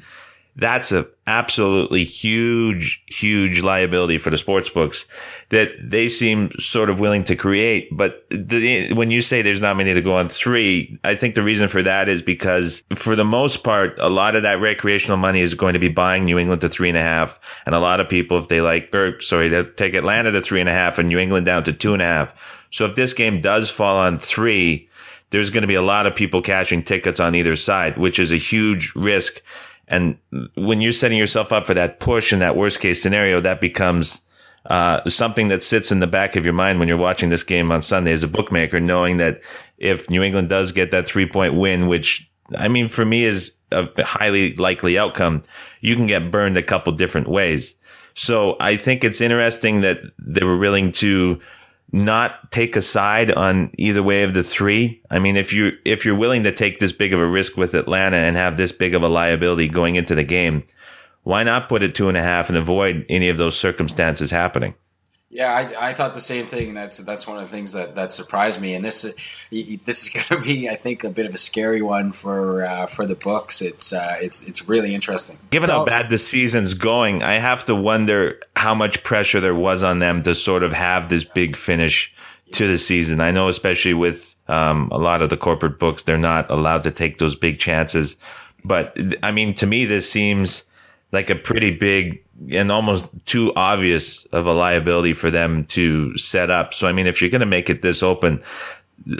that's 0.55 0.91
a 0.91 1.07
absolutely 1.25 2.03
huge, 2.03 3.03
huge 3.07 3.61
liability 3.61 4.19
for 4.19 4.29
the 4.29 4.37
sports 4.37 4.69
books 4.69 5.07
that 5.49 5.71
they 5.83 6.07
seem 6.07 6.51
sort 6.59 6.91
of 6.91 6.99
willing 6.99 7.23
to 7.23 7.35
create. 7.35 7.89
But 7.91 8.27
the, 8.29 8.93
when 8.93 9.09
you 9.09 9.23
say 9.23 9.41
there's 9.41 9.59
not 9.59 9.75
many 9.75 9.95
to 9.95 10.01
go 10.03 10.17
on 10.17 10.29
three, 10.29 10.99
I 11.03 11.15
think 11.15 11.33
the 11.33 11.41
reason 11.41 11.67
for 11.67 11.81
that 11.81 12.07
is 12.09 12.21
because 12.21 12.83
for 12.93 13.15
the 13.15 13.25
most 13.25 13.63
part, 13.63 13.97
a 13.97 14.09
lot 14.09 14.35
of 14.35 14.43
that 14.43 14.59
recreational 14.59 15.17
money 15.17 15.41
is 15.41 15.55
going 15.55 15.73
to 15.73 15.79
be 15.79 15.89
buying 15.89 16.25
New 16.25 16.37
England 16.37 16.61
to 16.61 16.69
three 16.69 16.89
and 16.89 16.97
a 16.97 17.01
half. 17.01 17.39
And 17.65 17.73
a 17.73 17.79
lot 17.79 17.99
of 17.99 18.07
people, 18.07 18.37
if 18.37 18.49
they 18.49 18.61
like, 18.61 18.93
or 18.93 19.19
sorry, 19.19 19.47
they'll 19.47 19.73
take 19.73 19.95
Atlanta 19.95 20.29
to 20.31 20.41
three 20.41 20.59
and 20.59 20.69
a 20.69 20.73
half 20.73 20.99
and 20.99 21.09
New 21.09 21.17
England 21.17 21.47
down 21.47 21.63
to 21.63 21.73
two 21.73 21.93
and 21.93 22.03
a 22.03 22.05
half. 22.05 22.67
So 22.69 22.85
if 22.85 22.93
this 22.93 23.13
game 23.13 23.41
does 23.41 23.71
fall 23.71 23.97
on 23.97 24.19
three, 24.19 24.86
there's 25.29 25.49
going 25.49 25.61
to 25.61 25.67
be 25.67 25.75
a 25.75 25.81
lot 25.81 26.05
of 26.05 26.15
people 26.15 26.41
cashing 26.41 26.83
tickets 26.83 27.19
on 27.19 27.35
either 27.35 27.55
side, 27.55 27.97
which 27.97 28.19
is 28.19 28.31
a 28.31 28.37
huge 28.37 28.93
risk. 28.95 29.41
And 29.87 30.17
when 30.55 30.81
you're 30.81 30.91
setting 30.91 31.17
yourself 31.17 31.51
up 31.51 31.65
for 31.65 31.73
that 31.73 31.99
push 31.99 32.33
in 32.33 32.39
that 32.39 32.55
worst 32.55 32.79
case 32.79 33.01
scenario, 33.01 33.39
that 33.41 33.61
becomes 33.61 34.21
uh, 34.65 35.07
something 35.07 35.47
that 35.47 35.63
sits 35.63 35.91
in 35.91 35.99
the 35.99 36.07
back 36.07 36.35
of 36.35 36.43
your 36.43 36.53
mind 36.53 36.79
when 36.79 36.87
you're 36.87 36.97
watching 36.97 37.29
this 37.29 37.43
game 37.43 37.71
on 37.71 37.81
Sunday 37.81 38.11
as 38.11 38.23
a 38.23 38.27
bookmaker, 38.27 38.79
knowing 38.79 39.17
that 39.17 39.41
if 39.77 40.09
New 40.09 40.23
England 40.23 40.49
does 40.49 40.71
get 40.71 40.91
that 40.91 41.07
three 41.07 41.25
point 41.25 41.53
win, 41.53 41.87
which 41.87 42.29
I 42.55 42.67
mean, 42.67 42.87
for 42.87 43.05
me 43.05 43.23
is 43.23 43.53
a 43.71 43.87
highly 44.03 44.55
likely 44.55 44.97
outcome, 44.97 45.43
you 45.81 45.95
can 45.95 46.07
get 46.07 46.31
burned 46.31 46.57
a 46.57 46.63
couple 46.63 46.91
different 46.93 47.27
ways. 47.27 47.75
So 48.13 48.57
I 48.59 48.77
think 48.77 49.03
it's 49.03 49.21
interesting 49.21 49.81
that 49.81 49.99
they 50.17 50.43
were 50.43 50.57
willing 50.57 50.91
to 50.93 51.39
not 51.91 52.51
take 52.51 52.75
a 52.75 52.81
side 52.81 53.31
on 53.31 53.71
either 53.77 54.03
way 54.03 54.23
of 54.23 54.33
the 54.33 54.43
three. 54.43 55.01
I 55.09 55.19
mean, 55.19 55.37
if 55.37 55.53
you 55.53 55.73
if 55.85 56.05
you're 56.05 56.17
willing 56.17 56.43
to 56.43 56.51
take 56.51 56.79
this 56.79 56.91
big 56.91 57.13
of 57.13 57.19
a 57.19 57.27
risk 57.27 57.55
with 57.55 57.73
Atlanta 57.73 58.17
and 58.17 58.35
have 58.35 58.57
this 58.57 58.71
big 58.71 58.93
of 58.93 59.03
a 59.03 59.07
liability 59.07 59.69
going 59.69 59.95
into 59.95 60.15
the 60.15 60.23
game, 60.23 60.63
why 61.23 61.43
not 61.43 61.69
put 61.69 61.83
it 61.83 61.95
two 61.95 62.09
and 62.09 62.17
a 62.17 62.21
half 62.21 62.49
and 62.49 62.57
avoid 62.57 63.05
any 63.09 63.29
of 63.29 63.37
those 63.37 63.57
circumstances 63.57 64.31
happening? 64.31 64.75
Yeah, 65.37 65.53
I, 65.53 65.89
I 65.89 65.93
thought 65.93 66.15
the 66.15 66.19
same 66.19 66.47
thing. 66.47 66.73
That's 66.73 66.97
that's 66.97 67.27
one 67.27 67.37
of 67.37 67.43
the 67.43 67.55
things 67.55 67.73
that, 67.73 67.93
that 67.93 68.11
surprised 68.11 68.59
me. 68.59 68.73
And 68.73 68.83
this 68.83 69.03
this 69.51 70.03
is 70.03 70.09
going 70.13 70.25
to 70.25 70.39
be, 70.39 70.67
I 70.67 70.75
think, 70.75 71.03
a 71.03 71.11
bit 71.11 71.27
of 71.27 71.35
a 71.35 71.37
scary 71.37 71.83
one 71.83 72.11
for 72.11 72.65
uh, 72.65 72.87
for 72.87 73.05
the 73.05 73.13
books. 73.13 73.61
It's 73.61 73.93
uh, 73.93 74.15
it's 74.19 74.41
it's 74.41 74.67
really 74.67 74.95
interesting. 74.95 75.37
Given 75.51 75.69
how 75.69 75.85
bad 75.85 76.09
the 76.09 76.17
season's 76.17 76.73
going, 76.73 77.21
I 77.21 77.33
have 77.33 77.65
to 77.65 77.75
wonder 77.75 78.39
how 78.55 78.73
much 78.73 79.03
pressure 79.03 79.39
there 79.39 79.53
was 79.53 79.83
on 79.83 79.99
them 79.99 80.23
to 80.23 80.33
sort 80.33 80.63
of 80.63 80.73
have 80.73 81.09
this 81.09 81.23
big 81.23 81.55
finish 81.55 82.11
to 82.53 82.67
the 82.67 82.79
season. 82.79 83.21
I 83.21 83.29
know, 83.29 83.47
especially 83.47 83.93
with 83.93 84.35
um, 84.47 84.89
a 84.91 84.97
lot 84.97 85.21
of 85.21 85.29
the 85.29 85.37
corporate 85.37 85.77
books, 85.77 86.01
they're 86.01 86.17
not 86.17 86.49
allowed 86.49 86.81
to 86.81 86.91
take 86.91 87.19
those 87.19 87.35
big 87.35 87.59
chances. 87.59 88.17
But 88.65 88.97
I 89.21 89.29
mean, 89.29 89.53
to 89.55 89.67
me, 89.67 89.85
this 89.85 90.11
seems 90.11 90.63
like 91.11 91.29
a 91.29 91.35
pretty 91.35 91.71
big 91.71 92.23
and 92.51 92.71
almost 92.71 93.05
too 93.25 93.53
obvious 93.55 94.25
of 94.25 94.45
a 94.45 94.53
liability 94.53 95.13
for 95.13 95.31
them 95.31 95.65
to 95.65 96.17
set 96.17 96.49
up. 96.49 96.73
So, 96.73 96.87
I 96.87 96.91
mean, 96.91 97.07
if 97.07 97.21
you're 97.21 97.31
going 97.31 97.39
to 97.39 97.45
make 97.45 97.69
it 97.69 97.81
this 97.81 98.03
open, 98.03 98.43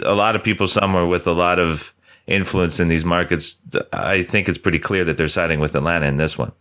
a 0.04 0.14
lot 0.14 0.36
of 0.36 0.42
people 0.42 0.68
somewhere 0.68 1.06
with 1.06 1.26
a 1.26 1.32
lot 1.32 1.58
of 1.58 1.92
influence 2.26 2.78
in 2.78 2.88
these 2.88 3.04
markets, 3.04 3.58
I 3.92 4.22
think 4.22 4.48
it's 4.48 4.58
pretty 4.58 4.78
clear 4.78 5.04
that 5.04 5.16
they're 5.16 5.28
siding 5.28 5.60
with 5.60 5.74
Atlanta 5.74 6.06
in 6.06 6.18
this 6.18 6.36
one. 6.36 6.52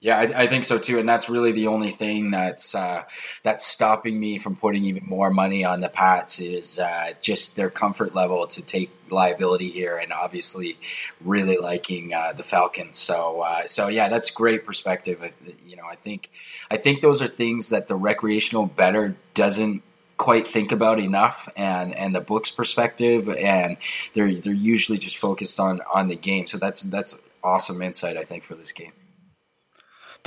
Yeah, 0.00 0.16
I, 0.16 0.42
I, 0.42 0.46
think 0.46 0.64
so 0.64 0.78
too, 0.78 1.00
and 1.00 1.08
that's 1.08 1.28
really 1.28 1.50
the 1.50 1.66
only 1.66 1.90
thing 1.90 2.30
that's 2.30 2.72
uh, 2.72 3.02
that's 3.42 3.66
stopping 3.66 4.20
me 4.20 4.38
from 4.38 4.54
putting 4.54 4.84
even 4.84 5.04
more 5.04 5.28
money 5.28 5.64
on 5.64 5.80
the 5.80 5.88
Pats 5.88 6.38
is 6.38 6.78
uh, 6.78 7.14
just 7.20 7.56
their 7.56 7.68
comfort 7.68 8.14
level 8.14 8.46
to 8.46 8.62
take 8.62 8.90
liability 9.10 9.70
here, 9.70 9.98
and 9.98 10.12
obviously 10.12 10.78
really 11.20 11.56
liking 11.56 12.14
uh, 12.14 12.32
the 12.32 12.44
Falcons. 12.44 12.96
So, 12.96 13.40
uh, 13.40 13.66
so 13.66 13.88
yeah, 13.88 14.08
that's 14.08 14.30
great 14.30 14.64
perspective. 14.64 15.20
You 15.66 15.74
know, 15.74 15.86
I 15.90 15.96
think 15.96 16.30
I 16.70 16.76
think 16.76 17.02
those 17.02 17.20
are 17.20 17.26
things 17.26 17.70
that 17.70 17.88
the 17.88 17.96
recreational 17.96 18.66
bettor 18.66 19.16
doesn't 19.34 19.82
quite 20.16 20.46
think 20.46 20.70
about 20.70 21.00
enough 21.00 21.48
and 21.56 21.92
and 21.92 22.14
the 22.14 22.20
book's 22.20 22.52
perspective 22.52 23.28
and 23.28 23.76
they're 24.14 24.34
they're 24.34 24.52
usually 24.52 24.98
just 24.98 25.16
focused 25.16 25.60
on 25.60 25.80
on 25.94 26.08
the 26.08 26.16
game 26.16 26.44
so 26.44 26.58
that's 26.58 26.82
that's 26.82 27.16
awesome 27.44 27.80
insight 27.80 28.16
i 28.16 28.24
think 28.24 28.42
for 28.42 28.56
this 28.56 28.72
game 28.72 28.90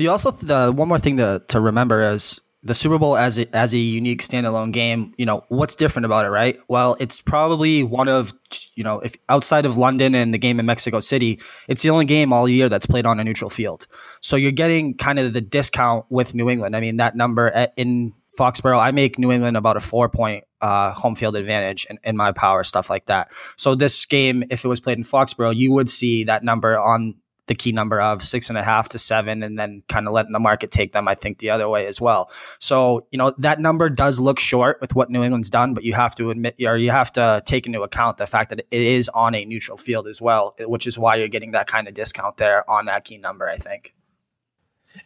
the 0.01 0.07
also 0.07 0.31
the 0.31 0.71
one 0.71 0.87
more 0.87 0.99
thing 0.99 1.17
to 1.17 1.43
to 1.49 1.59
remember 1.59 2.01
is 2.01 2.41
the 2.63 2.75
Super 2.75 2.97
Bowl 2.97 3.17
as 3.17 3.39
a, 3.39 3.55
as 3.55 3.73
a 3.73 3.77
unique 3.77 4.21
standalone 4.21 4.71
game. 4.71 5.13
You 5.17 5.27
know 5.27 5.45
what's 5.49 5.75
different 5.75 6.05
about 6.07 6.25
it, 6.25 6.29
right? 6.29 6.57
Well, 6.67 6.97
it's 6.99 7.21
probably 7.21 7.83
one 7.83 8.07
of 8.07 8.33
you 8.73 8.83
know 8.83 8.99
if 8.99 9.15
outside 9.29 9.67
of 9.67 9.77
London 9.77 10.15
and 10.15 10.33
the 10.33 10.39
game 10.39 10.59
in 10.59 10.65
Mexico 10.65 10.99
City, 10.99 11.39
it's 11.67 11.83
the 11.83 11.91
only 11.91 12.05
game 12.05 12.33
all 12.33 12.49
year 12.49 12.67
that's 12.67 12.87
played 12.87 13.05
on 13.05 13.19
a 13.19 13.23
neutral 13.23 13.51
field. 13.51 13.85
So 14.21 14.35
you're 14.35 14.51
getting 14.51 14.97
kind 14.97 15.19
of 15.19 15.33
the 15.33 15.41
discount 15.41 16.05
with 16.09 16.33
New 16.33 16.49
England. 16.49 16.75
I 16.75 16.81
mean 16.81 16.97
that 16.97 17.15
number 17.15 17.49
at, 17.51 17.73
in 17.77 18.13
Foxborough, 18.37 18.79
I 18.79 18.91
make 18.91 19.19
New 19.19 19.31
England 19.31 19.55
about 19.55 19.77
a 19.77 19.81
four 19.81 20.09
point 20.09 20.45
uh, 20.61 20.93
home 20.93 21.15
field 21.15 21.35
advantage 21.35 21.85
in, 21.89 21.99
in 22.03 22.17
my 22.17 22.31
power, 22.31 22.63
stuff 22.63 22.89
like 22.89 23.05
that. 23.05 23.31
So 23.55 23.75
this 23.75 24.05
game, 24.05 24.45
if 24.49 24.65
it 24.65 24.67
was 24.67 24.79
played 24.79 24.97
in 24.97 25.03
Foxborough, 25.03 25.55
you 25.55 25.71
would 25.73 25.89
see 25.89 26.23
that 26.23 26.43
number 26.43 26.79
on 26.79 27.15
the 27.51 27.55
key 27.55 27.73
number 27.73 27.99
of 27.99 28.23
six 28.23 28.47
and 28.47 28.57
a 28.57 28.63
half 28.63 28.87
to 28.87 28.97
seven, 28.97 29.43
and 29.43 29.59
then 29.59 29.83
kind 29.89 30.07
of 30.07 30.13
letting 30.13 30.31
the 30.31 30.39
market 30.39 30.71
take 30.71 30.93
them, 30.93 31.05
I 31.09 31.15
think, 31.15 31.39
the 31.39 31.49
other 31.49 31.67
way 31.67 31.85
as 31.85 31.99
well. 31.99 32.31
So, 32.59 33.07
you 33.11 33.17
know, 33.17 33.33
that 33.39 33.59
number 33.59 33.89
does 33.89 34.21
look 34.21 34.39
short 34.39 34.79
with 34.79 34.95
what 34.95 35.09
New 35.09 35.21
England's 35.21 35.49
done, 35.49 35.73
but 35.73 35.83
you 35.83 35.91
have 35.91 36.15
to 36.15 36.31
admit, 36.31 36.55
or 36.65 36.77
you 36.77 36.91
have 36.91 37.11
to 37.13 37.43
take 37.45 37.67
into 37.67 37.81
account 37.81 38.17
the 38.17 38.25
fact 38.25 38.51
that 38.51 38.59
it 38.59 38.67
is 38.71 39.09
on 39.09 39.35
a 39.35 39.43
neutral 39.43 39.77
field 39.77 40.07
as 40.07 40.21
well, 40.21 40.55
which 40.61 40.87
is 40.87 40.97
why 40.97 41.17
you're 41.17 41.27
getting 41.27 41.51
that 41.51 41.67
kind 41.67 41.89
of 41.89 41.93
discount 41.93 42.37
there 42.37 42.69
on 42.69 42.85
that 42.85 43.03
key 43.03 43.17
number, 43.17 43.49
I 43.49 43.57
think. 43.57 43.93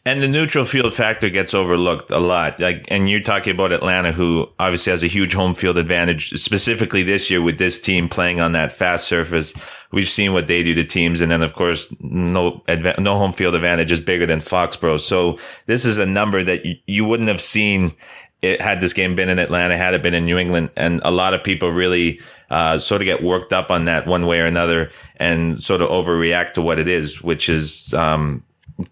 And 0.08 0.22
the 0.22 0.28
neutral 0.28 0.66
field 0.66 0.94
factor 0.94 1.32
gets 1.32 1.56
overlooked 1.56 2.12
a 2.12 2.20
lot. 2.20 2.60
Like, 2.60 2.86
and 2.90 3.10
you're 3.10 3.22
talking 3.22 3.56
about 3.56 3.72
Atlanta, 3.72 4.12
who 4.12 4.48
obviously 4.60 4.92
has 4.92 5.02
a 5.02 5.08
huge 5.08 5.34
home 5.34 5.56
field 5.56 5.80
advantage, 5.80 6.30
specifically 6.40 7.02
this 7.02 7.32
year 7.32 7.42
with 7.42 7.58
this 7.58 7.82
team 7.82 8.08
playing 8.08 8.40
on 8.40 8.52
that 8.52 8.72
fast 8.72 9.08
surface. 9.08 9.56
We've 9.92 10.08
seen 10.08 10.32
what 10.32 10.46
they 10.46 10.62
do 10.62 10.76
to 10.76 10.84
teams. 10.84 11.22
And 11.22 11.32
then, 11.32 11.42
of 11.42 11.54
course, 11.54 11.92
no, 12.00 12.64
adva- 12.68 13.00
no 13.00 13.18
home 13.18 13.34
field 13.34 13.56
advantage 13.56 13.92
is 13.92 14.00
bigger 14.00 14.28
than 14.28 14.42
Foxborough. 14.42 15.00
So 15.00 15.40
this 15.66 15.86
is 15.86 15.98
a 15.98 16.06
number 16.06 16.44
that 16.44 16.66
you, 16.66 16.76
you 16.86 17.06
wouldn't 17.06 17.30
have 17.30 17.42
seen 17.42 17.96
it 18.44 18.62
had 18.62 18.82
this 18.82 18.94
game 18.94 19.16
been 19.16 19.30
in 19.30 19.40
Atlanta, 19.40 19.76
had 19.76 19.96
it 19.96 20.04
been 20.04 20.14
in 20.14 20.26
New 20.26 20.38
England. 20.38 20.70
And 20.76 21.02
a 21.04 21.10
lot 21.10 21.34
of 21.34 21.44
people 21.44 21.72
really, 21.72 22.20
uh, 22.52 22.78
sort 22.78 23.02
of 23.02 23.06
get 23.06 23.24
worked 23.24 23.54
up 23.54 23.72
on 23.72 23.86
that 23.86 24.06
one 24.06 24.28
way 24.28 24.40
or 24.40 24.46
another 24.46 24.92
and 25.16 25.60
sort 25.60 25.82
of 25.82 25.90
overreact 25.90 26.54
to 26.54 26.62
what 26.62 26.78
it 26.78 26.88
is, 26.88 27.24
which 27.24 27.50
is, 27.50 27.92
um, 27.96 28.44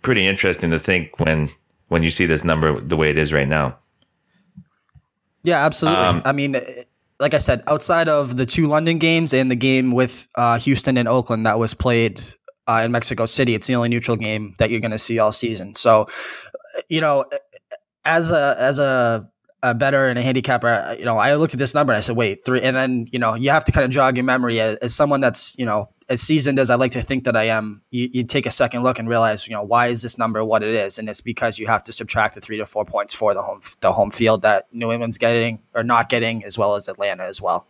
pretty 0.02 0.26
interesting 0.26 0.72
to 0.72 0.80
think 0.80 1.19
when 1.19 1.50
when 1.88 2.04
you 2.04 2.12
see 2.12 2.26
this 2.26 2.43
number 2.43 2.80
the 2.80 2.96
way 2.96 3.10
it 3.10 3.17
is 3.17 3.34
right 3.34 3.48
now. 3.48 3.78
Yeah, 5.43 5.65
absolutely. 5.65 6.04
Um, 6.04 6.22
I 6.26 6.32
mean, 6.32 6.56
like 7.19 7.34
I 7.34 7.38
said, 7.38 7.63
outside 7.67 8.08
of 8.08 8.38
the 8.38 8.46
two 8.46 8.67
London 8.67 8.98
games 8.98 9.34
and 9.34 9.52
the 9.52 9.56
game 9.56 9.91
with 9.91 10.28
uh, 10.36 10.58
Houston 10.60 10.98
and 10.98 11.08
Oakland 11.08 11.46
that 11.46 11.60
was 11.60 11.74
played 11.74 12.22
uh, 12.67 12.82
in 12.86 12.91
Mexico 12.91 13.26
City, 13.26 13.54
it's 13.54 13.67
the 13.67 13.76
only 13.76 13.89
neutral 13.89 14.15
game 14.15 14.56
that 14.58 14.69
you're 14.69 14.80
going 14.80 14.91
to 14.91 14.98
see 14.98 15.19
all 15.19 15.34
season. 15.34 15.76
So, 15.76 16.08
you 16.88 17.02
know, 17.02 17.26
as 18.06 18.32
a 18.32 18.56
as 18.58 18.80
a 18.80 19.30
a 19.63 19.73
bettor 19.73 20.08
and 20.08 20.19
a 20.19 20.21
handicapper, 20.21 20.67
uh, 20.67 20.95
you 20.99 21.06
know, 21.06 21.17
I 21.17 21.34
looked 21.36 21.54
at 21.54 21.58
this 21.58 21.73
number 21.73 21.93
and 21.93 21.97
I 21.97 22.02
said, 22.02 22.17
wait, 22.17 22.43
three. 22.43 22.62
And 22.62 22.76
then, 22.76 23.08
you 23.12 23.17
know, 23.17 23.34
you 23.34 23.49
have 23.49 23.63
to 23.63 23.71
kind 23.71 23.86
of 23.86 23.91
jog 23.91 24.17
your 24.17 24.26
memory 24.26 24.60
as, 24.60 24.76
as 24.78 24.93
someone 24.93 25.21
that's, 25.21 25.58
you 25.58 25.65
know, 25.65 25.89
as 26.10 26.21
seasoned 26.21 26.60
as 26.60 26.69
I 26.69 26.76
like 26.76 26.91
to 26.91 27.02
think 27.02 27.23
that 27.23 27.38
I 27.38 27.45
am, 27.45 27.82
you, 27.89 28.10
you, 28.12 28.23
take 28.26 28.45
a 28.45 28.52
second 28.52 28.84
look 28.84 28.99
and 28.99 29.08
realize, 29.08 29.47
you 29.47 29.54
know, 29.54 29.63
why 29.63 29.88
is 29.88 30.02
this 30.02 30.17
number 30.17 30.43
what 30.43 30.63
it 30.63 30.76
is? 30.76 30.99
And 30.99 31.08
it's 31.08 31.21
because 31.21 31.60
you 31.60 31.67
have 31.67 31.82
to 31.86 31.93
subtract 31.93 32.36
the 32.36 32.41
three 32.41 32.58
to 32.58 32.65
four 32.65 32.84
points 32.84 33.13
for 33.13 33.34
the 33.34 33.41
home, 33.41 33.62
the 33.80 33.93
home 33.93 34.12
field 34.12 34.41
that 34.41 34.67
New 34.73 34.91
England's 34.91 35.17
getting 35.17 35.60
or 35.73 35.82
not 35.82 36.10
getting, 36.10 36.43
as 36.43 36.58
well 36.58 36.76
as 36.76 36.89
Atlanta 36.89 37.23
as 37.23 37.41
well. 37.41 37.65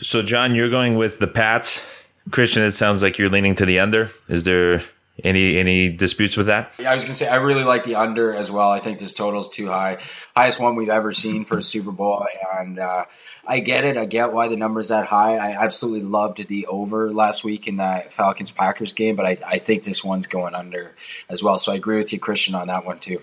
So, 0.00 0.22
Jon, 0.22 0.54
you're 0.54 0.70
going 0.70 0.96
with 0.96 1.18
the 1.18 1.26
Pats. 1.26 1.84
Christian, 2.30 2.62
it 2.62 2.72
sounds 2.72 3.02
like 3.02 3.18
you're 3.18 3.28
leaning 3.28 3.54
to 3.56 3.66
the 3.66 3.78
under. 3.78 4.10
Is 4.28 4.44
there 4.44 4.82
any 5.24 5.58
any 5.58 5.90
disputes 5.90 6.36
with 6.36 6.46
that? 6.46 6.72
I 6.84 6.94
was 6.94 7.04
gonna 7.04 7.14
say 7.14 7.28
I 7.28 7.36
really 7.36 7.64
like 7.64 7.84
the 7.84 7.96
under 7.96 8.34
as 8.34 8.50
well. 8.50 8.70
I 8.70 8.78
think 8.78 8.98
this 8.98 9.12
total 9.12 9.40
is 9.40 9.48
too 9.48 9.68
high, 9.68 9.98
highest 10.36 10.60
one 10.60 10.76
we've 10.76 10.88
ever 10.88 11.12
seen 11.12 11.44
for 11.44 11.58
a 11.58 11.62
Super 11.62 11.90
Bowl, 11.90 12.26
and 12.58 12.78
uh, 12.78 13.04
I 13.46 13.60
get 13.60 13.84
it. 13.84 13.96
I 13.96 14.04
get 14.04 14.32
why 14.32 14.48
the 14.48 14.56
number's 14.56 14.88
that 14.88 15.06
high. 15.06 15.36
I 15.36 15.62
absolutely 15.62 16.02
loved 16.02 16.46
the 16.48 16.66
over 16.66 17.12
last 17.12 17.44
week 17.44 17.66
in 17.66 17.76
that 17.76 18.12
Falcons 18.12 18.50
Packers 18.50 18.92
game, 18.92 19.16
but 19.16 19.26
I, 19.26 19.36
I 19.46 19.58
think 19.58 19.84
this 19.84 20.04
one's 20.04 20.26
going 20.26 20.54
under 20.54 20.94
as 21.28 21.42
well. 21.42 21.58
So 21.58 21.72
I 21.72 21.76
agree 21.76 21.96
with 21.96 22.12
you, 22.12 22.18
Christian, 22.18 22.54
on 22.54 22.68
that 22.68 22.84
one 22.84 22.98
too. 22.98 23.22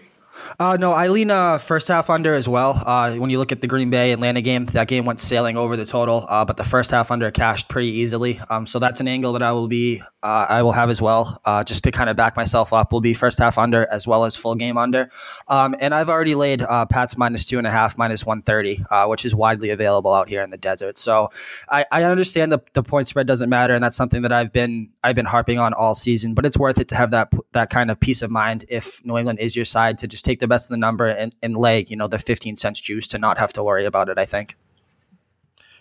Uh, 0.60 0.78
no, 0.80 0.92
I 0.92 1.08
lean 1.08 1.32
uh, 1.32 1.58
first 1.58 1.88
half 1.88 2.10
under 2.10 2.34
as 2.34 2.48
well. 2.48 2.82
Uh, 2.86 3.16
when 3.16 3.30
you 3.30 3.40
look 3.40 3.52
at 3.52 3.62
the 3.62 3.68
Green 3.68 3.90
Bay 3.90 4.12
Atlanta 4.12 4.42
game, 4.42 4.66
that 4.68 4.88
game 4.88 5.06
went 5.06 5.20
sailing 5.20 5.58
over 5.58 5.76
the 5.76 5.86
total, 5.86 6.26
uh, 6.28 6.46
but 6.46 6.58
the 6.58 6.64
first 6.64 6.92
half 6.92 7.12
under 7.12 7.30
cashed 7.32 7.70
pretty 7.70 7.90
easily. 7.90 8.40
Um, 8.50 8.68
so 8.68 8.80
that's 8.80 9.02
an 9.02 9.08
angle 9.08 9.34
that 9.34 9.44
I 9.44 9.52
will 9.52 9.68
be 9.68 10.02
uh, 10.24 10.46
I 10.50 10.64
will 10.64 10.72
have 10.72 10.90
as 10.90 11.02
well, 11.02 11.40
uh, 11.46 11.64
just 11.64 11.84
to 11.84 11.92
kind 11.92 12.10
of 12.10 12.16
back 12.16 12.36
myself 12.36 12.74
up. 12.74 12.92
Will 12.92 13.02
be 13.02 13.14
first 13.14 13.38
half 13.40 13.58
under 13.58 13.88
as 13.92 14.08
well 14.08 14.26
as 14.26 14.36
full 14.36 14.56
game 14.56 14.78
under. 14.78 15.10
Um, 15.48 15.76
and 15.80 15.94
I've 15.94 16.10
already 16.10 16.36
laid 16.36 16.62
Pats 16.90 17.18
minus 17.18 17.46
two 17.46 17.58
and 17.58 17.68
a 17.68 17.72
half, 17.72 17.98
minus 17.98 18.26
one 18.26 18.42
thirty, 18.42 18.84
which 19.08 19.26
is 19.26 19.36
widely 19.36 19.70
available 19.70 20.14
out 20.14 20.30
here 20.30 20.42
in 20.42 20.50
the 20.50 20.58
desert. 20.58 20.98
So 20.98 21.30
I, 21.70 21.86
I 21.92 22.04
understand 22.04 22.52
the 22.52 22.60
the 22.74 22.84
point 22.84 23.08
spread 23.08 23.28
doesn't 23.28 23.50
matter, 23.50 23.74
and 23.74 23.84
that's 23.84 23.98
something 23.98 24.24
that 24.24 24.32
I've 24.32 24.52
been 24.52 24.90
I've 25.04 25.16
been 25.16 25.26
harping 25.26 25.60
on 25.60 25.74
all 25.74 25.96
season. 25.96 26.34
But 26.34 26.46
it's 26.46 26.58
worth 26.58 26.80
it 26.80 26.90
to 26.90 26.96
have 26.96 27.12
that 27.12 27.32
that 27.52 27.70
kind 27.70 27.92
of 27.92 28.00
peace 28.00 28.22
of 28.22 28.32
mind 28.32 28.66
if 28.70 29.06
New 29.06 29.18
England 29.18 29.40
is 29.40 29.56
your 29.56 29.66
side 29.66 30.00
to 30.00 30.08
just 30.08 30.26
take 30.26 30.35
the 30.40 30.48
best 30.48 30.70
of 30.70 30.74
the 30.74 30.78
number 30.78 31.06
and, 31.06 31.36
and 31.42 31.56
lay, 31.58 31.86
you 31.88 31.96
know, 31.96 32.08
the 32.08 32.20
15 32.20 32.56
cents 32.56 32.82
juice 32.82 33.08
to 33.08 33.18
not 33.18 33.38
have 33.38 33.54
to 33.54 33.64
worry 33.64 33.86
about 33.86 34.10
it, 34.10 34.18
I 34.18 34.26
think. 34.26 34.58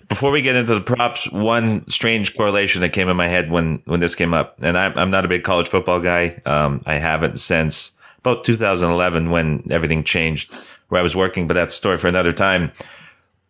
Before 0.09 0.31
we 0.31 0.43
get 0.43 0.55
into 0.55 0.75
the 0.75 0.81
props, 0.81 1.31
one 1.31 1.89
strange 1.89 2.37
correlation 2.37 2.83
that 2.83 2.91
came 2.91 3.09
in 3.09 3.17
my 3.17 3.29
head 3.29 3.51
when, 3.51 3.83
when 3.87 4.01
this 4.01 4.15
came 4.15 4.35
up, 4.35 4.57
and 4.61 4.77
I'm, 4.77 4.97
I'm 4.99 5.11
not 5.11 5.25
a 5.25 5.29
big 5.29 5.45
college 5.45 5.69
football 5.69 6.01
guy. 6.01 6.43
Um, 6.45 6.83
I 6.85 6.95
haven't 6.95 7.39
since 7.39 7.93
about 8.19 8.45
2011 8.45 9.31
when 9.31 9.67
everything 9.71 10.05
changed 10.05 10.53
where 10.89 11.01
I 11.01 11.03
was 11.03 11.17
working, 11.17 11.47
but 11.47 11.55
that's 11.55 11.75
a 11.75 11.77
story 11.77 11.97
for 11.97 12.09
another 12.09 12.33
time. 12.33 12.73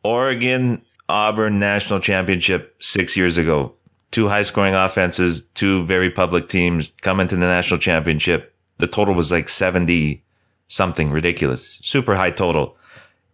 Oregon 0.02 0.82
Auburn 1.08 1.58
national 1.58 2.00
championship 2.00 2.76
six 2.80 3.16
years 3.16 3.36
ago. 3.36 3.74
Two 4.10 4.28
high 4.28 4.42
scoring 4.42 4.74
offenses, 4.74 5.46
two 5.48 5.84
very 5.84 6.10
public 6.10 6.48
teams 6.48 6.92
come 7.02 7.20
into 7.20 7.34
the 7.34 7.42
national 7.42 7.78
championship. 7.80 8.54
The 8.78 8.86
total 8.86 9.14
was 9.14 9.30
like 9.30 9.48
70 9.48 10.23
something 10.68 11.10
ridiculous, 11.10 11.78
super 11.82 12.16
high 12.16 12.30
total. 12.30 12.76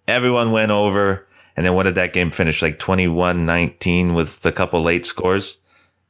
Everyone 0.07 0.53
went 0.53 0.71
over. 0.71 1.27
And 1.57 1.67
then 1.67 1.75
what 1.75 1.83
did 1.83 1.97
that 1.97 2.13
game 2.13 2.31
finish? 2.31 2.63
Like 2.63 2.79
21 2.79 3.45
19 3.45 4.15
with 4.15 4.45
a 4.47 4.53
couple 4.53 4.83
late 4.83 5.05
scores. 5.05 5.59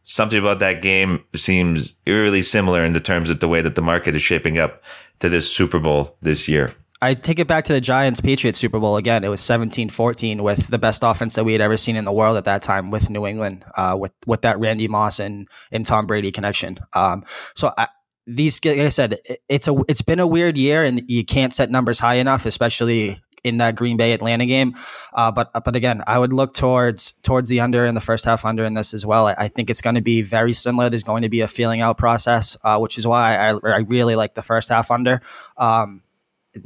Something 0.05 0.39
about 0.39 0.59
that 0.61 0.83
game 0.83 1.25
seems 1.35 1.97
eerily 2.07 2.43
similar 2.43 2.85
in 2.85 2.93
the 2.93 3.01
terms 3.01 3.31
of 3.31 3.41
the 3.41 3.49
way 3.49 3.61
that 3.61 3.75
the 3.75 3.83
market 3.83 4.15
is 4.15 4.23
shaping 4.23 4.59
up 4.59 4.83
to 5.21 5.29
this 5.29 5.51
Super 5.51 5.79
Bowl 5.79 6.17
this 6.21 6.49
year. 6.49 6.75
I 7.03 7.15
take 7.15 7.39
it 7.39 7.47
back 7.47 7.65
to 7.65 7.73
the 7.73 7.81
Giants 7.81 8.21
Patriots 8.21 8.59
Super 8.59 8.79
Bowl 8.79 8.97
again. 8.97 9.25
It 9.25 9.29
was 9.29 9.41
17-14 9.41 10.43
with 10.43 10.67
the 10.69 10.79
best 10.79 11.03
offense 11.03 11.35
that 11.37 11.45
we 11.45 11.53
had 11.53 11.63
ever 11.63 11.79
seen 11.79 11.97
in 11.97 12.05
the 12.05 12.13
world 12.13 12.37
at 12.37 12.45
that 12.45 12.61
time 12.61 12.91
with 12.91 13.09
New 13.09 13.27
England, 13.27 13.65
uh, 13.75 13.97
with 13.99 14.13
with 14.27 14.43
that 14.43 14.59
Randy 14.59 14.87
Moss 14.87 15.19
and, 15.19 15.49
and 15.73 15.87
Tom 15.87 16.07
Brady 16.07 16.31
connection. 16.31 16.79
Um, 16.93 17.25
so 17.55 17.73
I, 17.79 17.89
these, 18.27 18.65
like 18.65 18.79
I 18.79 18.89
said, 18.91 19.19
it's 19.49 19.69
a 19.69 19.77
it's 19.89 20.03
been 20.03 20.21
a 20.21 20.27
weird 20.27 20.57
year, 20.57 20.85
and 20.85 21.03
you 21.11 21.25
can't 21.25 21.53
set 21.53 21.71
numbers 21.71 21.99
high 21.99 22.17
enough, 22.17 22.47
especially 22.47 23.21
in 23.43 23.59
that 23.59 23.75
Green 23.75 23.97
Bay 23.97 24.13
Atlanta 24.13 24.47
game. 24.47 24.75
Uh, 25.13 25.33
but 25.33 25.51
but 25.65 25.77
again, 25.77 26.03
I 26.07 26.19
would 26.19 26.33
look 26.33 26.53
towards 26.53 27.13
towards 27.23 27.49
the 27.49 27.61
under 27.61 27.87
in 27.87 27.95
the 27.95 28.01
first 28.01 28.25
half 28.25 28.45
under 28.45 28.65
in 28.65 28.75
this 28.75 28.95
as 28.95 29.05
well. 29.05 29.27
I, 29.27 29.35
I 29.39 29.49
think 29.49 29.71
it's 29.71 29.81
going 29.81 29.97
to 29.97 30.03
be 30.03 30.23
very 30.23 30.53
similar. 30.53 30.91
There's 30.91 31.05
going 31.05 31.23
to 31.23 31.29
be 31.29 31.41
a 31.41 31.49
feeling 31.49 31.81
out 31.81 31.99
process, 31.99 32.57
uh, 32.63 32.79
which 32.79 32.99
is 32.99 33.07
why 33.07 33.37
I, 33.37 33.51
I 33.53 33.79
really 33.79 34.17
like 34.17 34.35
the 34.35 34.43
first 34.43 34.69
half 34.69 34.91
under. 34.91 35.21
Um, 35.57 36.03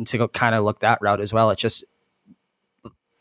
to 0.06 0.28
kind 0.28 0.54
of 0.54 0.64
look 0.64 0.80
that 0.80 0.98
route 1.02 1.20
as 1.20 1.32
well. 1.32 1.50
It's 1.50 1.60
just 1.60 1.84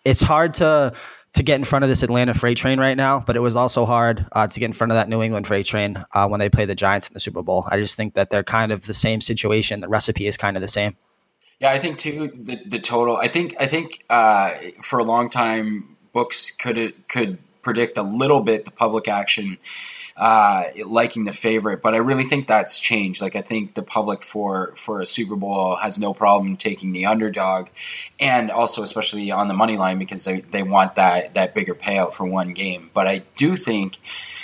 it's 0.05 0.21
hard 0.21 0.55
to 0.55 0.93
to 1.33 1.43
get 1.43 1.55
in 1.55 1.63
front 1.63 1.83
of 1.83 1.89
this 1.89 2.03
Atlanta 2.03 2.33
freight 2.33 2.57
train 2.57 2.79
right 2.79 2.95
now, 2.95 3.19
but 3.19 3.35
it 3.35 3.39
was 3.39 3.55
also 3.55 3.85
hard 3.85 4.25
uh, 4.31 4.47
to 4.47 4.59
get 4.59 4.67
in 4.67 4.73
front 4.73 4.91
of 4.91 4.95
that 4.95 5.09
New 5.09 5.21
England 5.21 5.47
freight 5.47 5.65
train 5.65 6.03
uh, 6.13 6.27
when 6.27 6.39
they 6.39 6.49
play 6.49 6.65
the 6.65 6.75
Giants 6.75 7.09
in 7.09 7.13
the 7.13 7.19
Super 7.19 7.41
Bowl. 7.41 7.67
I 7.69 7.79
just 7.79 7.97
think 7.97 8.13
that 8.13 8.29
they're 8.29 8.43
kind 8.43 8.71
of 8.71 8.85
the 8.85 8.93
same 8.93 9.19
situation. 9.19 9.81
The 9.81 9.87
recipe 9.87 10.27
is 10.27 10.37
kind 10.37 10.55
of 10.55 10.61
the 10.61 10.67
same. 10.67 10.95
Yeah, 11.59 11.71
I 11.71 11.79
think 11.79 11.97
too 11.97 12.31
the, 12.35 12.59
the 12.65 12.79
total. 12.79 13.17
I 13.17 13.27
think 13.27 13.55
I 13.59 13.65
think 13.65 14.03
uh, 14.09 14.51
for 14.81 14.99
a 14.99 15.03
long 15.03 15.29
time, 15.29 15.95
books 16.11 16.51
could 16.51 16.93
could 17.07 17.39
predict 17.61 17.97
a 17.97 18.03
little 18.03 18.41
bit 18.41 18.65
the 18.65 18.71
public 18.71 19.07
action 19.07 19.57
uh, 20.15 20.65
liking 20.85 21.23
the 21.23 21.33
favorite, 21.33 21.81
but 21.81 21.95
I 21.95 21.97
really 21.97 22.23
think 22.23 22.47
that's 22.47 22.79
changed. 22.79 23.21
Like 23.21 23.35
I 23.35 23.41
think 23.41 23.73
the 23.73 23.81
public 23.81 24.21
for 24.21 24.73
for 24.75 24.99
a 24.99 25.05
Super 25.05 25.35
Bowl 25.35 25.75
has 25.77 25.97
no 25.97 26.13
problem 26.13 26.55
taking 26.55 26.93
the 26.93 27.05
underdog, 27.05 27.69
and 28.19 28.51
also 28.51 28.83
especially 28.83 29.31
on 29.31 29.47
the 29.47 29.53
money 29.55 29.77
line 29.77 29.97
because 29.97 30.23
they, 30.25 30.41
they 30.41 30.63
want 30.63 30.95
that 30.95 31.33
that 31.33 31.55
bigger 31.55 31.73
payout 31.73 32.13
for 32.13 32.25
one 32.25 32.53
game. 32.53 32.91
But 32.93 33.07
I 33.07 33.23
do 33.35 33.55
think 33.55 33.99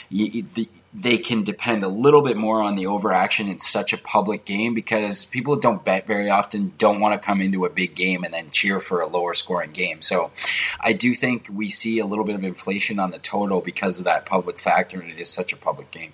the 0.09 0.69
they 0.93 1.17
can 1.17 1.43
depend 1.43 1.83
a 1.83 1.87
little 1.87 2.23
bit 2.23 2.35
more 2.35 2.61
on 2.61 2.75
the 2.75 2.87
overaction 2.87 3.47
in 3.47 3.59
such 3.59 3.93
a 3.93 3.97
public 3.97 4.45
game 4.45 4.73
because 4.73 5.25
people 5.27 5.55
don't 5.55 5.85
bet 5.85 6.07
very 6.07 6.29
often 6.29 6.73
don't 6.77 6.99
want 6.99 7.19
to 7.19 7.25
come 7.25 7.41
into 7.41 7.65
a 7.65 7.69
big 7.69 7.93
game 7.93 8.23
and 8.23 8.33
then 8.33 8.49
cheer 8.51 8.79
for 8.79 9.01
a 9.01 9.07
lower 9.07 9.33
scoring 9.35 9.71
game. 9.71 10.01
So 10.01 10.31
I 10.79 10.93
do 10.93 11.13
think 11.13 11.47
we 11.51 11.69
see 11.69 11.99
a 11.99 12.05
little 12.05 12.25
bit 12.25 12.35
of 12.35 12.43
inflation 12.43 12.99
on 12.99 13.11
the 13.11 13.19
total 13.19 13.61
because 13.61 13.99
of 13.99 14.05
that 14.05 14.25
public 14.25 14.57
factor 14.57 14.99
and 14.99 15.11
it 15.11 15.19
is 15.19 15.29
such 15.29 15.53
a 15.53 15.55
public 15.55 15.91
game. 15.91 16.13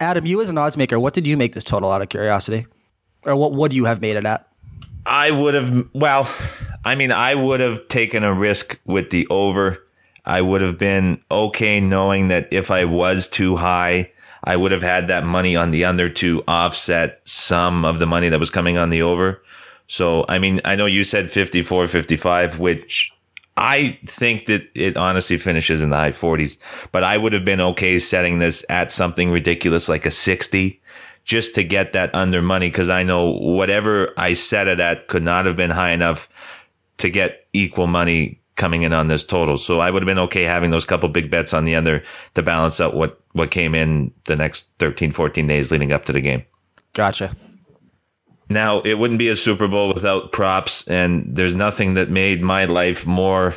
Adam, 0.00 0.24
you 0.24 0.40
as 0.40 0.48
an 0.48 0.56
odds 0.56 0.76
maker, 0.76 0.98
what 0.98 1.12
did 1.12 1.26
you 1.26 1.36
make 1.36 1.52
this 1.52 1.64
total 1.64 1.90
out 1.90 2.00
of 2.00 2.08
curiosity? 2.08 2.66
Or 3.24 3.36
what 3.36 3.52
would 3.52 3.72
you 3.72 3.84
have 3.84 4.00
made 4.00 4.16
it 4.16 4.24
at? 4.24 4.48
I 5.04 5.30
would 5.30 5.54
have 5.54 5.88
well, 5.92 6.30
I 6.84 6.94
mean 6.94 7.12
I 7.12 7.34
would 7.34 7.60
have 7.60 7.88
taken 7.88 8.24
a 8.24 8.32
risk 8.32 8.78
with 8.84 9.10
the 9.10 9.26
over 9.28 9.84
I 10.28 10.42
would 10.42 10.60
have 10.60 10.78
been 10.78 11.22
okay 11.30 11.80
knowing 11.80 12.28
that 12.28 12.48
if 12.52 12.70
I 12.70 12.84
was 12.84 13.28
too 13.28 13.56
high, 13.56 14.12
I 14.44 14.56
would 14.56 14.72
have 14.72 14.82
had 14.82 15.08
that 15.08 15.24
money 15.24 15.56
on 15.56 15.70
the 15.70 15.86
under 15.86 16.08
to 16.10 16.44
offset 16.46 17.22
some 17.24 17.84
of 17.84 17.98
the 17.98 18.06
money 18.06 18.28
that 18.28 18.38
was 18.38 18.50
coming 18.50 18.76
on 18.76 18.90
the 18.90 19.02
over. 19.02 19.42
So, 19.86 20.26
I 20.28 20.38
mean, 20.38 20.60
I 20.66 20.76
know 20.76 20.84
you 20.84 21.02
said 21.02 21.30
54, 21.30 21.88
55, 21.88 22.58
which 22.58 23.10
I 23.56 23.98
think 24.04 24.46
that 24.46 24.68
it 24.74 24.98
honestly 24.98 25.38
finishes 25.38 25.80
in 25.80 25.88
the 25.88 25.96
high 25.96 26.12
40s, 26.12 26.58
but 26.92 27.02
I 27.02 27.16
would 27.16 27.32
have 27.32 27.46
been 27.46 27.60
okay 27.62 27.98
setting 27.98 28.38
this 28.38 28.66
at 28.68 28.90
something 28.90 29.30
ridiculous 29.30 29.88
like 29.88 30.04
a 30.04 30.10
60 30.10 30.80
just 31.24 31.54
to 31.54 31.64
get 31.64 31.94
that 31.94 32.14
under 32.14 32.42
money 32.42 32.68
because 32.68 32.90
I 32.90 33.02
know 33.02 33.32
whatever 33.32 34.12
I 34.16 34.34
set 34.34 34.68
it 34.68 34.78
at 34.78 35.08
could 35.08 35.22
not 35.22 35.46
have 35.46 35.56
been 35.56 35.70
high 35.70 35.92
enough 35.92 36.28
to 36.98 37.10
get 37.10 37.46
equal 37.52 37.86
money 37.86 38.40
coming 38.58 38.82
in 38.82 38.92
on 38.92 39.08
this 39.08 39.24
total. 39.24 39.56
So 39.56 39.80
I 39.80 39.90
would 39.90 40.02
have 40.02 40.06
been 40.06 40.18
okay 40.18 40.42
having 40.42 40.70
those 40.70 40.84
couple 40.84 41.08
big 41.08 41.30
bets 41.30 41.54
on 41.54 41.64
the 41.64 41.74
under 41.74 42.02
to 42.34 42.42
balance 42.42 42.80
out 42.80 42.94
what, 42.94 43.18
what 43.32 43.50
came 43.50 43.74
in 43.74 44.12
the 44.26 44.36
next 44.36 44.68
13, 44.78 45.12
14 45.12 45.46
days 45.46 45.70
leading 45.70 45.92
up 45.92 46.04
to 46.04 46.12
the 46.12 46.20
game. 46.20 46.44
Gotcha. 46.92 47.34
Now, 48.50 48.80
it 48.80 48.94
wouldn't 48.94 49.18
be 49.18 49.28
a 49.28 49.36
Super 49.36 49.68
Bowl 49.68 49.88
without 49.92 50.32
props, 50.32 50.86
and 50.88 51.24
there's 51.36 51.54
nothing 51.54 51.94
that 51.94 52.10
made 52.10 52.42
my 52.42 52.64
life 52.64 53.06
more 53.06 53.54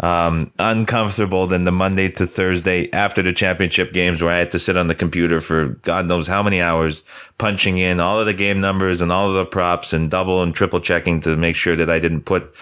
um, 0.00 0.50
uncomfortable 0.58 1.46
than 1.46 1.64
the 1.64 1.70
Monday 1.70 2.10
to 2.10 2.26
Thursday 2.26 2.90
after 2.92 3.22
the 3.22 3.32
championship 3.32 3.92
games 3.92 4.20
where 4.20 4.32
I 4.32 4.38
had 4.38 4.50
to 4.52 4.58
sit 4.58 4.76
on 4.76 4.88
the 4.88 4.96
computer 4.96 5.40
for 5.40 5.66
God 5.82 6.06
knows 6.06 6.26
how 6.26 6.42
many 6.42 6.60
hours 6.60 7.04
punching 7.38 7.78
in 7.78 8.00
all 8.00 8.18
of 8.18 8.26
the 8.26 8.34
game 8.34 8.60
numbers 8.60 9.00
and 9.00 9.12
all 9.12 9.28
of 9.28 9.34
the 9.34 9.46
props 9.46 9.92
and 9.92 10.10
double 10.10 10.42
and 10.42 10.54
triple 10.54 10.80
checking 10.80 11.20
to 11.20 11.36
make 11.36 11.54
sure 11.54 11.76
that 11.76 11.90
I 11.90 12.00
didn't 12.00 12.22
put 12.22 12.52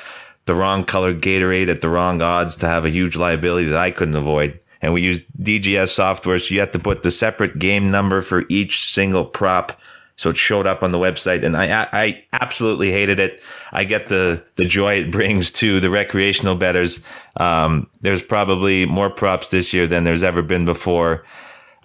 the 0.46 0.54
wrong 0.54 0.84
color 0.84 1.14
Gatorade 1.14 1.68
at 1.68 1.80
the 1.80 1.88
wrong 1.88 2.22
odds 2.22 2.56
to 2.56 2.66
have 2.66 2.84
a 2.84 2.90
huge 2.90 3.16
liability 3.16 3.68
that 3.68 3.78
I 3.78 3.90
couldn't 3.90 4.16
avoid. 4.16 4.58
And 4.82 4.92
we 4.92 5.02
used 5.02 5.24
DGS 5.38 5.90
software, 5.90 6.38
so 6.38 6.54
you 6.54 6.60
have 6.60 6.72
to 6.72 6.78
put 6.78 7.02
the 7.02 7.10
separate 7.10 7.58
game 7.58 7.90
number 7.90 8.22
for 8.22 8.44
each 8.48 8.90
single 8.90 9.24
prop. 9.24 9.78
So 10.16 10.30
it 10.30 10.36
showed 10.36 10.66
up 10.66 10.82
on 10.82 10.90
the 10.90 10.98
website, 10.98 11.44
and 11.44 11.56
I 11.56 11.88
I 11.92 12.24
absolutely 12.32 12.92
hated 12.92 13.20
it. 13.20 13.42
I 13.72 13.84
get 13.84 14.08
the 14.08 14.44
the 14.56 14.66
joy 14.66 15.00
it 15.00 15.10
brings 15.10 15.50
to 15.52 15.80
the 15.80 15.88
recreational 15.88 16.56
bettors. 16.56 17.00
Um, 17.36 17.88
there's 18.00 18.22
probably 18.22 18.84
more 18.84 19.08
props 19.08 19.50
this 19.50 19.72
year 19.72 19.86
than 19.86 20.04
there's 20.04 20.22
ever 20.22 20.42
been 20.42 20.66
before. 20.66 21.24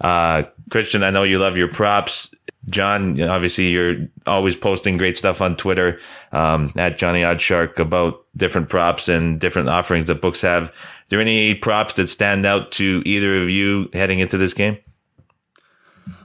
Uh, 0.00 0.44
Christian, 0.70 1.02
I 1.02 1.10
know 1.10 1.22
you 1.22 1.38
love 1.38 1.56
your 1.56 1.68
props. 1.68 2.34
Jon, 2.68 3.20
obviously 3.22 3.68
you're 3.68 4.08
always 4.26 4.56
posting 4.56 4.96
great 4.96 5.16
stuff 5.16 5.40
on 5.40 5.56
Twitter, 5.56 6.00
um, 6.32 6.72
at 6.76 6.98
Johnny 6.98 7.22
OddsShark 7.22 7.78
about 7.78 8.24
different 8.36 8.68
props 8.68 9.08
and 9.08 9.40
different 9.40 9.68
offerings 9.68 10.06
that 10.06 10.20
books 10.20 10.40
have. 10.40 10.68
Are 10.68 10.72
there 11.08 11.20
any 11.20 11.54
props 11.54 11.94
that 11.94 12.08
stand 12.08 12.44
out 12.44 12.72
to 12.72 13.02
either 13.06 13.36
of 13.36 13.48
you 13.48 13.88
heading 13.92 14.18
into 14.18 14.36
this 14.36 14.52
game? 14.52 14.78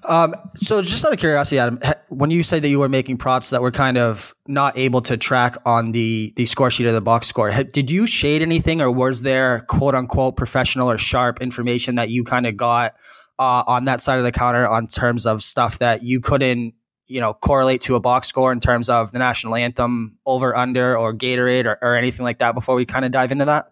Um, 0.04 0.34
so 0.56 0.82
just 0.82 1.06
out 1.06 1.14
of 1.14 1.20
curiosity, 1.20 1.60
Adam, 1.60 1.80
when 2.10 2.32
you 2.32 2.42
say 2.42 2.60
that 2.60 2.68
you 2.68 2.80
were 2.80 2.90
making 2.90 3.18
props 3.18 3.52
that 3.52 3.62
were 3.62 3.72
kind 3.72 3.98
of 3.98 4.36
not 4.48 4.76
able 4.78 5.02
to 5.02 5.16
track 5.16 5.58
on 5.66 5.92
the 5.92 6.34
the 6.36 6.46
score 6.46 6.72
sheet 6.72 6.88
or 6.88 6.92
the 6.92 7.02
box 7.02 7.28
score, 7.28 7.52
did 7.52 7.92
you 7.92 8.08
shade 8.08 8.42
anything, 8.42 8.82
or 8.82 8.92
was 8.92 9.22
there 9.22 9.62
quote 9.68 9.94
unquote 9.94 10.38
professional 10.38 10.90
or 10.90 10.98
sharp 10.98 11.42
information 11.42 11.96
that 11.96 12.10
you 12.10 12.24
kind 12.24 12.48
of 12.48 12.58
got 12.58 12.96
uh, 13.40 13.64
on 13.68 13.86
that 13.86 14.02
side 14.02 14.20
of 14.20 14.26
the 14.26 14.32
counter 14.32 14.68
on 14.68 14.88
terms 14.88 15.26
of 15.26 15.44
stuff 15.44 15.80
that 15.80 16.04
you 16.04 16.20
couldn't 16.20 16.74
you 17.08 17.20
know 17.20 17.34
correlate 17.34 17.82
to 17.82 17.96
a 17.96 18.00
box 18.00 18.28
score 18.28 18.52
in 18.52 18.60
terms 18.60 18.88
of 18.88 19.12
the 19.12 19.20
national 19.20 19.56
anthem 19.56 20.18
over 20.26 20.56
under 20.56 20.98
or 20.98 21.14
gatorade 21.14 21.66
or, 21.66 21.78
or 21.82 21.96
anything 21.96 22.24
like 22.24 22.40
that 22.40 22.54
before 22.56 22.76
we 22.76 22.86
kind 22.86 23.04
of 23.04 23.12
dive 23.12 23.32
into 23.32 23.46
that? 23.46 23.72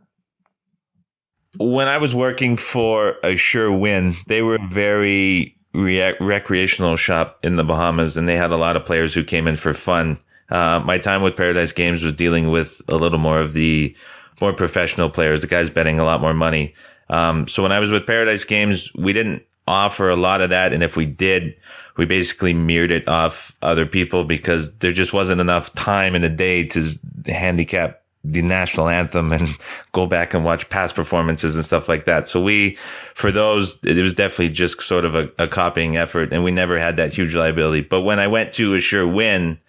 When 1.57 1.87
i 1.87 1.97
was 1.97 2.13
working 2.13 2.57
for 2.57 3.15
a 3.23 3.35
sure 3.35 3.71
win 3.71 4.15
they 4.27 4.41
were 4.41 4.59
very 4.69 5.57
re- 5.73 6.15
recreational 6.19 6.95
shop 6.95 7.39
in 7.43 7.55
the 7.55 7.63
bahamas 7.63 8.17
and 8.17 8.27
they 8.27 8.35
had 8.35 8.51
a 8.51 8.57
lot 8.57 8.75
of 8.75 8.85
players 8.85 9.13
who 9.13 9.23
came 9.23 9.47
in 9.47 9.55
for 9.55 9.73
fun. 9.73 10.19
Uh, 10.49 10.81
my 10.83 10.97
time 10.97 11.21
with 11.21 11.37
paradise 11.37 11.71
games 11.71 12.03
was 12.03 12.13
dealing 12.13 12.49
with 12.49 12.81
a 12.87 12.95
little 12.95 13.19
more 13.19 13.39
of 13.39 13.53
the 13.53 13.95
more 14.41 14.53
professional 14.53 15.09
players. 15.09 15.41
The 15.41 15.47
guys 15.47 15.69
betting 15.69 15.99
a 15.99 16.03
lot 16.03 16.21
more 16.21 16.33
money. 16.33 16.73
Um, 17.09 17.47
so 17.47 17.63
when 17.63 17.71
i 17.71 17.79
was 17.79 17.89
with 17.89 18.05
paradise 18.05 18.43
games 18.43 18.91
we 18.93 19.13
didn't 19.13 19.43
offer 19.69 20.09
a 20.09 20.15
lot 20.15 20.41
of 20.41 20.49
that. 20.49 20.73
And 20.73 20.83
if 20.83 20.97
we 20.97 21.05
did, 21.05 21.55
we 21.95 22.05
basically 22.05 22.53
mirrored 22.53 22.91
it 22.91 23.07
off 23.07 23.55
other 23.61 23.85
people 23.85 24.23
because 24.23 24.73
there 24.77 24.91
just 24.91 25.13
wasn't 25.13 25.39
enough 25.39 25.73
time 25.75 26.15
in 26.15 26.21
the 26.21 26.29
day 26.29 26.65
to 26.65 26.99
handicap 27.27 28.01
the 28.23 28.41
national 28.41 28.89
anthem 28.89 29.31
and 29.31 29.47
go 29.93 30.05
back 30.05 30.33
and 30.33 30.43
watch 30.43 30.69
past 30.69 30.95
performances 30.95 31.55
and 31.55 31.63
stuff 31.63 31.87
like 31.87 32.05
that. 32.05 32.27
So 32.27 32.41
we, 32.41 32.77
for 33.13 33.31
those, 33.31 33.81
it 33.83 34.01
was 34.01 34.15
definitely 34.15 34.49
just 34.49 34.81
sort 34.81 35.05
of 35.05 35.15
a, 35.15 35.31
a 35.37 35.47
copying 35.47 35.95
effort 35.95 36.33
and 36.33 36.43
we 36.43 36.51
never 36.51 36.79
had 36.79 36.97
that 36.97 37.13
huge 37.13 37.35
liability. 37.35 37.81
But 37.81 38.01
when 38.01 38.19
I 38.19 38.27
went 38.27 38.51
to 38.53 38.73
a 38.73 38.79
sure 38.79 39.07
win 39.07 39.59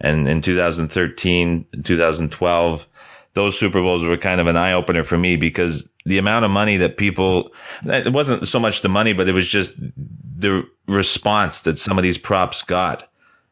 and 0.00 0.26
in 0.26 0.40
2013, 0.40 1.66
2012, 1.82 2.86
those 3.34 3.58
Super 3.58 3.80
Bowls 3.80 4.04
were 4.04 4.16
kind 4.16 4.40
of 4.40 4.46
an 4.46 4.56
eye 4.56 4.72
opener 4.72 5.02
for 5.02 5.16
me 5.16 5.36
because 5.36 5.88
the 6.04 6.18
amount 6.18 6.44
of 6.44 6.50
money 6.50 6.76
that 6.76 6.96
people, 6.96 7.52
it 7.84 8.12
wasn't 8.12 8.46
so 8.46 8.58
much 8.58 8.82
the 8.82 8.88
money, 8.88 9.12
but 9.12 9.28
it 9.28 9.32
was 9.32 9.48
just 9.48 9.74
the 9.78 10.68
response 10.86 11.62
that 11.62 11.78
some 11.78 11.98
of 11.98 12.02
these 12.02 12.18
props 12.18 12.62
got. 12.62 13.08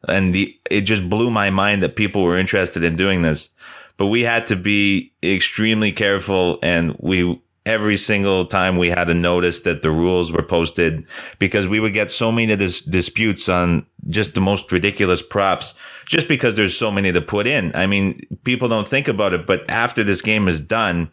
And 0.09 0.35
the, 0.35 0.59
it 0.71 0.83
just 0.83 1.09
blew 1.09 1.31
my 1.31 1.51
mind 1.51 1.83
that 1.83 1.97
people 1.97 2.23
were 2.23 2.39
interested 2.39 2.85
in 2.85 2.97
doing 2.97 3.23
this. 3.23 3.51
But 3.97 4.07
we 4.07 4.23
had 4.23 4.47
to 4.49 4.57
be 4.57 5.13
extremely 5.23 5.93
careful 5.93 6.59
and 6.63 6.97
we, 7.01 7.41
every 7.67 7.97
single 7.97 8.47
time 8.47 8.79
we 8.79 8.89
had 8.89 9.05
to 9.05 9.15
notice 9.15 9.61
that 9.63 9.83
the 9.83 9.91
rules 9.91 10.33
were 10.33 10.43
posted 10.43 11.07
because 11.39 11.69
we 11.69 11.81
would 11.81 11.93
get 11.93 12.11
so 12.11 12.33
many 12.33 12.57
dis- 12.57 12.83
disputes 12.83 13.49
on 13.49 13.87
just 14.09 14.35
the 14.35 14.41
most 14.41 14.73
ridiculous 14.73 15.23
props 15.23 15.75
just 16.11 16.27
because 16.27 16.57
there's 16.57 16.77
so 16.77 16.91
many 16.91 17.13
to 17.13 17.21
put 17.21 17.47
in. 17.47 17.73
I 17.73 17.87
mean, 17.87 18.21
people 18.43 18.69
don't 18.69 18.89
think 18.89 19.07
about 19.07 19.33
it, 19.33 19.47
but 19.47 19.63
after 19.71 20.03
this 20.03 20.21
game 20.21 20.49
is 20.49 20.61
done, 20.61 21.13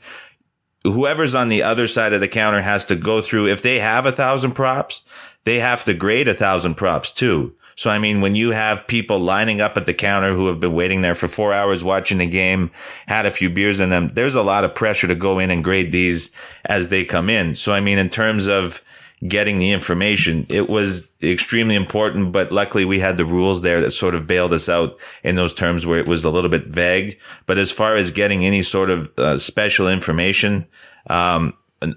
whoever's 0.83 1.35
on 1.35 1.49
the 1.49 1.61
other 1.61 1.87
side 1.87 2.13
of 2.13 2.19
the 2.19 2.27
counter 2.27 2.63
has 2.63 2.83
to 2.85 2.95
go 2.95 3.21
through, 3.21 3.47
if 3.47 3.61
they 3.61 3.77
have 3.77 4.07
a 4.07 4.11
thousand 4.11 4.53
props, 4.53 5.03
they 5.43 5.59
have 5.59 5.83
to 5.83 5.93
grade 5.93 6.27
a 6.27 6.33
thousand 6.33 6.73
props 6.73 7.11
too. 7.11 7.55
So, 7.75 7.91
I 7.91 7.99
mean, 7.99 8.21
when 8.21 8.33
you 8.33 8.53
have 8.53 8.87
people 8.87 9.19
lining 9.19 9.61
up 9.61 9.77
at 9.77 9.85
the 9.85 9.93
counter 9.93 10.33
who 10.33 10.47
have 10.47 10.59
been 10.59 10.73
waiting 10.73 11.03
there 11.03 11.13
for 11.13 11.27
four 11.27 11.53
hours 11.53 11.83
watching 11.83 12.17
the 12.17 12.25
game, 12.25 12.71
had 13.05 13.27
a 13.27 13.31
few 13.31 13.51
beers 13.51 13.79
in 13.79 13.91
them, 13.91 14.07
there's 14.07 14.33
a 14.33 14.41
lot 14.41 14.63
of 14.63 14.73
pressure 14.73 15.07
to 15.07 15.13
go 15.13 15.37
in 15.37 15.51
and 15.51 15.63
grade 15.63 15.91
these 15.91 16.31
as 16.65 16.89
they 16.89 17.05
come 17.05 17.29
in. 17.29 17.53
So, 17.53 17.71
I 17.71 17.81
mean, 17.81 17.99
in 17.99 18.09
terms 18.09 18.47
of 18.47 18.81
getting 19.27 19.57
the 19.57 19.71
information. 19.71 20.45
It 20.49 20.69
was 20.69 21.09
extremely 21.23 21.75
important, 21.75 22.31
but 22.31 22.51
luckily 22.51 22.85
we 22.85 22.99
had 22.99 23.17
the 23.17 23.25
rules 23.25 23.61
there 23.61 23.81
that 23.81 23.91
sort 23.91 24.13
of 24.13 24.27
bailed 24.27 24.53
us 24.53 24.69
out 24.69 24.97
in 25.23 25.35
those 25.35 25.55
terms 25.55 25.85
where 25.85 25.99
it 25.99 26.07
was 26.07 26.23
a 26.23 26.29
little 26.29 26.51
bit 26.51 26.67
vague. 26.67 27.17
But 27.45 27.57
as 27.57 27.71
far 27.71 27.95
as 27.95 28.11
getting 28.11 28.45
any 28.45 28.61
sort 28.61 28.89
of 28.89 29.17
uh, 29.17 29.37
special 29.37 29.89
information, 29.89 30.67
um, 31.09 31.53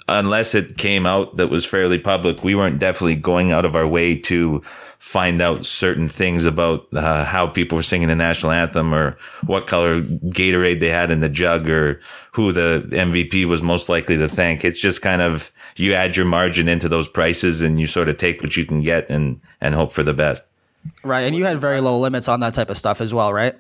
unless 0.09 0.55
it 0.55 0.77
came 0.77 1.07
out 1.07 1.37
that 1.37 1.49
was 1.49 1.67
fairly 1.67 1.99
public, 1.99 2.43
we 2.43 2.55
weren't 2.55 2.79
definitely 2.79 3.17
going 3.17 3.53
out 3.53 3.65
of 3.65 3.77
our 3.77 3.87
way 3.87 4.17
to 4.19 4.63
find 5.01 5.41
out 5.41 5.65
certain 5.65 6.11
things 6.11 6.45
about 6.45 6.87
uh, 6.93 7.25
how 7.25 7.47
people 7.47 7.75
were 7.75 7.83
singing 7.83 8.09
the 8.09 8.15
national 8.15 8.53
anthem 8.53 8.95
or 8.95 9.17
what 9.47 9.67
color 9.67 10.03
Gatorade 10.03 10.79
they 10.79 10.91
had 10.91 11.11
in 11.11 11.21
the 11.21 11.29
jug 11.31 11.69
or 11.71 11.99
who 12.33 12.53
the 12.53 12.87
MVP 12.91 13.47
was 13.47 13.63
most 13.63 13.89
likely 13.89 14.19
to 14.19 14.29
thank. 14.29 14.63
It's 14.63 14.79
just 14.79 15.01
kind 15.01 15.23
of 15.23 15.51
you 15.77 15.95
add 15.95 16.17
your 16.17 16.27
margin 16.27 16.69
into 16.69 16.87
those 16.87 17.09
prices 17.09 17.63
and 17.63 17.81
you 17.81 17.87
sort 17.87 18.11
of 18.11 18.19
take 18.19 18.43
what 18.43 18.59
you 18.59 18.67
can 18.67 18.83
get 18.83 19.09
and 19.09 19.41
and 19.59 19.75
hope 19.75 19.91
for 19.91 20.03
the 20.03 20.13
best. 20.13 20.45
Right, 21.03 21.23
and 21.23 21.35
you 21.35 21.47
had 21.47 21.59
very 21.59 21.81
low 21.81 21.99
limits 21.99 22.29
on 22.29 22.41
that 22.41 22.53
type 22.53 22.69
of 22.69 22.77
stuff 22.77 23.01
as 23.01 23.15
well, 23.15 23.33
right? 23.33 23.55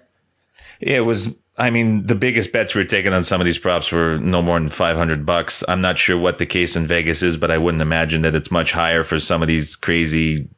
It 0.79 1.01
was 1.01 1.39
I 1.57 1.71
mean, 1.71 2.05
the 2.05 2.15
biggest 2.15 2.53
bets 2.53 2.75
we 2.75 2.83
were 2.83 2.89
taking 2.89 3.15
on 3.15 3.25
some 3.25 3.41
of 3.41 3.47
these 3.47 3.59
props 3.59 3.91
were 3.91 4.19
no 4.19 4.43
more 4.43 4.59
than 4.61 4.69
500 4.69 5.25
bucks. 5.25 5.65
I'm 5.69 5.81
not 5.81 5.97
sure 5.97 6.19
what 6.19 6.39
the 6.39 6.47
case 6.47 6.77
in 6.77 6.87
Vegas 6.87 7.23
is, 7.23 7.39
but 7.39 7.51
I 7.51 7.57
wouldn't 7.57 7.83
imagine 7.83 8.23
that 8.23 8.35
it's 8.35 8.51
much 8.51 8.73
higher 8.73 9.03
for 9.03 9.19
some 9.19 9.41
of 9.41 9.49
these 9.49 9.75
crazy 9.75 10.49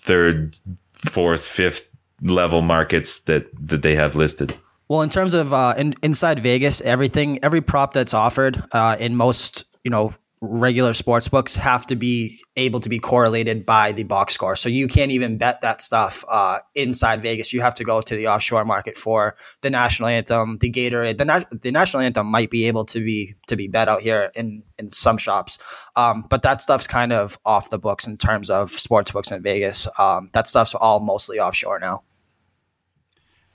third, 0.00 0.56
fourth, 0.92 1.44
fifth 1.44 1.88
level 2.22 2.62
markets 2.62 3.20
that, 3.20 3.48
that 3.68 3.82
they 3.82 3.94
have 3.94 4.16
listed. 4.16 4.56
Well, 4.88 5.02
in 5.02 5.08
terms 5.08 5.34
of 5.34 5.52
uh, 5.54 5.74
in, 5.78 5.94
inside 6.02 6.40
Vegas, 6.40 6.80
everything, 6.80 7.38
every 7.44 7.60
prop 7.60 7.92
that's 7.92 8.12
offered 8.12 8.62
uh, 8.72 8.96
in 8.98 9.14
most, 9.14 9.64
you 9.84 9.90
know, 9.90 10.12
regular 10.42 10.94
sports 10.94 11.28
books 11.28 11.54
have 11.54 11.86
to 11.86 11.96
be 11.96 12.40
able 12.56 12.80
to 12.80 12.88
be 12.88 12.98
correlated 12.98 13.66
by 13.66 13.92
the 13.92 14.04
box 14.04 14.32
score. 14.32 14.56
So 14.56 14.70
you 14.70 14.88
can't 14.88 15.12
even 15.12 15.36
bet 15.36 15.60
that 15.60 15.82
stuff 15.82 16.24
uh, 16.28 16.60
inside 16.74 17.22
Vegas. 17.22 17.52
You 17.52 17.60
have 17.60 17.74
to 17.74 17.84
go 17.84 18.00
to 18.00 18.16
the 18.16 18.28
offshore 18.28 18.64
market 18.64 18.96
for 18.96 19.36
the 19.60 19.68
national 19.68 20.08
anthem, 20.08 20.56
the 20.58 20.70
Gatorade. 20.70 21.18
The, 21.18 21.58
the 21.58 21.70
national 21.70 22.02
anthem 22.02 22.26
might 22.26 22.50
be 22.50 22.64
able 22.68 22.86
to 22.86 23.04
be 23.04 23.34
to 23.48 23.56
be 23.56 23.68
bet 23.68 23.88
out 23.88 24.00
here 24.00 24.30
in 24.34 24.62
in 24.78 24.92
some 24.92 25.18
shops, 25.18 25.58
um, 25.94 26.24
but 26.30 26.40
that 26.42 26.62
stuff's 26.62 26.86
kind 26.86 27.12
of 27.12 27.38
off 27.44 27.68
the 27.68 27.78
books 27.78 28.06
in 28.06 28.16
terms 28.16 28.48
of 28.48 28.70
sports 28.70 29.10
books 29.10 29.30
in 29.30 29.42
Vegas. 29.42 29.86
Um, 29.98 30.30
that 30.32 30.46
stuff's 30.46 30.74
all 30.74 31.00
mostly 31.00 31.38
offshore 31.38 31.78
now. 31.80 32.02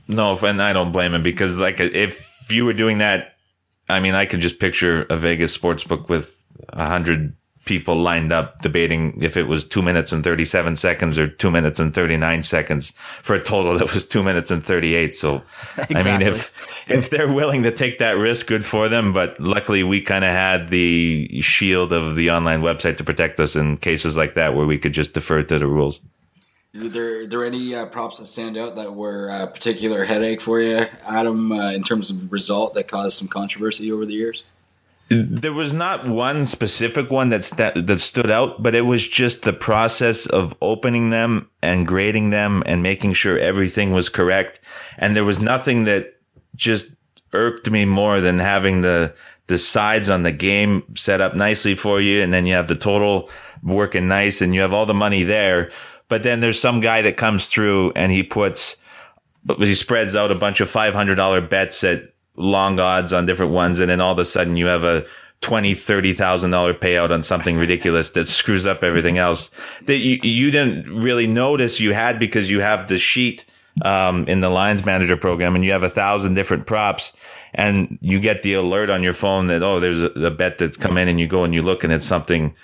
No, 0.08 0.38
and 0.38 0.62
I 0.62 0.74
don't 0.74 0.92
blame 0.92 1.16
him 1.16 1.24
because 1.24 1.58
like 1.60 1.80
if 1.80 2.52
you 2.52 2.66
were 2.66 2.74
doing 2.74 3.00
that, 3.00 3.34
I 3.90 4.00
mean, 4.00 4.14
I 4.14 4.28
could 4.28 4.40
just 4.40 4.60
picture 4.60 5.04
a 5.10 5.18
Vegas 5.18 5.52
sports 5.52 5.84
book 5.84 6.10
with 6.10 6.45
a 6.70 6.88
hundred 6.88 7.36
people 7.66 7.96
lined 7.96 8.32
up 8.32 8.62
debating 8.62 9.22
if 9.22 9.36
it 9.36 9.48
was 9.48 9.68
two 9.68 9.82
minutes 9.82 10.12
and 10.12 10.24
37 10.24 10.78
seconds 10.78 11.18
or 11.18 11.28
two 11.28 11.52
minutes 11.52 11.80
and 11.80 11.94
39 11.94 12.44
seconds 12.44 12.92
for 13.22 13.36
a 13.36 13.44
total 13.44 13.78
that 13.78 13.94
was 13.94 14.08
two 14.08 14.24
minutes 14.24 14.52
and 14.52 14.64
38. 14.64 15.14
So, 15.14 15.42
exactly. 15.90 16.12
I 16.12 16.18
mean, 16.18 16.28
if, 16.28 16.90
if 16.90 17.10
they're 17.10 17.32
willing 17.32 17.64
to 17.64 17.72
take 17.72 17.98
that 17.98 18.12
risk, 18.12 18.48
good 18.48 18.64
for 18.64 18.88
them. 18.88 19.14
But 19.14 19.40
luckily 19.40 19.84
we 19.84 20.02
kind 20.02 20.24
of 20.24 20.32
had 20.32 20.70
the 20.70 21.42
shield 21.42 21.92
of 21.92 22.16
the 22.16 22.32
online 22.32 22.62
website 22.62 22.98
to 22.98 23.04
protect 23.04 23.40
us 23.40 23.56
in 23.56 23.78
cases 23.78 24.16
like 24.16 24.36
that 24.36 24.56
where 24.56 24.68
we 24.68 24.78
could 24.78 24.94
just 24.94 25.14
defer 25.14 25.42
to 25.42 25.60
the 25.60 25.68
rules. 25.68 26.00
Are 26.76 26.90
there, 26.90 27.22
are 27.22 27.26
there 27.26 27.46
any 27.46 27.74
uh, 27.74 27.86
props 27.86 28.20
that 28.20 28.26
stand 28.26 28.58
out 28.58 28.76
that 28.76 28.94
were 28.94 29.30
a 29.30 29.48
particular 29.48 30.04
headache 30.04 30.42
for 30.42 30.60
you, 30.60 30.86
Adam, 31.08 31.54
uh, 31.54 31.72
in 31.72 31.84
terms 31.84 32.10
of 32.12 32.32
result 32.34 32.74
that 32.74 32.90
caused 32.90 33.18
some 33.18 33.30
controversy 33.30 33.92
over 33.94 34.06
the 34.06 34.14
years? 34.14 34.44
There 35.10 35.54
was 35.54 35.72
not 35.72 36.08
one 36.08 36.46
specific 36.46 37.12
one 37.12 37.30
that 37.30 37.44
st- 37.44 37.86
that 37.86 38.00
stood 38.00 38.32
out, 38.32 38.64
but 38.64 38.74
it 38.74 38.82
was 38.82 39.08
just 39.08 39.44
the 39.44 39.54
process 39.54 40.26
of 40.26 40.56
opening 40.62 41.12
them 41.12 41.50
and 41.62 41.86
grading 41.86 42.32
them 42.32 42.64
and 42.66 42.82
making 42.82 43.14
sure 43.14 43.38
everything 43.38 43.92
was 43.92 44.10
correct. 44.10 44.60
And 44.98 45.16
there 45.16 45.24
was 45.24 45.40
nothing 45.40 45.84
that 45.84 46.20
just 46.56 46.96
irked 47.34 47.70
me 47.70 47.86
more 47.86 48.20
than 48.20 48.40
having 48.40 48.82
the 48.82 49.14
the 49.48 49.60
sides 49.60 50.10
on 50.10 50.24
the 50.24 50.32
game 50.32 50.84
set 50.96 51.22
up 51.22 51.36
nicely 51.36 51.76
for 51.76 52.02
you, 52.02 52.24
and 52.24 52.34
then 52.34 52.48
you 52.48 52.56
have 52.56 52.68
the 52.68 52.76
total 52.76 53.30
working 53.62 54.08
nice, 54.08 54.42
and 54.42 54.56
you 54.56 54.62
have 54.62 54.74
all 54.74 54.88
the 54.88 54.94
money 54.94 55.24
there. 55.24 55.70
But 56.08 56.24
then 56.24 56.40
there's 56.40 56.60
some 56.60 56.80
guy 56.80 57.04
that 57.04 57.18
comes 57.18 57.48
through 57.48 57.92
and 57.96 58.12
he 58.12 58.24
puts 58.24 58.78
he 59.58 59.76
spreads 59.76 60.16
out 60.16 60.32
a 60.32 60.36
bunch 60.36 60.60
of 60.62 60.70
five 60.70 60.94
hundred 60.94 61.16
dollar 61.16 61.42
bets 61.42 61.84
at 61.84 62.15
long 62.36 62.80
odds 62.80 63.14
on 63.14 63.26
different 63.26 63.52
ones, 63.52 63.80
and 63.80 63.90
then 63.90 64.02
all 64.02 64.14
of 64.14 64.20
a 64.20 64.26
sudden 64.26 64.58
you 64.58 64.68
have 64.68 64.84
a 64.84 65.06
twenty, 65.42 65.74
thirty 65.74 66.14
thousand 66.14 66.52
dollar 66.52 66.74
payout 66.74 67.12
on 67.12 67.22
something 67.22 67.58
ridiculous 67.58 68.12
that 68.12 68.28
screws 68.28 68.66
up 68.66 68.84
everything 68.84 69.18
else 69.18 69.52
that 69.86 69.98
you 69.98 70.20
you 70.24 70.52
didn't 70.52 70.90
really 70.92 71.28
notice 71.28 71.80
you 71.80 71.94
had 71.94 72.18
because 72.20 72.50
you 72.50 72.62
have 72.62 72.88
the 72.88 72.98
sheet 72.98 73.46
um, 73.84 74.28
in 74.28 74.42
the 74.42 74.50
lines 74.50 74.86
manager 74.86 75.18
program 75.18 75.56
and 75.56 75.64
you 75.64 75.72
have 75.72 75.84
a 75.84 75.90
thousand 75.90 76.34
different 76.34 76.66
props 76.66 77.14
and 77.54 77.98
you 78.02 78.20
get 78.20 78.42
the 78.42 78.54
alert 78.54 78.90
on 78.90 79.04
your 79.04 79.14
phone 79.14 79.48
that 79.48 79.62
oh 79.62 79.80
there's 79.80 80.02
a, 80.02 80.10
a 80.12 80.32
bet 80.32 80.58
that's 80.58 80.78
come 80.78 80.98
in 80.98 81.08
and 81.08 81.20
you 81.20 81.28
go 81.28 81.44
and 81.44 81.54
you 81.54 81.62
look 81.62 81.84
and 81.84 81.94
it's 81.94 82.06
something 82.06 82.56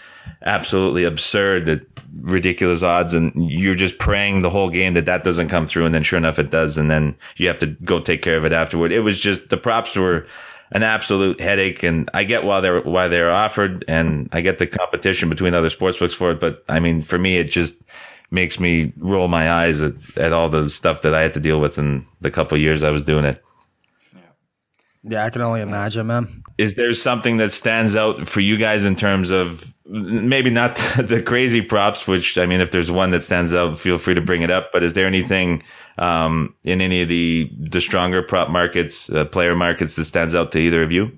absolutely 0.45 1.03
absurd 1.03 1.65
that 1.65 1.87
ridiculous 2.21 2.83
odds 2.83 3.13
and 3.13 3.31
you're 3.49 3.75
just 3.75 3.97
praying 3.97 4.41
the 4.41 4.49
whole 4.49 4.69
game 4.69 4.93
that 4.93 5.05
that 5.05 5.23
doesn't 5.23 5.47
come 5.47 5.65
through 5.65 5.85
and 5.85 5.95
then 5.95 6.03
sure 6.03 6.17
enough 6.17 6.39
it 6.39 6.49
does 6.49 6.77
and 6.77 6.91
then 6.91 7.15
you 7.37 7.47
have 7.47 7.57
to 7.57 7.67
go 7.67 7.99
take 7.99 8.21
care 8.21 8.37
of 8.37 8.45
it 8.45 8.51
afterward. 8.51 8.91
It 8.91 9.01
was 9.01 9.19
just 9.19 9.49
the 9.49 9.57
props 9.57 9.95
were 9.95 10.25
an 10.71 10.83
absolute 10.83 11.39
headache 11.39 11.83
and 11.83 12.09
i 12.13 12.23
get 12.23 12.43
why 12.43 12.61
they're 12.61 12.81
why 12.81 13.07
they're 13.07 13.31
offered 13.31 13.83
and 13.87 14.29
i 14.31 14.41
get 14.41 14.57
the 14.57 14.67
competition 14.67 15.29
between 15.29 15.53
other 15.53 15.69
sportsbooks 15.69 16.13
for 16.13 16.31
it 16.31 16.39
but 16.39 16.63
i 16.69 16.79
mean 16.79 17.01
for 17.01 17.17
me 17.17 17.37
it 17.37 17.49
just 17.49 17.75
makes 18.31 18.57
me 18.59 18.93
roll 18.97 19.27
my 19.27 19.51
eyes 19.51 19.81
at, 19.81 19.93
at 20.17 20.31
all 20.31 20.47
the 20.47 20.69
stuff 20.69 21.01
that 21.01 21.13
i 21.13 21.21
had 21.21 21.33
to 21.33 21.39
deal 21.39 21.59
with 21.59 21.77
in 21.77 22.05
the 22.21 22.31
couple 22.31 22.57
years 22.57 22.83
i 22.83 22.89
was 22.89 23.01
doing 23.01 23.25
it 23.25 23.43
yeah, 25.03 25.25
I 25.25 25.29
can 25.29 25.41
only 25.41 25.61
imagine, 25.61 26.07
man. 26.07 26.43
Is 26.57 26.75
there 26.75 26.93
something 26.93 27.37
that 27.37 27.51
stands 27.51 27.95
out 27.95 28.27
for 28.27 28.39
you 28.39 28.57
guys 28.57 28.85
in 28.85 28.95
terms 28.95 29.31
of 29.31 29.73
maybe 29.85 30.49
not 30.49 30.75
the 30.97 31.21
crazy 31.21 31.61
props, 31.61 32.07
which 32.07 32.37
I 32.37 32.45
mean, 32.45 32.61
if 32.61 32.71
there's 32.71 32.91
one 32.91 33.11
that 33.11 33.21
stands 33.21 33.53
out, 33.53 33.77
feel 33.77 33.97
free 33.97 34.13
to 34.13 34.21
bring 34.21 34.41
it 34.41 34.51
up. 34.51 34.71
But 34.71 34.83
is 34.83 34.93
there 34.93 35.07
anything 35.07 35.63
um, 35.97 36.55
in 36.63 36.81
any 36.81 37.01
of 37.01 37.09
the 37.09 37.51
the 37.59 37.81
stronger 37.81 38.21
prop 38.21 38.49
markets, 38.49 39.09
uh, 39.09 39.25
player 39.25 39.55
markets, 39.55 39.95
that 39.95 40.05
stands 40.05 40.35
out 40.35 40.51
to 40.53 40.59
either 40.59 40.83
of 40.83 40.91
you? 40.91 41.17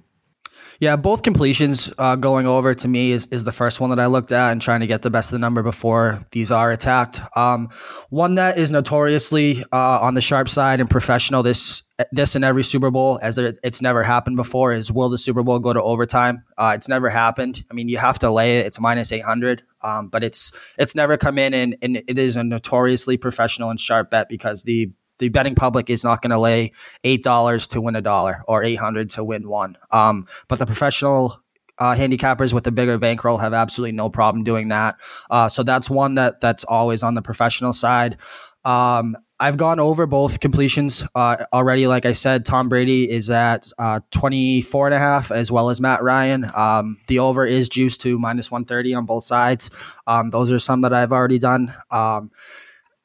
Yeah, 0.84 0.98
both 0.98 1.24
completions 1.24 1.90
uh, 1.98 2.18
going 2.18 2.46
over 2.46 2.74
to 2.74 2.88
me 2.90 3.14
is, 3.14 3.26
is 3.28 3.46
the 3.46 3.54
first 3.54 3.80
one 3.80 3.90
that 3.92 4.02
I 4.02 4.08
looked 4.08 4.34
at 4.34 4.52
and 4.52 4.62
trying 4.62 4.82
to 4.82 4.86
get 4.86 5.02
the 5.02 5.10
best 5.10 5.30
of 5.30 5.38
the 5.38 5.40
number 5.40 5.64
before 5.64 6.20
these 6.32 6.52
are 6.52 6.74
attacked. 6.74 7.22
Um, 7.38 7.70
one 8.10 8.36
that 8.36 8.58
is 8.58 8.70
notoriously 8.70 9.64
uh, 9.72 10.00
on 10.02 10.14
the 10.14 10.20
sharp 10.20 10.50
side 10.50 10.82
and 10.82 10.90
professional 10.90 11.42
this 11.42 11.84
this 12.12 12.36
in 12.36 12.44
every 12.44 12.66
Super 12.66 12.92
Bowl 12.92 13.18
as 13.22 13.38
it's 13.38 13.82
never 13.82 14.04
happened 14.04 14.36
before 14.36 14.74
is 14.74 14.92
will 14.92 15.08
the 15.08 15.18
Super 15.18 15.42
Bowl 15.42 15.58
go 15.60 15.72
to 15.72 15.82
overtime? 15.82 16.44
Uh, 16.58 16.74
it's 16.76 16.90
never 16.90 17.10
happened. 17.10 17.64
I 17.72 17.74
mean, 17.74 17.88
you 17.88 17.98
have 17.98 18.20
to 18.20 18.30
lay 18.30 18.60
it. 18.60 18.66
It's 18.66 18.78
minus 18.78 19.14
eight 19.14 19.24
hundred, 19.24 19.64
um, 19.84 20.10
but 20.10 20.22
it's 20.22 20.52
it's 20.78 20.96
never 20.96 21.16
come 21.16 21.38
in 21.38 21.54
and, 21.54 21.78
and 21.82 21.96
it 21.96 22.20
is 22.20 22.36
a 22.36 22.44
notoriously 22.44 23.16
professional 23.16 23.70
and 23.70 23.80
sharp 23.80 24.10
bet 24.10 24.28
because 24.28 24.64
the 24.64 24.92
the 25.20 25.30
betting 25.30 25.56
public 25.56 25.90
is 25.90 26.04
not 26.04 26.22
going 26.22 26.32
to 26.32 26.40
lay 26.40 26.72
eight 27.04 27.24
dollars 27.24 27.68
to 27.68 27.82
win 27.82 27.96
a 27.96 28.02
dollar 28.02 28.44
or 28.48 28.64
eight 28.64 28.76
hundred 28.76 29.10
to 29.12 29.24
win 29.24 29.48
one. 29.48 29.78
Um, 29.92 30.28
but 30.48 30.60
the 30.60 30.66
professional 30.66 31.42
uh, 31.78 31.96
handicappers 31.96 32.54
with 32.54 32.68
a 32.68 32.72
bigger 32.72 32.98
bankroll 32.98 33.38
have 33.38 33.54
absolutely 33.54 33.94
no 33.94 34.10
problem 34.10 34.44
doing 34.44 34.70
that. 34.70 34.96
Uh, 35.30 35.50
so 35.50 35.64
that's 35.64 35.90
one 35.90 36.16
that 36.16 36.42
that's 36.42 36.64
always 36.64 37.04
on 37.04 37.14
the 37.14 37.22
professional 37.22 37.74
side. 37.74 38.18
Um, 38.66 39.18
I've 39.40 39.58
gone 39.58 39.80
over 39.80 40.06
both 40.06 40.40
completions 40.40 41.04
uh, 41.16 41.46
already. 41.52 41.86
Like 41.86 42.06
I 42.06 42.14
said, 42.14 42.46
Tom 42.46 42.70
Brady 42.70 43.10
is 43.10 43.30
at 43.30 43.70
uh, 43.78 44.00
24 44.12 44.88
and 44.88 44.94
a 44.94 45.00
half 45.00 45.32
as 45.32 45.52
well 45.52 45.70
as 45.70 45.82
Matt 45.82 46.02
Ryan. 46.02 46.50
Um, 46.56 46.98
the 47.08 47.20
over 47.20 47.46
is 47.46 47.68
juiced 47.68 48.00
to 48.02 48.18
minus 48.18 48.50
130 48.50 48.94
on 48.94 49.06
both 49.06 49.26
sides. 49.26 49.70
Um, 50.08 50.30
those 50.30 50.52
are 50.52 50.60
some 50.60 50.82
that 50.82 50.94
I've 50.94 51.12
already 51.12 51.40
done. 51.40 51.74
Um, 51.92 52.32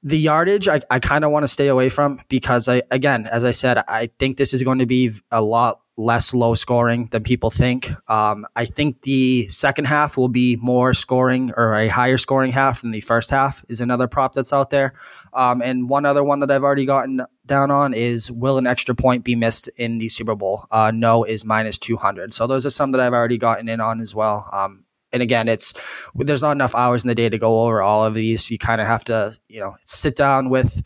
the 0.02 0.18
yardage 0.18 0.68
I, 0.68 0.80
I 0.90 0.98
kind 0.98 1.24
of 1.24 1.30
want 1.30 1.42
to 1.42 1.48
stay 1.48 1.68
away 1.68 1.88
from 1.88 2.20
because 2.28 2.68
I 2.68 2.82
again 2.90 3.26
as 3.26 3.44
I 3.44 3.50
said 3.50 3.78
I 3.88 4.10
think 4.18 4.36
this 4.36 4.54
is 4.54 4.62
going 4.62 4.78
to 4.78 4.86
be 4.86 5.10
a 5.30 5.42
lot 5.42 5.80
less 5.98 6.32
low 6.32 6.54
scoring 6.54 7.08
than 7.10 7.24
people 7.24 7.50
think. 7.50 7.90
Um, 8.08 8.46
I 8.54 8.64
think 8.64 9.02
the 9.02 9.48
second 9.48 9.86
half 9.86 10.16
will 10.16 10.28
be 10.28 10.56
more 10.56 10.94
scoring 10.94 11.52
or 11.56 11.74
a 11.74 11.88
higher 11.88 12.16
scoring 12.16 12.52
half 12.52 12.82
than 12.82 12.92
the 12.92 13.00
first 13.00 13.30
half 13.30 13.64
is 13.68 13.80
another 13.80 14.06
prop 14.06 14.32
that's 14.32 14.52
out 14.52 14.70
there. 14.70 14.94
Um, 15.34 15.60
and 15.60 15.88
one 15.88 16.06
other 16.06 16.22
one 16.22 16.38
that 16.38 16.52
I've 16.52 16.62
already 16.62 16.86
gotten 16.86 17.22
down 17.44 17.72
on 17.72 17.94
is 17.94 18.30
will 18.30 18.58
an 18.58 18.66
extra 18.66 18.94
point 18.94 19.24
be 19.24 19.34
missed 19.34 19.68
in 19.76 19.98
the 19.98 20.08
Super 20.08 20.36
Bowl? 20.36 20.66
Uh, 20.70 20.92
no 20.94 21.24
is 21.24 21.44
minus 21.44 21.78
200. 21.78 22.32
So 22.32 22.46
those 22.46 22.64
are 22.64 22.70
some 22.70 22.92
that 22.92 23.00
I've 23.00 23.12
already 23.12 23.38
gotten 23.38 23.68
in 23.68 23.80
on 23.80 24.00
as 24.00 24.14
well. 24.14 24.48
Um, 24.52 24.84
and 25.12 25.22
again, 25.22 25.48
it's 25.48 25.74
there's 26.14 26.42
not 26.42 26.52
enough 26.52 26.74
hours 26.74 27.04
in 27.04 27.08
the 27.08 27.14
day 27.14 27.28
to 27.28 27.38
go 27.38 27.62
over 27.62 27.82
all 27.82 28.04
of 28.04 28.14
these. 28.14 28.50
You 28.50 28.58
kind 28.58 28.80
of 28.80 28.86
have 28.86 29.04
to, 29.04 29.36
you 29.48 29.60
know, 29.60 29.74
sit 29.82 30.16
down 30.16 30.50
with 30.50 30.82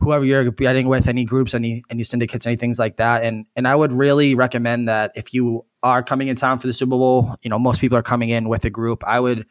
whoever 0.00 0.24
you're 0.24 0.50
betting 0.50 0.88
with, 0.88 1.08
any 1.08 1.24
groups, 1.24 1.54
any 1.54 1.82
any 1.90 2.02
syndicates, 2.02 2.46
any 2.46 2.56
things 2.56 2.78
like 2.78 2.96
that. 2.96 3.22
And 3.22 3.46
and 3.54 3.68
I 3.68 3.76
would 3.76 3.92
really 3.92 4.34
recommend 4.34 4.88
that 4.88 5.12
if 5.14 5.34
you 5.34 5.64
are 5.82 6.02
coming 6.02 6.28
in 6.28 6.36
town 6.36 6.58
for 6.58 6.66
the 6.66 6.72
Super 6.72 6.90
Bowl, 6.90 7.36
you 7.42 7.50
know, 7.50 7.58
most 7.58 7.80
people 7.80 7.98
are 7.98 8.02
coming 8.02 8.30
in 8.30 8.48
with 8.48 8.64
a 8.64 8.70
group. 8.70 9.02
I 9.06 9.20
would. 9.20 9.46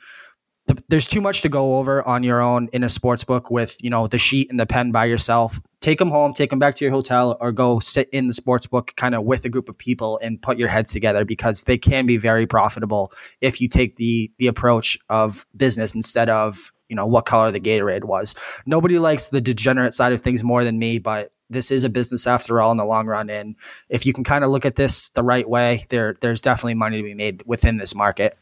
There's 0.90 1.06
too 1.06 1.22
much 1.22 1.42
to 1.42 1.50
go 1.50 1.78
over 1.78 2.06
on 2.08 2.24
your 2.24 2.42
own 2.42 2.70
in 2.74 2.84
a 2.84 2.90
sports 2.90 3.24
book 3.24 3.52
with 3.52 3.84
you 3.84 3.90
know 3.90 4.08
the 4.08 4.18
sheet 4.18 4.50
and 4.50 4.60
the 4.60 4.66
pen 4.66 4.92
by 4.92 5.06
yourself 5.06 5.60
take 5.86 6.00
them 6.00 6.10
home, 6.10 6.34
take 6.34 6.50
them 6.50 6.58
back 6.58 6.74
to 6.74 6.84
your 6.84 6.92
hotel, 6.92 7.38
or 7.40 7.52
go 7.52 7.78
sit 7.78 8.10
in 8.10 8.28
the 8.28 8.34
sports 8.34 8.66
book 8.66 8.92
kind 8.98 9.14
of 9.14 9.24
with 9.24 9.46
a 9.46 9.50
group 9.50 9.70
of 9.70 9.78
people 9.78 10.20
and 10.24 10.42
put 10.42 10.58
your 10.58 10.68
heads 10.68 10.92
together 10.92 11.24
because 11.24 11.66
they 11.66 11.78
can 11.78 12.08
be 12.08 12.18
very 12.18 12.48
profitable 12.48 13.14
if 13.40 13.62
you 13.62 13.70
take 13.70 13.98
the 13.98 14.32
the 14.40 14.48
approach 14.48 14.98
of 15.10 15.46
business 15.56 15.94
instead 15.94 16.28
of 16.28 16.72
you 16.90 16.96
know 16.96 17.06
what 17.06 17.28
color 17.28 17.52
the 17.52 17.60
Gatorade 17.60 18.06
was. 18.06 18.34
Nobody 18.66 18.98
likes 18.98 19.30
the 19.30 19.42
degenerate 19.42 19.94
side 19.94 20.12
of 20.12 20.22
things 20.22 20.44
more 20.44 20.64
than 20.64 20.80
me, 20.80 20.98
but 20.98 21.32
this 21.52 21.70
is 21.70 21.84
a 21.84 21.90
business 21.90 22.26
after 22.26 22.60
all 22.60 22.72
in 22.72 22.78
the 22.78 22.86
long 22.86 23.06
run. 23.06 23.30
And 23.30 23.56
if 23.88 24.08
you 24.08 24.14
can 24.14 24.24
kind 24.24 24.44
of 24.44 24.50
look 24.50 24.66
at 24.66 24.78
this 24.78 25.10
the 25.10 25.24
right 25.24 25.48
way, 25.48 25.86
there 25.90 26.16
there's 26.20 26.42
definitely 26.42 26.74
money 26.74 26.98
to 26.98 27.04
be 27.04 27.14
made 27.14 27.44
within 27.46 27.78
this 27.78 27.94
market. 27.94 28.40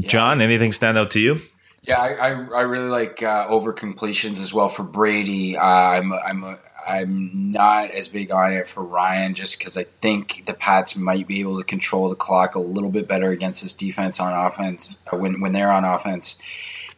Jon, 0.00 0.40
anything 0.40 0.72
stand 0.72 0.98
out 0.98 1.10
to 1.12 1.20
you? 1.20 1.40
Yeah, 1.82 2.00
I, 2.00 2.12
I, 2.12 2.28
I 2.28 2.60
really 2.62 2.88
like 2.88 3.22
uh, 3.22 3.46
over 3.48 3.72
completions 3.72 4.40
as 4.40 4.54
well 4.54 4.68
for 4.68 4.84
Brady. 4.84 5.56
Uh, 5.56 5.64
I'm 5.64 6.12
I'm 6.12 6.58
I'm 6.86 7.52
not 7.52 7.90
as 7.90 8.08
big 8.08 8.30
on 8.30 8.52
it 8.52 8.68
for 8.68 8.84
Ryan 8.84 9.34
just 9.34 9.58
because 9.58 9.76
I 9.76 9.84
think 9.84 10.44
the 10.46 10.54
Pats 10.54 10.96
might 10.96 11.26
be 11.26 11.40
able 11.40 11.58
to 11.58 11.64
control 11.64 12.08
the 12.08 12.14
clock 12.14 12.54
a 12.54 12.60
little 12.60 12.90
bit 12.90 13.08
better 13.08 13.30
against 13.30 13.62
this 13.62 13.74
defense 13.74 14.20
on 14.20 14.32
offense 14.32 14.98
uh, 15.12 15.16
when 15.16 15.40
when 15.40 15.52
they're 15.52 15.72
on 15.72 15.84
offense 15.84 16.36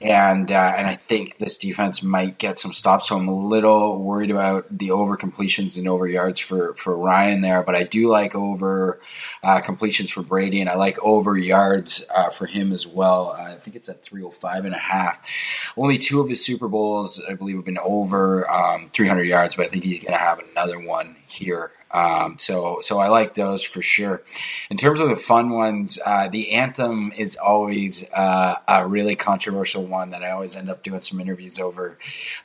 and 0.01 0.51
uh, 0.51 0.75
and 0.77 0.87
I 0.87 0.95
think 0.95 1.39
this 1.39 1.59
defense 1.59 2.03
might 2.03 2.39
get 2.39 2.59
some 2.59 2.73
stops. 2.73 3.09
So 3.09 3.17
I'm 3.17 3.29
a 3.29 3.35
little 3.35 3.99
worried 4.03 4.31
about 4.31 4.67
the 4.77 4.91
over 4.91 5.17
completions 5.17 5.77
and 5.77 5.89
over 5.89 6.07
yards 6.07 6.41
for 6.41 6.75
for 6.75 6.97
Ryan 6.97 7.41
there, 7.41 7.63
but 7.63 7.75
I 7.75 7.85
do 7.85 8.09
like 8.09 8.35
over 8.35 9.01
uh, 9.43 9.61
completions 9.61 10.11
for 10.11 10.23
Brady, 10.23 10.61
and 10.61 10.69
I 10.71 10.75
like 10.75 10.99
over 11.03 11.37
yards 11.37 12.07
uh, 12.15 12.31
for 12.31 12.47
him 12.47 12.73
as 12.73 12.87
well. 12.87 13.31
I 13.31 13.55
think 13.55 13.77
it's 13.77 13.89
at 13.89 14.03
305 14.03 14.65
and 14.65 14.75
a 14.75 14.79
half. 14.79 15.73
Only 15.77 15.99
two 15.99 16.21
of 16.21 16.29
his 16.29 16.45
Super 16.45 16.69
Bowls, 16.69 17.23
I 17.29 17.35
believe, 17.35 17.57
have 17.57 17.65
been 17.65 17.79
over 17.79 18.51
um, 18.51 18.91
300 18.93 19.25
yards, 19.25 19.55
but 19.55 19.67
I 19.67 19.69
think 19.69 19.85
he's 19.85 19.99
going 19.99 20.13
to 20.13 20.19
have 20.19 20.41
another 20.51 20.79
one 20.79 21.17
here 21.27 21.73
um, 21.95 22.37
so 22.39 22.79
so 22.81 22.99
I 22.99 23.09
like 23.09 23.35
those 23.35 23.63
for 23.63 23.81
sure. 23.81 24.23
In 24.69 24.77
terms 24.77 24.99
of 24.99 25.09
the 25.09 25.17
fun 25.17 25.51
ones, 25.51 25.99
uh, 26.05 26.27
the 26.27 26.51
anthem 26.53 27.13
is 27.17 27.37
always 27.37 28.05
uh, 28.13 28.57
a 28.67 28.87
really 28.87 29.15
controversial 29.15 29.87
one 29.87 30.11
that 30.11 30.25
I 30.25 30.33
always 30.33 30.57
end 30.57 30.69
up 30.69 30.83
doing 30.83 31.01
some 31.01 31.21
interviews 31.21 31.61
over. 31.61 31.97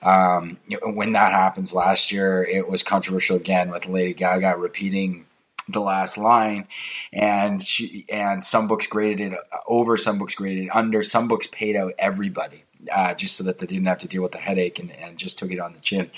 Um, 0.03 0.59
when 0.83 1.13
that 1.13 1.31
happens 1.31 1.73
last 1.73 2.11
year, 2.11 2.43
it 2.43 2.69
was 2.69 2.83
controversial 2.83 3.37
again 3.37 3.71
with 3.71 3.87
Lady 3.87 4.13
Gaga 4.13 4.55
repeating 4.55 5.25
the 5.67 5.79
last 5.79 6.17
line 6.17 6.67
and 7.13 7.61
she 7.61 8.05
and 8.09 8.43
some 8.43 8.67
books 8.67 8.87
graded 8.87 9.33
it 9.33 9.39
over 9.67 9.97
some 9.97 10.17
books 10.17 10.33
graded 10.33 10.65
it 10.65 10.69
under 10.75 11.03
some 11.03 11.27
books 11.27 11.45
paid 11.45 11.75
out 11.75 11.93
everybody 11.99 12.63
uh, 12.93 13.13
just 13.13 13.35
so 13.35 13.43
that 13.43 13.59
they 13.59 13.65
didn't 13.65 13.87
have 13.87 13.99
to 13.99 14.07
deal 14.07 14.21
with 14.21 14.31
the 14.31 14.37
headache 14.37 14.79
and, 14.79 14.91
and 14.91 15.17
just 15.17 15.37
took 15.37 15.51
it 15.51 15.59
on 15.59 15.73
the 15.73 15.79
chin. 15.79 16.09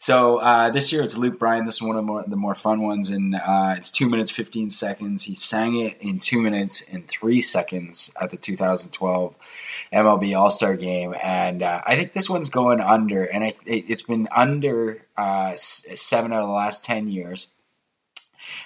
So 0.00 0.38
uh, 0.38 0.70
this 0.70 0.92
year 0.92 1.02
it's 1.02 1.16
Luke 1.16 1.38
Bryan. 1.38 1.64
This 1.64 1.76
is 1.76 1.82
one 1.82 1.96
of 1.96 2.04
more, 2.04 2.24
the 2.26 2.36
more 2.36 2.54
fun 2.54 2.82
ones, 2.82 3.10
and 3.10 3.34
uh, 3.34 3.74
it's 3.76 3.90
two 3.90 4.08
minutes 4.08 4.30
fifteen 4.30 4.70
seconds. 4.70 5.24
He 5.24 5.34
sang 5.34 5.78
it 5.78 5.96
in 6.00 6.18
two 6.18 6.40
minutes 6.40 6.88
and 6.88 7.06
three 7.06 7.40
seconds 7.40 8.12
at 8.20 8.30
the 8.30 8.36
2012 8.36 9.34
MLB 9.92 10.36
All 10.36 10.50
Star 10.50 10.76
Game, 10.76 11.14
and 11.22 11.62
uh, 11.62 11.80
I 11.86 11.96
think 11.96 12.12
this 12.12 12.28
one's 12.28 12.48
going 12.48 12.80
under, 12.80 13.24
and 13.24 13.44
I, 13.44 13.54
it, 13.66 13.86
has 13.88 14.02
been 14.02 14.28
under 14.34 15.06
uh, 15.16 15.52
seven 15.56 16.32
out 16.32 16.42
of 16.42 16.48
the 16.48 16.54
last 16.54 16.84
ten 16.84 17.08
years. 17.08 17.48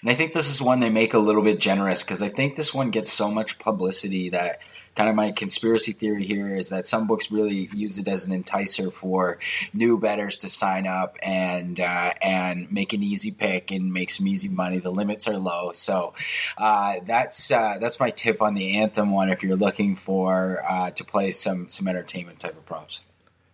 And 0.01 0.11
I 0.11 0.15
think 0.15 0.33
this 0.33 0.51
is 0.51 0.63
one 0.63 0.81
they 0.81 0.91
make 0.91 1.15
a 1.15 1.19
little 1.19 1.43
bit 1.43 1.61
generous 1.61 2.03
because 2.03 2.23
I 2.23 2.29
think 2.29 2.57
this 2.57 2.73
one 2.73 2.91
gets 2.91 3.13
so 3.13 3.31
much 3.31 3.59
publicity 3.59 4.31
that 4.31 4.61
kind 4.95 5.09
of 5.09 5.15
my 5.15 5.33
conspiracy 5.33 5.93
theory 5.93 6.25
here 6.25 6.55
is 6.55 6.71
that 6.71 6.87
some 6.87 7.07
books 7.07 7.31
really 7.31 7.69
use 7.75 7.99
it 7.99 8.09
as 8.09 8.27
an 8.27 8.43
enticer 8.43 8.93
for 8.93 9.39
new 9.73 9.99
bettors 9.99 10.37
to 10.39 10.49
sign 10.49 10.87
up 10.87 11.17
and 11.23 11.81
uh, 11.81 12.13
and 12.23 12.71
make 12.71 12.93
an 12.93 13.03
easy 13.03 13.31
pick 13.31 13.71
and 13.71 13.93
make 13.93 14.11
some 14.11 14.27
easy 14.27 14.49
money. 14.49 14.79
The 14.79 14.93
limits 14.93 15.27
are 15.29 15.39
low, 15.39 15.73
so 15.73 16.15
uh, 16.59 16.97
that's 17.07 17.51
uh, 17.51 17.79
that's 17.81 18.01
my 18.01 18.11
tip 18.11 18.41
on 18.41 18.55
the 18.55 18.79
anthem 18.79 19.13
one. 19.13 19.29
If 19.29 19.43
you're 19.43 19.57
looking 19.57 19.97
for 19.97 20.63
uh, 20.69 20.91
to 20.91 21.05
play 21.05 21.31
some 21.31 21.69
some 21.69 21.89
entertainment 21.89 22.39
type 22.39 22.57
of 22.57 22.65
props, 22.67 23.01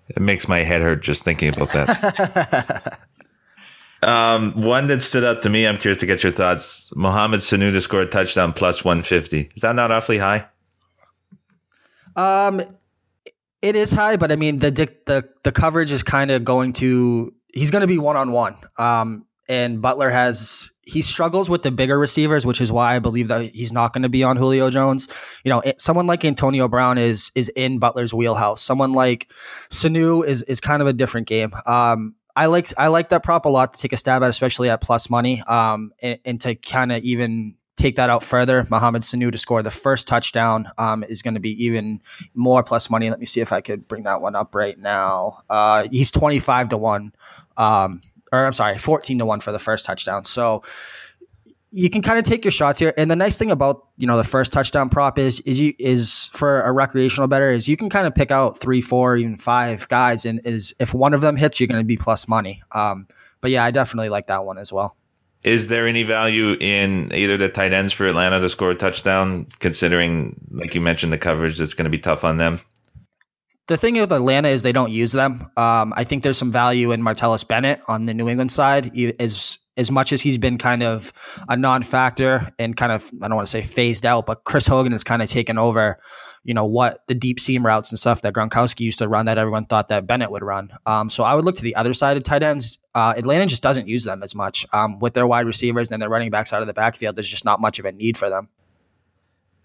it 0.09 0.20
makes 0.20 0.49
my 0.49 0.59
head 0.59 0.82
hurt 0.82 1.03
just 1.03 1.22
thinking 1.22 1.55
about 1.55 1.72
that. 1.72 3.01
Um, 4.03 4.62
one 4.62 4.86
that 4.86 5.01
stood 5.01 5.24
out 5.24 5.43
to 5.43 5.51
me, 5.51 5.66
I'm 5.66 5.76
curious 5.76 6.01
to 6.01 6.07
get 6.07 6.22
your 6.22 6.32
thoughts. 6.32 6.91
Mohamed 6.97 7.41
Sanu 7.41 7.70
to 7.70 7.82
score 7.82 8.01
a 8.01 8.07
touchdown 8.07 8.55
plus 8.55 8.82
150. 8.82 9.51
Is 9.55 9.61
that 9.61 9.76
not 9.76 9.91
awfully 9.91 10.16
high? 10.16 10.47
Um, 12.21 12.61
it 13.62 13.77
is 13.77 13.93
high, 13.93 14.16
but 14.16 14.33
I 14.33 14.37
mean 14.37 14.59
the 14.59 14.71
the 14.71 15.29
the 15.43 15.53
coverage 15.53 15.91
is 15.91 16.03
kind 16.03 16.31
of 16.31 16.45
going 16.45 16.73
to 16.75 17.33
he's 17.53 17.71
going 17.71 17.83
to 17.83 17.87
be 17.87 17.99
one 17.99 18.16
on 18.16 18.33
one. 18.33 18.57
Um, 18.79 19.27
and 19.49 19.83
Butler 19.83 20.11
has 20.11 20.71
he 20.83 21.03
struggles 21.03 21.51
with 21.51 21.62
the 21.62 21.71
bigger 21.71 21.99
receivers, 21.99 22.47
which 22.47 22.61
is 22.61 22.73
why 22.73 22.97
I 22.97 22.99
believe 22.99 23.29
that 23.29 23.51
he's 23.51 23.73
not 23.73 23.93
going 23.93 24.03
to 24.03 24.09
be 24.09 24.23
on 24.23 24.37
Julio 24.37 24.71
Jones. 24.71 25.09
You 25.45 25.51
know, 25.51 25.61
it, 25.61 25.81
someone 25.81 26.07
like 26.07 26.25
Antonio 26.25 26.68
Brown 26.68 26.99
is 26.99 27.31
is 27.35 27.49
in 27.51 27.79
Butler's 27.79 28.14
wheelhouse. 28.14 28.62
Someone 28.62 28.93
like 28.93 29.31
Sanu 29.71 30.25
is 30.25 30.43
is 30.43 30.61
kind 30.61 30.83
of 30.83 30.89
a 30.89 30.93
different 30.93 31.27
game. 31.27 31.53
Um, 31.66 32.14
I 32.37 32.47
like 32.47 32.73
I 32.79 32.89
like 32.89 33.11
that 33.11 33.23
prop 33.23 33.45
a 33.45 33.49
lot 33.49 33.75
to 33.75 33.81
take 33.81 33.93
a 33.93 33.97
stab 33.97 34.23
at, 34.23 34.31
especially 34.31 34.71
at 34.71 34.81
plus 34.81 35.11
money. 35.11 35.43
Um, 35.43 35.93
and, 36.01 36.18
and 36.25 36.41
to 36.43 36.55
kind 36.55 36.93
of 36.93 37.03
even 37.03 37.57
take 37.81 37.97
that 37.97 38.11
out 38.11 38.22
further, 38.22 38.66
Mohamed 38.70 39.03
Sanu 39.03 39.33
to 39.33 39.39
score 39.39 39.62
the 39.62 39.70
first 39.70 40.07
touchdown 40.07 40.70
um, 40.78 41.03
is 41.05 41.22
going 41.22 41.35
to 41.35 41.41
be 41.41 41.64
even 41.64 42.01
more 42.35 42.62
plus 42.62 42.91
money. 42.91 43.11
Let 43.11 43.20
me 43.20 43.26
see 43.26 43.41
if 43.41 43.53
I 43.53 43.61
could 43.61 43.89
bring 43.89 44.05
that 44.05 44.20
one 44.20 44.37
up 44.37 44.55
right 44.55 44.78
now. 44.78 45.43
Uh, 45.49 45.89
he's 45.91 46.11
25 46.11 46.70
to 46.70 46.76
1, 46.76 47.12
um, 47.57 48.01
or 48.33 48.47
I'm 48.47 48.53
sorry, 48.53 48.78
14 48.78 49.18
to 49.18 49.24
1 49.24 49.41
for 49.41 49.53
the 49.53 49.59
first 49.59 49.87
touchdown. 49.87 50.24
So 50.24 50.62
you 51.72 51.89
can 51.89 52.03
kind 52.03 52.18
of 52.18 52.24
take 52.24 52.45
your 52.45 52.53
shots 52.53 52.78
here. 52.78 52.93
And 52.97 53.11
the 53.11 53.16
nice 53.16 53.39
thing 53.39 53.51
about, 53.51 53.87
you 53.97 54.07
know, 54.07 54.16
the 54.16 54.24
first 54.24 54.53
touchdown 54.53 54.89
prop 54.89 55.18
is, 55.18 55.41
is 55.41 55.61
you, 55.61 55.72
is 55.78 56.28
for 56.33 56.62
a 56.62 56.72
recreational 56.72 57.28
bettor 57.28 57.51
is 57.51 57.68
you 57.68 57.76
can 57.76 57.89
kind 57.89 58.07
of 58.07 58.14
pick 58.14 58.31
out 58.31 58.59
three, 58.59 58.81
four, 58.81 59.16
even 59.16 59.37
five 59.37 59.89
guys. 59.89 60.24
And 60.24 60.41
is 60.45 60.74
if 60.81 60.93
one 60.93 61.14
of 61.14 61.20
them 61.20 61.37
hits, 61.37 61.61
you're 61.61 61.68
going 61.68 61.81
to 61.81 61.87
be 61.87 61.97
plus 61.97 62.26
money. 62.26 62.62
Um, 62.72 63.07
but 63.41 63.51
yeah, 63.53 63.64
I 63.64 63.70
definitely 63.70 64.09
like 64.09 64.26
that 64.26 64.45
one 64.45 64.59
as 64.59 64.72
well. 64.72 64.97
Is 65.43 65.68
there 65.68 65.86
any 65.86 66.03
value 66.03 66.57
in 66.61 67.12
either 67.14 67.36
the 67.36 67.49
tight 67.49 67.72
ends 67.72 67.93
for 67.93 68.07
Atlanta 68.07 68.41
to 68.41 68.49
score 68.49 68.70
a 68.70 68.74
touchdown, 68.74 69.47
considering, 69.59 70.38
like 70.51 70.74
you 70.74 70.82
mentioned, 70.82 71.12
the 71.12 71.18
coverage 71.18 71.57
that's 71.57 71.72
going 71.72 71.84
to 71.84 71.91
be 71.91 71.99
tough 71.99 72.24
on 72.24 72.36
them? 72.36 72.61
The 73.68 73.76
thing 73.76 73.95
with 73.95 74.12
Atlanta 74.12 74.49
is 74.49 74.62
they 74.62 74.72
don't 74.72 74.91
use 74.91 75.12
them. 75.12 75.51
Um, 75.57 75.95
I 75.97 76.05
think 76.05 76.24
there's 76.24 76.36
some 76.36 76.53
value 76.53 76.93
in 76.93 77.03
Martellus 77.03 77.47
Bennett 77.47 77.80
on 77.88 78.07
the 78.07 78.12
New 78.12 78.28
England 78.28 78.53
side. 78.53 78.91
As 79.20 79.59
as 79.76 79.91
much 79.91 80.12
as 80.12 80.20
he's 80.20 80.36
been 80.36 80.59
kind 80.59 80.82
of 80.82 81.12
a 81.49 81.57
non-factor 81.57 82.53
and 82.59 82.76
kind 82.76 82.93
of 82.93 83.11
I 83.22 83.28
don't 83.28 83.36
want 83.36 83.47
to 83.47 83.51
say 83.51 83.62
phased 83.62 84.05
out, 84.05 84.26
but 84.26 84.45
Chris 84.45 84.66
Hogan 84.66 84.93
has 84.93 85.05
kind 85.05 85.22
of 85.22 85.30
taken 85.30 85.57
over 85.57 86.01
you 86.45 86.55
know 86.55 86.64
what 86.64 87.07
the 87.07 87.14
deep 87.14 87.38
seam 87.38 87.64
routes 87.64 87.91
and 87.91 87.99
stuff 87.99 88.22
that 88.22 88.32
Gronkowski 88.32 88.80
used 88.80 88.99
to 89.01 89.09
run 89.09 89.26
that 89.26 89.38
everyone 89.38 89.66
thought 89.66 89.88
that 89.88 90.07
Bennett 90.07 90.30
would 90.30 90.43
run. 90.43 90.70
Um, 90.86 91.11
so 91.11 91.22
I 91.22 91.34
would 91.34 91.45
look 91.45 91.57
to 91.57 91.62
the 91.62 91.76
other 91.76 91.93
side 91.93 92.16
of 92.16 92.24
tight 92.24 92.43
ends. 92.43 92.78
Uh, 92.95 93.14
Atlanta 93.16 93.47
just 93.47 93.62
doesn't 93.62 93.88
use 93.88 94.05
them 94.05 94.22
as 94.22 94.34
much 94.34 94.66
um, 94.72 94.99
with 94.99 95.14
their 95.14 95.26
wide 95.26 95.47
receivers 95.47 95.91
and 95.91 96.01
their 96.01 96.09
running 96.09 96.30
backs 96.30 96.53
out 96.53 96.62
of 96.62 96.66
the 96.66 96.74
backfield. 96.74 97.16
There's 97.16 97.28
just 97.28 97.45
not 97.45 97.61
much 97.61 97.78
of 97.78 97.84
a 97.84 97.93
need 97.93 98.16
for 98.16 98.30
them. 98.30 98.49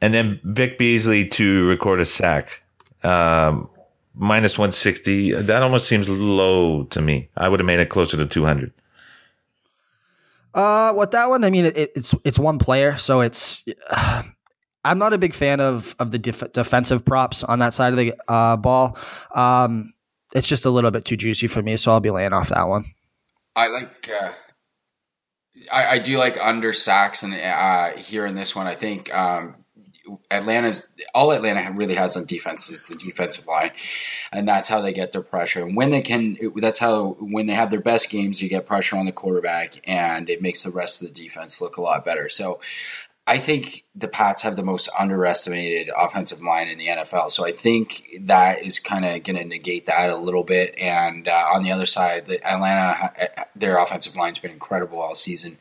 And 0.01 0.13
then 0.13 0.39
Vic 0.43 0.77
Beasley 0.77 1.27
to 1.29 1.67
record 1.67 2.01
a 2.01 2.05
sack, 2.05 2.63
um, 3.03 3.69
minus 4.13 4.57
160. 4.57 5.31
That 5.33 5.63
almost 5.63 5.87
seems 5.87 6.09
low 6.09 6.83
to 6.83 7.01
me. 7.01 7.29
I 7.37 7.47
would 7.47 7.59
have 7.59 7.67
made 7.67 7.79
it 7.79 7.89
closer 7.89 8.17
to 8.17 8.25
200. 8.25 8.73
Uh, 10.53 10.93
with 10.95 11.11
that 11.11 11.29
one, 11.29 11.43
I 11.43 11.49
mean, 11.49 11.65
it, 11.65 11.77
it's 11.77 12.15
it's 12.23 12.39
one 12.39 12.59
player, 12.59 12.95
so 12.95 13.19
it's 13.19 13.65
uh, 13.89 14.23
I'm 14.85 14.99
not 14.99 15.13
a 15.13 15.17
big 15.17 15.33
fan 15.33 15.59
of 15.59 15.95
of 15.99 16.11
the 16.11 16.19
def- 16.19 16.53
defensive 16.53 17.03
props 17.03 17.43
on 17.43 17.59
that 17.59 17.73
side 17.73 17.91
of 17.91 17.97
the 17.97 18.13
uh, 18.27 18.55
ball. 18.55 18.97
Um, 19.33 19.93
it's 20.33 20.47
just 20.47 20.65
a 20.65 20.69
little 20.69 20.91
bit 20.91 21.05
too 21.05 21.17
juicy 21.17 21.47
for 21.47 21.61
me, 21.61 21.75
so 21.77 21.91
I'll 21.91 21.99
be 21.99 22.11
laying 22.11 22.33
off 22.33 22.49
that 22.49 22.67
one. 22.67 22.85
I 23.55 23.67
like. 23.67 24.09
Uh, 24.09 24.31
I, 25.71 25.85
I, 25.95 25.99
do 25.99 26.17
like 26.17 26.37
under 26.39 26.73
sacks, 26.73 27.23
and 27.23 27.33
uh, 27.33 27.97
here 27.97 28.25
in 28.25 28.35
this 28.35 28.55
one, 28.55 28.67
I 28.67 28.75
think 28.75 29.13
um, 29.15 29.55
Atlanta's 30.29 30.89
all 31.13 31.31
Atlanta 31.31 31.71
really 31.71 31.95
has 31.95 32.15
on 32.15 32.25
defense 32.25 32.69
is 32.69 32.87
the 32.87 32.95
defensive 32.95 33.47
line, 33.47 33.71
and 34.31 34.47
that's 34.47 34.67
how 34.67 34.81
they 34.81 34.93
get 34.93 35.11
their 35.11 35.21
pressure. 35.21 35.65
And 35.65 35.75
when 35.75 35.89
they 35.91 36.01
can, 36.01 36.37
that's 36.55 36.79
how 36.79 37.15
when 37.19 37.47
they 37.47 37.53
have 37.53 37.69
their 37.69 37.81
best 37.81 38.09
games, 38.09 38.41
you 38.41 38.49
get 38.49 38.65
pressure 38.65 38.97
on 38.97 39.05
the 39.05 39.11
quarterback, 39.11 39.81
and 39.87 40.29
it 40.29 40.41
makes 40.41 40.63
the 40.63 40.71
rest 40.71 41.01
of 41.01 41.07
the 41.07 41.13
defense 41.13 41.61
look 41.61 41.77
a 41.77 41.81
lot 41.81 42.05
better. 42.05 42.29
So, 42.29 42.59
I 43.27 43.39
think 43.39 43.85
the 43.95 44.07
Pats 44.07 44.43
have 44.43 44.55
the 44.55 44.63
most 44.63 44.87
underestimated 44.99 45.91
offensive 45.97 46.43
line 46.43 46.67
in 46.67 46.77
the 46.77 46.87
NFL. 46.87 47.31
So 47.31 47.43
I 47.43 47.51
think 47.51 48.07
that 48.21 48.63
is 48.63 48.79
kind 48.79 49.03
of 49.03 49.23
going 49.23 49.37
to 49.37 49.45
negate 49.45 49.87
that 49.87 50.11
a 50.11 50.15
little 50.15 50.43
bit. 50.43 50.77
And 50.77 51.27
uh, 51.27 51.45
on 51.55 51.63
the 51.63 51.71
other 51.71 51.87
side, 51.87 52.27
the 52.27 52.43
Atlanta, 52.47 53.11
uh, 53.19 53.43
their 53.55 53.77
offensive 53.77 54.15
line's 54.15 54.37
been 54.37 54.51
incredible 54.51 55.01
all 55.01 55.15
season. 55.15 55.57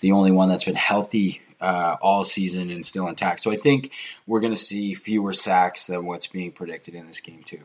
The 0.00 0.12
only 0.12 0.30
one 0.30 0.48
that's 0.48 0.64
been 0.64 0.76
healthy 0.76 1.42
uh, 1.60 1.96
all 2.00 2.24
season 2.24 2.70
and 2.70 2.86
still 2.86 3.08
intact. 3.08 3.40
So 3.40 3.50
I 3.50 3.56
think 3.56 3.92
we're 4.28 4.40
going 4.40 4.52
to 4.52 4.56
see 4.56 4.94
fewer 4.94 5.32
sacks 5.32 5.86
than 5.86 6.06
what's 6.06 6.28
being 6.28 6.52
predicted 6.52 6.94
in 6.94 7.08
this 7.08 7.20
game 7.20 7.42
too. 7.42 7.62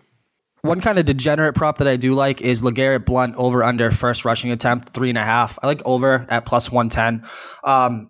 one 0.64 0.82
kind 0.82 0.97
of 0.97 1.06
degenerate 1.06 1.54
prop 1.54 1.78
that 1.78 1.88
I 1.88 1.97
do 1.97 2.14
like 2.14 2.41
is 2.41 2.64
LeGarrette 2.64 3.06
Blunt 3.06 3.36
over 3.36 3.64
under 3.64 3.91
first 3.91 4.26
rushing 4.26 4.51
attempt, 4.51 4.95
three 4.95 5.10
and 5.10 5.18
a 5.20 5.24
half. 5.24 5.60
I 5.62 5.68
like 5.68 5.84
over 5.86 6.26
at 6.28 6.45
plus 6.45 6.72
110. 6.72 7.30
Um, 7.64 8.10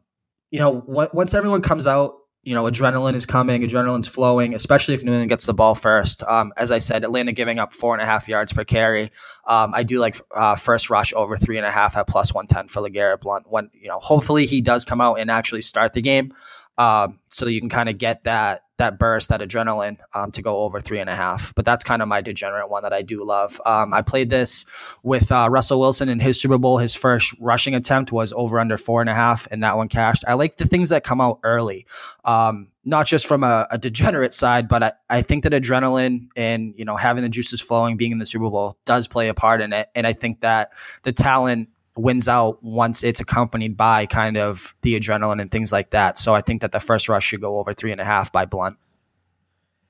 you 0.54 0.60
know, 0.60 0.84
once 0.86 1.34
everyone 1.34 1.64
comes 1.64 1.88
out, 1.88 2.14
you 2.44 2.54
know, 2.54 2.66
adrenaline 2.66 3.16
is 3.16 3.26
coming, 3.26 3.64
adrenaline's 3.64 4.08
flowing, 4.08 4.54
especially 4.54 4.94
if 4.94 5.04
New 5.04 5.12
England 5.12 5.30
gets 5.30 5.48
the 5.48 5.54
ball 5.54 5.74
first. 5.74 6.22
Um, 6.22 6.54
as 6.58 6.72
I 6.72 6.78
said, 6.78 7.04
Atlanta 7.04 7.32
giving 7.32 7.58
up 7.58 7.74
four 7.74 7.96
and 7.96 8.04
a 8.04 8.06
half 8.06 8.30
yards 8.30 8.54
per 8.54 8.64
carry. 8.64 9.10
Um, 9.48 9.74
I 9.74 9.82
do 9.82 9.98
like 9.98 10.22
uh, 10.30 10.54
first 10.54 10.92
rush 10.92 11.12
over 11.16 11.38
three 11.38 11.58
and 11.58 11.66
a 11.66 11.72
half 11.72 11.98
at 11.98 12.06
plus 12.06 12.36
110 12.36 12.68
for 12.68 12.88
LeGarrette 12.88 13.22
Blunt. 13.22 13.50
When, 13.50 13.72
you 13.74 13.88
know, 13.88 13.98
hopefully 13.98 14.46
he 14.46 14.62
does 14.62 14.86
come 14.86 15.02
out 15.02 15.16
and 15.16 15.32
actually 15.32 15.62
start 15.62 15.94
the 15.94 16.04
game. 16.04 16.36
Um, 16.78 17.20
so 17.30 17.48
you 17.48 17.60
can 17.60 17.70
kind 17.70 17.90
of 17.90 17.98
get 17.98 18.24
that 18.24 18.62
that 18.78 18.98
burst, 18.98 19.30
that 19.30 19.40
adrenaline 19.40 19.98
um, 20.16 20.32
to 20.32 20.42
go 20.42 20.58
over 20.58 20.80
three 20.80 21.00
and 21.00 21.10
a 21.10 21.16
half. 21.16 21.54
But 21.56 21.64
that's 21.64 21.84
kind 21.84 22.02
of 22.02 22.08
my 22.08 22.22
degenerate 22.22 22.70
one 22.70 22.84
that 22.84 22.92
I 22.92 23.04
do 23.04 23.24
love. 23.24 23.62
Um, 23.66 23.94
I 23.94 24.02
played 24.02 24.30
this 24.30 24.66
with 25.04 25.32
uh, 25.32 25.48
Russell 25.52 25.80
Wilson 25.80 26.10
in 26.10 26.20
his 26.20 26.42
Super 26.42 26.58
Bowl. 26.58 26.80
His 26.80 26.96
first 26.96 27.36
rushing 27.40 27.76
attempt 27.76 28.12
was 28.12 28.34
over 28.34 28.60
under 28.60 28.78
four 28.78 29.02
and 29.02 29.10
a 29.10 29.14
half, 29.14 29.48
and 29.52 29.64
that 29.64 29.78
one 29.78 29.90
cashed. 29.90 30.24
I 30.28 30.34
like 30.34 30.58
the 30.58 30.66
things 30.66 30.90
that 30.90 31.04
come 31.04 31.22
out 31.22 31.40
early, 31.44 31.86
um, 32.26 32.70
not 32.84 33.06
just 33.06 33.28
from 33.28 33.44
a, 33.44 33.68
a 33.70 33.78
degenerate 33.78 34.34
side, 34.34 34.68
but 34.68 34.84
I, 34.84 34.92
I 35.10 35.22
think 35.22 35.44
that 35.44 35.54
adrenaline 35.54 36.30
and 36.36 36.74
you 36.76 36.84
know 36.84 36.98
having 36.98 37.24
the 37.24 37.30
juices 37.30 37.62
flowing, 37.62 37.96
being 37.96 38.12
in 38.12 38.18
the 38.18 38.26
Super 38.26 38.50
Bowl, 38.50 38.78
does 38.86 39.08
play 39.08 39.30
a 39.30 39.34
part 39.36 39.62
in 39.62 39.72
it. 39.72 39.88
And 39.94 40.08
I 40.08 40.14
think 40.14 40.42
that 40.42 40.72
the 41.04 41.12
talent 41.12 41.70
wins 41.96 42.28
out 42.28 42.64
once 42.64 43.04
it's 43.04 43.20
accompanied 43.20 43.78
by 43.78 44.06
kind 44.06 44.38
of 44.38 44.76
the 44.82 45.00
adrenaline 45.00 45.42
and 45.42 45.52
things 45.52 45.72
like 45.72 45.92
that. 45.92 46.18
So 46.18 46.34
I 46.34 46.42
think 46.42 46.62
that 46.62 46.72
the 46.72 46.80
first 46.80 47.08
rush 47.10 47.26
should 47.26 47.42
go 47.42 47.60
over 47.60 47.74
three 47.74 47.92
and 47.92 48.02
a 48.02 48.06
half 48.06 48.32
by 48.32 48.46
Blunt. 48.46 48.78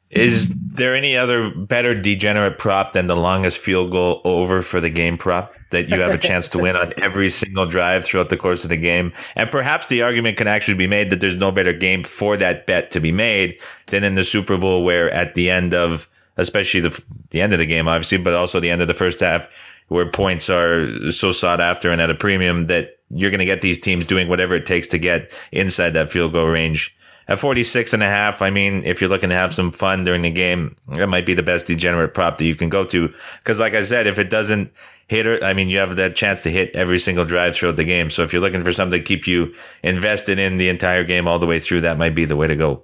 Is 0.09 0.53
there 0.55 0.95
any 0.95 1.17
other 1.17 1.49
better 1.49 1.99
degenerate 1.99 2.59
prop 2.59 2.93
than 2.93 3.07
the 3.07 3.15
longest 3.15 3.57
field 3.57 3.91
goal 3.91 4.21
over 4.23 4.61
for 4.61 4.79
the 4.79 4.91
game 4.91 5.17
prop 5.17 5.53
that 5.71 5.89
you 5.89 5.99
have 6.01 6.13
a 6.13 6.19
chance 6.19 6.49
to 6.49 6.59
win 6.59 6.75
on 6.75 6.93
every 7.01 7.31
single 7.31 7.65
drive 7.65 8.05
throughout 8.05 8.29
the 8.29 8.37
course 8.37 8.63
of 8.63 8.69
the 8.69 8.77
game? 8.77 9.11
And 9.35 9.49
perhaps 9.49 9.87
the 9.87 10.03
argument 10.03 10.37
can 10.37 10.47
actually 10.47 10.77
be 10.77 10.85
made 10.85 11.09
that 11.09 11.19
there's 11.19 11.35
no 11.35 11.51
better 11.51 11.73
game 11.73 12.03
for 12.03 12.37
that 12.37 12.67
bet 12.67 12.91
to 12.91 12.99
be 12.99 13.11
made 13.11 13.59
than 13.87 14.03
in 14.03 14.13
the 14.13 14.23
Super 14.23 14.55
Bowl, 14.55 14.83
where 14.83 15.09
at 15.09 15.33
the 15.33 15.49
end 15.49 15.73
of, 15.73 16.07
especially 16.37 16.81
the 16.81 17.03
the 17.31 17.41
end 17.41 17.53
of 17.53 17.57
the 17.57 17.65
game, 17.65 17.87
obviously, 17.87 18.19
but 18.19 18.35
also 18.35 18.59
the 18.59 18.69
end 18.69 18.83
of 18.83 18.87
the 18.87 18.93
first 18.93 19.19
half, 19.19 19.49
where 19.87 20.09
points 20.09 20.49
are 20.49 21.11
so 21.11 21.31
sought 21.31 21.61
after 21.61 21.91
and 21.91 22.01
at 22.01 22.09
a 22.09 22.15
premium 22.15 22.67
that 22.67 22.97
you're 23.09 23.31
going 23.31 23.39
to 23.39 23.45
get 23.45 23.61
these 23.61 23.79
teams 23.79 24.07
doing 24.07 24.27
whatever 24.27 24.55
it 24.55 24.65
takes 24.65 24.87
to 24.89 24.97
get 24.97 25.31
inside 25.51 25.91
that 25.91 26.09
field 26.09 26.33
goal 26.33 26.47
range. 26.47 26.95
At 27.27 27.39
46 27.39 27.93
and 27.93 28.03
a 28.03 28.07
half, 28.07 28.41
I 28.41 28.49
mean, 28.49 28.83
if 28.83 28.99
you're 28.99 29.09
looking 29.09 29.29
to 29.29 29.35
have 29.35 29.53
some 29.53 29.71
fun 29.71 30.03
during 30.03 30.23
the 30.23 30.31
game, 30.31 30.75
that 30.89 31.07
might 31.07 31.25
be 31.25 31.33
the 31.33 31.43
best 31.43 31.67
degenerate 31.67 32.13
prop 32.13 32.37
that 32.37 32.45
you 32.45 32.55
can 32.55 32.67
go 32.67 32.83
to. 32.85 33.13
Cause 33.45 33.59
like 33.59 33.75
I 33.75 33.83
said, 33.83 34.07
if 34.07 34.19
it 34.19 34.29
doesn't 34.29 34.73
hit 35.07 35.25
it, 35.25 35.41
I 35.41 35.53
mean, 35.53 35.69
you 35.69 35.77
have 35.77 35.95
that 35.95 36.17
chance 36.17 36.43
to 36.43 36.51
hit 36.51 36.75
every 36.75 36.99
single 36.99 37.23
drive 37.23 37.55
throughout 37.55 37.77
the 37.77 37.85
game. 37.85 38.09
So 38.09 38.23
if 38.23 38.33
you're 38.33 38.41
looking 38.41 38.63
for 38.63 38.73
something 38.73 38.99
to 38.99 39.05
keep 39.05 39.25
you 39.25 39.53
invested 39.83 40.37
in 40.37 40.57
the 40.57 40.67
entire 40.67 41.05
game 41.05 41.27
all 41.27 41.39
the 41.39 41.45
way 41.45 41.59
through, 41.59 41.81
that 41.81 41.97
might 41.97 42.15
be 42.15 42.25
the 42.25 42.35
way 42.35 42.47
to 42.47 42.55
go. 42.55 42.83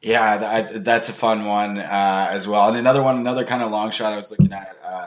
Yeah, 0.00 0.38
that, 0.38 0.84
that's 0.84 1.08
a 1.08 1.12
fun 1.12 1.44
one 1.44 1.78
uh, 1.78 2.28
as 2.30 2.46
well. 2.46 2.68
And 2.68 2.78
another 2.78 3.02
one, 3.02 3.18
another 3.18 3.44
kind 3.44 3.62
of 3.62 3.70
long 3.70 3.90
shot 3.90 4.12
I 4.12 4.16
was 4.16 4.30
looking 4.30 4.52
at. 4.52 4.76
Uh, 4.82 5.06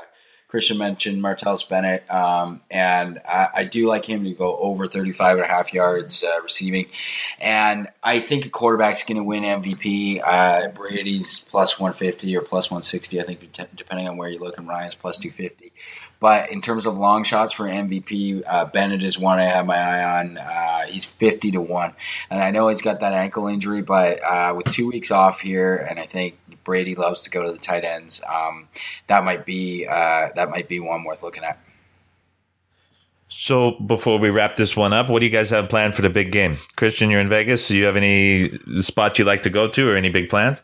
Christian 0.50 0.80
mentioned 0.80 1.22
Martellus 1.22 1.70
Bennett, 1.70 2.10
um, 2.10 2.62
and 2.72 3.22
I, 3.28 3.50
I, 3.54 3.64
do 3.66 3.88
like 3.88 4.04
him 4.04 4.24
to 4.24 4.32
go 4.34 4.58
over 4.58 4.88
35 4.88 5.38
and 5.38 5.45
a 5.45 5.47
half 5.47 5.76
yards 5.76 6.24
uh, 6.24 6.41
receiving. 6.41 6.88
And 7.39 7.88
I 8.02 8.20
think 8.20 8.47
a 8.47 8.50
quarterback's 8.50 9.04
going 9.04 9.18
to 9.18 9.24
win 9.24 9.43
MVP. 9.43 10.22
Uh, 10.26 10.70
Brady's 10.70 11.39
plus 11.39 11.80
150 11.80 12.36
or 12.36 12.41
plus 12.41 12.72
160, 12.72 13.22
I 13.22 13.24
think, 13.26 13.60
depending 13.76 14.10
on 14.10 14.18
where 14.18 14.28
you 14.28 14.39
look, 14.39 14.58
and 14.58 14.68
Ryan's 14.68 14.95
plus 14.95 15.20
250. 15.20 15.72
But 16.20 16.51
in 16.51 16.61
terms 16.61 16.86
of 16.86 16.97
long 16.97 17.24
shots 17.24 17.53
for 17.53 17.65
MVP, 17.65 18.43
uh, 18.45 18.65
Bennett 18.65 19.03
is 19.03 19.17
one 19.17 19.39
I 19.39 19.45
have 19.45 19.65
my 19.65 19.78
eye 19.78 20.20
on. 20.20 20.38
Uh, 20.38 20.86
he's 20.88 21.05
50 21.05 21.51
to 21.51 21.61
1. 21.61 21.93
And 22.30 22.41
I 22.41 22.51
know 22.51 22.67
he's 22.67 22.82
got 22.82 22.99
that 22.99 23.13
ankle 23.13 23.47
injury, 23.47 23.82
but 23.82 24.22
uh, 24.24 24.53
with 24.55 24.70
two 24.70 24.88
weeks 24.88 25.11
off 25.11 25.39
here, 25.39 25.78
and 25.78 25.97
I 25.99 26.05
think 26.05 26.38
Brady 26.65 26.95
loves 26.95 27.22
to 27.22 27.30
go 27.30 27.43
to 27.43 27.51
the 27.51 27.57
tight 27.57 27.86
ends, 27.86 28.22
um, 28.30 28.67
that 29.07 29.24
might 29.24 29.45
be 29.45 29.88
uh, 29.89 30.30
that 30.36 30.49
might 30.49 30.67
be 30.67 30.80
one 30.80 31.03
worth 31.03 31.24
looking 31.24 31.43
at. 31.43 31.57
So 33.30 33.72
before 33.80 34.17
we 34.17 34.30
wrap 34.30 34.55
this 34.55 34.76
one 34.76 34.91
up, 34.91 35.07
what 35.07 35.20
do 35.20 35.26
you 35.26 35.32
guys 35.32 35.51
have 35.51 35.70
planned 35.70 35.93
for 35.93 36.01
the 36.01 36.09
big 36.09 36.32
game? 36.32 36.57
Christian, 36.76 37.11
you're 37.11 37.22
in 37.22 37.30
Vegas. 37.30 37.67
Do 37.67 37.78
you 37.78 37.86
have 37.86 37.95
any 37.95 38.57
spots 38.82 39.20
you 39.20 39.26
like 39.26 39.43
to 39.43 39.49
go 39.49 39.67
to 39.67 39.89
or 39.89 39.95
any 39.95 40.09
big 40.09 40.30
plans? 40.30 40.63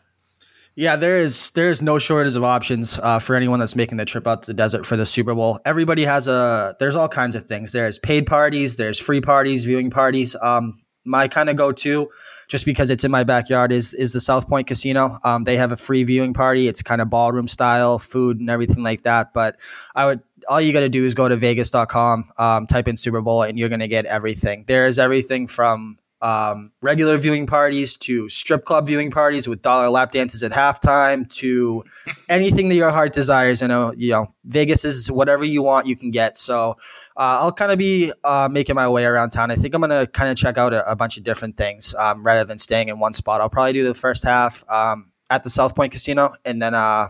Yeah, 0.78 0.96
there 0.96 1.18
is 1.18 1.52
there 1.52 1.70
is 1.70 1.80
no 1.80 1.98
shortage 1.98 2.36
of 2.36 2.44
options 2.44 3.00
uh, 3.02 3.18
for 3.18 3.34
anyone 3.34 3.58
that's 3.58 3.74
making 3.74 3.96
the 3.96 4.04
trip 4.04 4.26
out 4.26 4.42
to 4.42 4.48
the 4.48 4.54
desert 4.54 4.84
for 4.84 4.98
the 4.98 5.06
Super 5.06 5.34
Bowl. 5.34 5.58
Everybody 5.64 6.04
has 6.04 6.28
a 6.28 6.76
there's 6.78 6.96
all 6.96 7.08
kinds 7.08 7.34
of 7.34 7.44
things. 7.44 7.72
There's 7.72 7.98
paid 7.98 8.26
parties, 8.26 8.76
there's 8.76 8.98
free 8.98 9.22
parties, 9.22 9.64
viewing 9.64 9.90
parties. 9.90 10.36
Um, 10.40 10.78
my 11.06 11.28
kind 11.28 11.48
of 11.48 11.56
go 11.56 11.72
to, 11.72 12.10
just 12.48 12.66
because 12.66 12.90
it's 12.90 13.04
in 13.04 13.10
my 13.10 13.24
backyard, 13.24 13.72
is 13.72 13.94
is 13.94 14.12
the 14.12 14.20
South 14.20 14.50
Point 14.50 14.66
Casino. 14.66 15.18
Um, 15.24 15.44
they 15.44 15.56
have 15.56 15.72
a 15.72 15.78
free 15.78 16.04
viewing 16.04 16.34
party. 16.34 16.68
It's 16.68 16.82
kind 16.82 17.00
of 17.00 17.08
ballroom 17.08 17.48
style, 17.48 17.98
food 17.98 18.38
and 18.38 18.50
everything 18.50 18.82
like 18.82 19.04
that. 19.04 19.32
But 19.32 19.56
I 19.94 20.04
would 20.04 20.20
all 20.46 20.60
you 20.60 20.74
got 20.74 20.80
to 20.80 20.90
do 20.90 21.06
is 21.06 21.14
go 21.14 21.26
to 21.26 21.36
Vegas.com, 21.36 22.30
um, 22.36 22.66
type 22.66 22.86
in 22.86 22.98
Super 22.98 23.22
Bowl, 23.22 23.42
and 23.42 23.58
you're 23.58 23.70
to 23.70 23.88
get 23.88 24.04
everything. 24.04 24.64
There 24.66 24.86
is 24.86 24.98
everything 24.98 25.46
from 25.46 25.98
um, 26.22 26.72
regular 26.80 27.16
viewing 27.16 27.46
parties 27.46 27.96
to 27.98 28.28
strip 28.28 28.64
club 28.64 28.86
viewing 28.86 29.10
parties 29.10 29.46
with 29.46 29.62
dollar 29.62 29.90
lap 29.90 30.12
dances 30.12 30.42
at 30.42 30.52
halftime 30.52 31.30
to 31.36 31.84
anything 32.28 32.68
that 32.68 32.74
your 32.74 32.90
heart 32.90 33.12
desires. 33.12 33.60
You 33.60 33.68
know, 33.68 33.92
you 33.96 34.12
know, 34.12 34.26
Vegas 34.44 34.84
is 34.84 35.10
whatever 35.10 35.44
you 35.44 35.62
want, 35.62 35.86
you 35.86 35.96
can 35.96 36.10
get. 36.10 36.38
So 36.38 36.76
uh, 37.16 37.40
I'll 37.40 37.52
kind 37.52 37.72
of 37.72 37.78
be 37.78 38.12
uh, 38.24 38.48
making 38.50 38.74
my 38.74 38.88
way 38.88 39.04
around 39.04 39.30
town. 39.30 39.50
I 39.50 39.56
think 39.56 39.74
I'm 39.74 39.80
gonna 39.80 40.06
kind 40.06 40.30
of 40.30 40.36
check 40.36 40.58
out 40.58 40.72
a, 40.72 40.90
a, 40.90 40.96
bunch 40.96 41.16
of 41.16 41.24
different 41.24 41.56
things 41.56 41.94
um, 41.98 42.22
rather 42.22 42.44
than 42.44 42.58
staying 42.58 42.88
in 42.88 42.98
one 42.98 43.14
spot. 43.14 43.40
I'll 43.40 43.50
probably 43.50 43.74
do 43.74 43.84
the 43.84 43.94
first 43.94 44.24
half 44.24 44.64
um, 44.70 45.12
at 45.30 45.44
the 45.44 45.50
South 45.50 45.74
Point 45.74 45.92
Casino, 45.92 46.34
and 46.44 46.60
then 46.60 46.74
uh, 46.74 47.08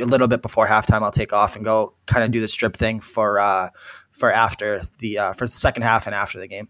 a 0.00 0.04
little 0.04 0.28
bit 0.28 0.42
before 0.42 0.66
halftime, 0.66 1.02
I'll 1.02 1.10
take 1.10 1.32
off 1.32 1.56
and 1.56 1.64
go 1.64 1.94
kind 2.06 2.24
of 2.24 2.30
do 2.30 2.40
the 2.40 2.48
strip 2.48 2.76
thing 2.76 3.00
for 3.00 3.38
uh, 3.38 3.70
for 4.10 4.32
after 4.32 4.82
the 4.98 5.18
uh, 5.18 5.32
for 5.32 5.44
the 5.44 5.50
second 5.52 5.82
half 5.82 6.06
and 6.06 6.14
after 6.14 6.38
the 6.38 6.48
game. 6.48 6.68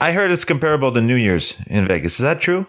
I 0.00 0.12
heard 0.12 0.30
it's 0.30 0.44
comparable 0.44 0.92
to 0.92 1.00
New 1.00 1.16
Year's 1.16 1.56
in 1.66 1.86
Vegas. 1.86 2.14
Is 2.14 2.20
that 2.20 2.40
true? 2.40 2.66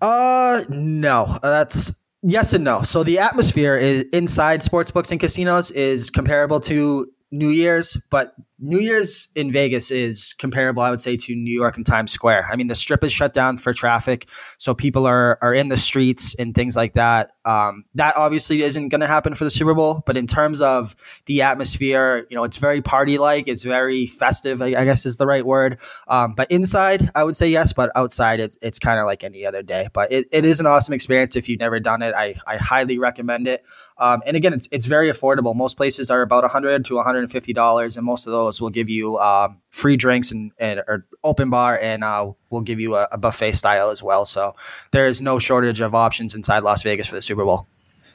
Uh, 0.00 0.64
no. 0.68 1.38
That's 1.42 1.92
yes 2.22 2.52
and 2.52 2.64
no. 2.64 2.82
So 2.82 3.04
the 3.04 3.18
atmosphere 3.18 3.76
is 3.76 4.04
inside 4.12 4.62
sports 4.62 4.90
books 4.90 5.10
and 5.10 5.20
casinos 5.20 5.70
is 5.70 6.10
comparable 6.10 6.60
to 6.60 7.10
New 7.30 7.48
Year's, 7.48 7.98
but 8.10 8.34
New 8.64 8.78
Year's 8.78 9.28
in 9.34 9.52
Vegas 9.52 9.90
is 9.90 10.32
comparable, 10.38 10.82
I 10.82 10.88
would 10.88 11.00
say, 11.00 11.18
to 11.18 11.34
New 11.34 11.52
York 11.52 11.76
and 11.76 11.84
Times 11.84 12.12
Square. 12.12 12.48
I 12.50 12.56
mean, 12.56 12.68
the 12.68 12.74
strip 12.74 13.04
is 13.04 13.12
shut 13.12 13.34
down 13.34 13.58
for 13.58 13.74
traffic, 13.74 14.26
so 14.56 14.74
people 14.74 15.06
are 15.06 15.38
are 15.42 15.52
in 15.52 15.68
the 15.68 15.76
streets 15.76 16.34
and 16.36 16.54
things 16.54 16.74
like 16.74 16.94
that. 16.94 17.32
Um, 17.44 17.84
that 17.94 18.16
obviously 18.16 18.62
isn't 18.62 18.88
going 18.88 19.02
to 19.02 19.06
happen 19.06 19.34
for 19.34 19.44
the 19.44 19.50
Super 19.50 19.74
Bowl, 19.74 20.02
but 20.06 20.16
in 20.16 20.26
terms 20.26 20.62
of 20.62 20.96
the 21.26 21.42
atmosphere, 21.42 22.26
you 22.30 22.36
know, 22.36 22.44
it's 22.44 22.56
very 22.56 22.80
party 22.80 23.18
like, 23.18 23.48
it's 23.48 23.64
very 23.64 24.06
festive. 24.06 24.62
I, 24.62 24.68
I, 24.68 24.84
guess 24.86 25.04
is 25.04 25.18
the 25.18 25.26
right 25.26 25.44
word. 25.44 25.78
Um, 26.08 26.32
but 26.34 26.50
inside, 26.50 27.10
I 27.14 27.22
would 27.22 27.36
say 27.36 27.48
yes, 27.48 27.74
but 27.74 27.92
outside, 27.94 28.40
it's 28.40 28.56
it's 28.62 28.78
kind 28.78 28.98
of 28.98 29.04
like 29.04 29.24
any 29.24 29.44
other 29.44 29.62
day. 29.62 29.88
But 29.92 30.10
it, 30.10 30.26
it 30.32 30.46
is 30.46 30.58
an 30.58 30.64
awesome 30.64 30.94
experience 30.94 31.36
if 31.36 31.50
you've 31.50 31.60
never 31.60 31.80
done 31.80 32.00
it. 32.00 32.14
I 32.16 32.36
I 32.46 32.56
highly 32.56 32.98
recommend 32.98 33.46
it. 33.46 33.62
Um, 33.96 34.22
and 34.26 34.36
again, 34.36 34.52
it's, 34.52 34.68
it's 34.72 34.86
very 34.86 35.08
affordable. 35.10 35.54
Most 35.54 35.76
places 35.76 36.10
are 36.10 36.22
about 36.22 36.42
100 36.42 36.84
to 36.86 36.96
150 36.96 37.52
dollars, 37.52 37.96
and 37.96 38.04
most 38.04 38.26
of 38.26 38.32
those 38.32 38.53
will 38.60 38.70
give 38.70 38.88
you 38.88 39.18
um, 39.18 39.60
free 39.70 39.96
drinks 39.96 40.32
and, 40.32 40.52
and 40.58 40.80
or 40.86 41.06
open 41.22 41.50
bar, 41.50 41.78
and 41.80 42.04
uh, 42.04 42.32
we'll 42.50 42.62
give 42.62 42.80
you 42.80 42.96
a, 42.96 43.08
a 43.12 43.18
buffet 43.18 43.52
style 43.52 43.90
as 43.90 44.02
well. 44.02 44.24
So 44.24 44.54
there 44.90 45.06
is 45.06 45.20
no 45.20 45.38
shortage 45.38 45.80
of 45.80 45.94
options 45.94 46.34
inside 46.34 46.62
Las 46.62 46.82
Vegas 46.82 47.08
for 47.08 47.14
the 47.16 47.22
Super 47.22 47.44
Bowl. 47.44 47.66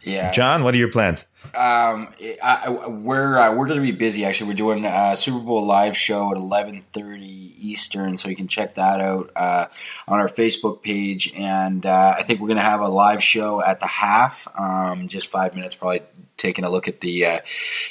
Yeah, 0.01 0.31
Jon, 0.31 0.63
what 0.63 0.73
are 0.73 0.77
your 0.77 0.91
plans? 0.91 1.25
Um, 1.45 2.13
I, 2.21 2.37
I, 2.43 2.87
we're 2.87 3.37
uh, 3.37 3.53
we're 3.53 3.67
going 3.67 3.79
to 3.79 3.85
be 3.85 3.91
busy. 3.91 4.25
Actually, 4.25 4.49
we're 4.49 4.55
doing 4.55 4.85
a 4.85 5.15
Super 5.15 5.39
Bowl 5.39 5.65
live 5.65 5.97
show 5.97 6.31
at 6.31 6.37
eleven 6.37 6.83
thirty 6.91 7.55
Eastern, 7.59 8.17
so 8.17 8.29
you 8.29 8.35
can 8.35 8.47
check 8.47 8.75
that 8.75 9.01
out 9.01 9.31
uh, 9.35 9.65
on 10.07 10.19
our 10.19 10.27
Facebook 10.27 10.83
page. 10.83 11.33
And 11.35 11.85
uh, 11.85 12.15
I 12.17 12.23
think 12.23 12.39
we're 12.39 12.49
going 12.49 12.59
to 12.59 12.63
have 12.63 12.81
a 12.81 12.87
live 12.87 13.23
show 13.23 13.63
at 13.63 13.79
the 13.79 13.87
half, 13.87 14.47
um, 14.57 15.07
just 15.07 15.27
five 15.27 15.55
minutes, 15.55 15.75
probably 15.75 16.01
taking 16.37 16.63
a 16.63 16.69
look 16.69 16.87
at 16.87 17.01
the 17.01 17.25
uh, 17.25 17.39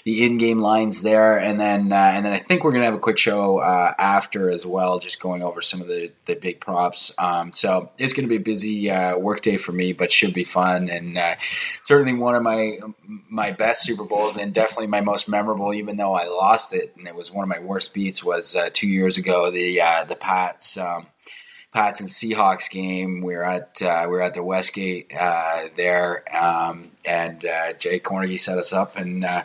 the 0.05 0.24
in 0.24 0.38
game 0.38 0.59
lines 0.61 1.03
there, 1.03 1.38
and 1.38 1.61
then 1.61 1.92
uh, 1.92 2.12
and 2.14 2.24
then 2.24 2.32
I 2.32 2.38
think 2.38 2.64
we're 2.64 2.72
gonna 2.72 2.86
have 2.86 2.94
a 2.94 2.99
quick 2.99 3.18
show 3.18 3.59
uh, 3.59 3.92
after 3.99 4.51
as 4.51 4.64
well, 4.64 4.99
just 4.99 5.20
going 5.20 5.42
over 5.42 5.61
some 5.61 5.80
of 5.80 5.88
the 5.88 6.12
the 6.26 6.34
big 6.34 6.61
props. 6.61 7.12
Um, 7.18 7.53
so 7.53 7.90
it's 7.99 8.12
gonna 8.12 8.28
be 8.28 8.36
a 8.36 8.40
busy 8.40 8.90
work 9.16 9.42
day 9.42 9.57
for 9.57 9.72
me, 9.72 9.92
but 9.92 10.11
should 10.11 10.32
be 10.32 10.44
fun 10.44 10.88
and 10.88 11.18
certainly 11.82 12.14
one 12.14 12.34
of 12.34 12.42
my 12.42 12.78
my 13.28 13.38
best 13.53 13.82
Super 13.82 14.05
Bowls 14.05 14.36
and 14.36 14.53
definitely 14.53 14.89
my 14.89 15.01
most 15.01 15.28
memorable, 15.28 15.72
even 15.72 15.97
though 15.97 16.14
I 16.14 16.26
lost 16.26 16.74
it 16.74 16.95
and 16.97 17.07
it 17.07 17.14
was 17.14 17.32
one 17.32 17.43
of 17.43 17.49
my 17.49 17.61
worst 17.61 17.95
beats. 17.95 18.24
Was 18.24 18.55
uh, 18.57 18.70
two 18.72 18.89
years 18.89 19.16
ago 19.18 19.51
the 19.51 19.80
the 20.09 20.16
Pats. 20.16 20.76
Um, 20.76 21.07
Pats 21.72 22.01
and 22.01 22.09
Seahawks 22.09 22.70
game. 22.70 23.20
We 23.20 23.34
are 23.34 23.45
at 23.45 23.82
uh, 23.82 24.07
we 24.09 24.16
are 24.16 24.22
at 24.22 24.34
the 24.34 24.43
Westgate 24.43 25.12
uh, 25.18 25.64
there, 25.76 26.24
um, 26.34 26.91
and 27.05 27.45
uh, 27.45 27.74
Jay 27.74 28.01
Kornegay 28.01 28.39
set 28.39 28.59
us 28.59 28.72
up, 28.72 28.97
and 28.97 29.24
uh, 29.24 29.45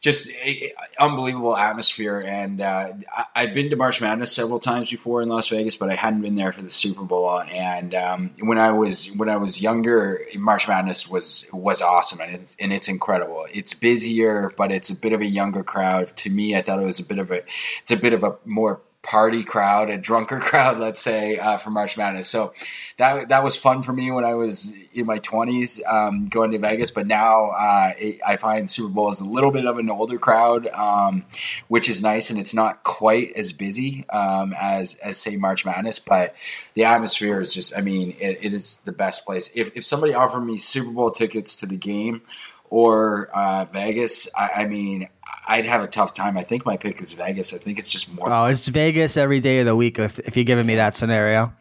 just 0.00 0.30
a, 0.30 0.72
unbelievable 0.98 1.54
atmosphere. 1.54 2.20
And 2.26 2.60
uh, 2.60 2.92
I, 3.34 3.42
have 3.42 3.54
been 3.54 3.68
to 3.70 3.76
March 3.76 4.00
Madness 4.00 4.34
several 4.34 4.58
times 4.58 4.90
before 4.90 5.20
in 5.20 5.28
Las 5.28 5.48
Vegas, 5.48 5.76
but 5.76 5.90
I 5.90 5.94
hadn't 5.94 6.22
been 6.22 6.36
there 6.36 6.52
for 6.52 6.62
the 6.62 6.70
Super 6.70 7.04
Bowl. 7.04 7.40
And 7.40 7.94
um, 7.94 8.30
when 8.40 8.56
I 8.56 8.72
was 8.72 9.14
when 9.16 9.28
I 9.28 9.36
was 9.36 9.60
younger, 9.60 10.22
March 10.36 10.66
Madness 10.66 11.08
was 11.08 11.50
was 11.52 11.82
awesome, 11.82 12.20
and 12.20 12.34
it's, 12.34 12.56
and 12.58 12.72
it's 12.72 12.88
incredible. 12.88 13.46
It's 13.52 13.74
busier, 13.74 14.52
but 14.56 14.72
it's 14.72 14.88
a 14.88 14.98
bit 14.98 15.12
of 15.12 15.20
a 15.20 15.26
younger 15.26 15.62
crowd. 15.62 16.16
To 16.16 16.30
me, 16.30 16.56
I 16.56 16.62
thought 16.62 16.80
it 16.80 16.86
was 16.86 16.98
a 16.98 17.06
bit 17.06 17.18
of 17.18 17.30
a 17.30 17.42
it's 17.82 17.92
a 17.92 17.96
bit 17.96 18.14
of 18.14 18.24
a 18.24 18.36
more 18.46 18.80
party 19.02 19.42
crowd, 19.42 19.88
a 19.90 19.96
drunker 19.96 20.38
crowd, 20.40 20.78
let's 20.78 21.00
say, 21.00 21.38
uh, 21.38 21.56
for 21.56 21.70
March 21.70 21.96
Madness. 21.96 22.28
So 22.28 22.52
that 22.98 23.30
that 23.30 23.42
was 23.42 23.56
fun 23.56 23.82
for 23.82 23.92
me 23.92 24.10
when 24.10 24.24
I 24.24 24.34
was 24.34 24.74
in 24.92 25.06
my 25.06 25.18
twenties 25.18 25.82
um, 25.88 26.28
going 26.28 26.50
to 26.52 26.58
Vegas. 26.58 26.90
But 26.90 27.06
now 27.06 27.50
uh, 27.50 27.92
it, 27.98 28.20
I 28.26 28.36
find 28.36 28.68
Super 28.68 28.92
Bowl 28.92 29.10
is 29.10 29.20
a 29.20 29.28
little 29.28 29.50
bit 29.50 29.66
of 29.66 29.78
an 29.78 29.90
older 29.90 30.18
crowd, 30.18 30.66
um, 30.68 31.24
which 31.68 31.88
is 31.88 32.02
nice, 32.02 32.30
and 32.30 32.38
it's 32.38 32.54
not 32.54 32.82
quite 32.82 33.32
as 33.36 33.52
busy 33.52 34.08
um, 34.10 34.54
as 34.58 34.96
as 34.96 35.16
say 35.16 35.36
March 35.36 35.64
Madness. 35.64 35.98
But 35.98 36.34
the 36.74 36.84
atmosphere 36.84 37.40
is 37.40 37.54
just, 37.54 37.76
I 37.76 37.80
mean, 37.80 38.16
it, 38.20 38.38
it 38.42 38.52
is 38.52 38.80
the 38.82 38.92
best 38.92 39.24
place. 39.24 39.50
If 39.54 39.76
if 39.76 39.84
somebody 39.84 40.14
offered 40.14 40.42
me 40.42 40.58
Super 40.58 40.90
Bowl 40.90 41.10
tickets 41.10 41.56
to 41.56 41.66
the 41.66 41.76
game 41.76 42.22
or 42.68 43.28
uh, 43.34 43.66
Vegas, 43.72 44.28
I, 44.36 44.50
I 44.56 44.64
mean. 44.66 45.08
I'd 45.50 45.64
have 45.64 45.82
a 45.82 45.88
tough 45.88 46.14
time. 46.14 46.38
I 46.38 46.44
think 46.44 46.64
my 46.64 46.76
pick 46.76 47.02
is 47.02 47.12
Vegas. 47.12 47.52
I 47.52 47.58
think 47.58 47.76
it's 47.76 47.90
just 47.90 48.12
more. 48.14 48.32
Oh, 48.32 48.44
it's 48.44 48.68
Vegas 48.68 49.16
every 49.16 49.40
day 49.40 49.58
of 49.58 49.66
the 49.66 49.74
week. 49.74 49.98
If 49.98 50.20
if 50.20 50.36
you're 50.36 50.44
giving 50.44 50.64
me 50.64 50.76
that 50.76 50.94
scenario. 50.94 51.52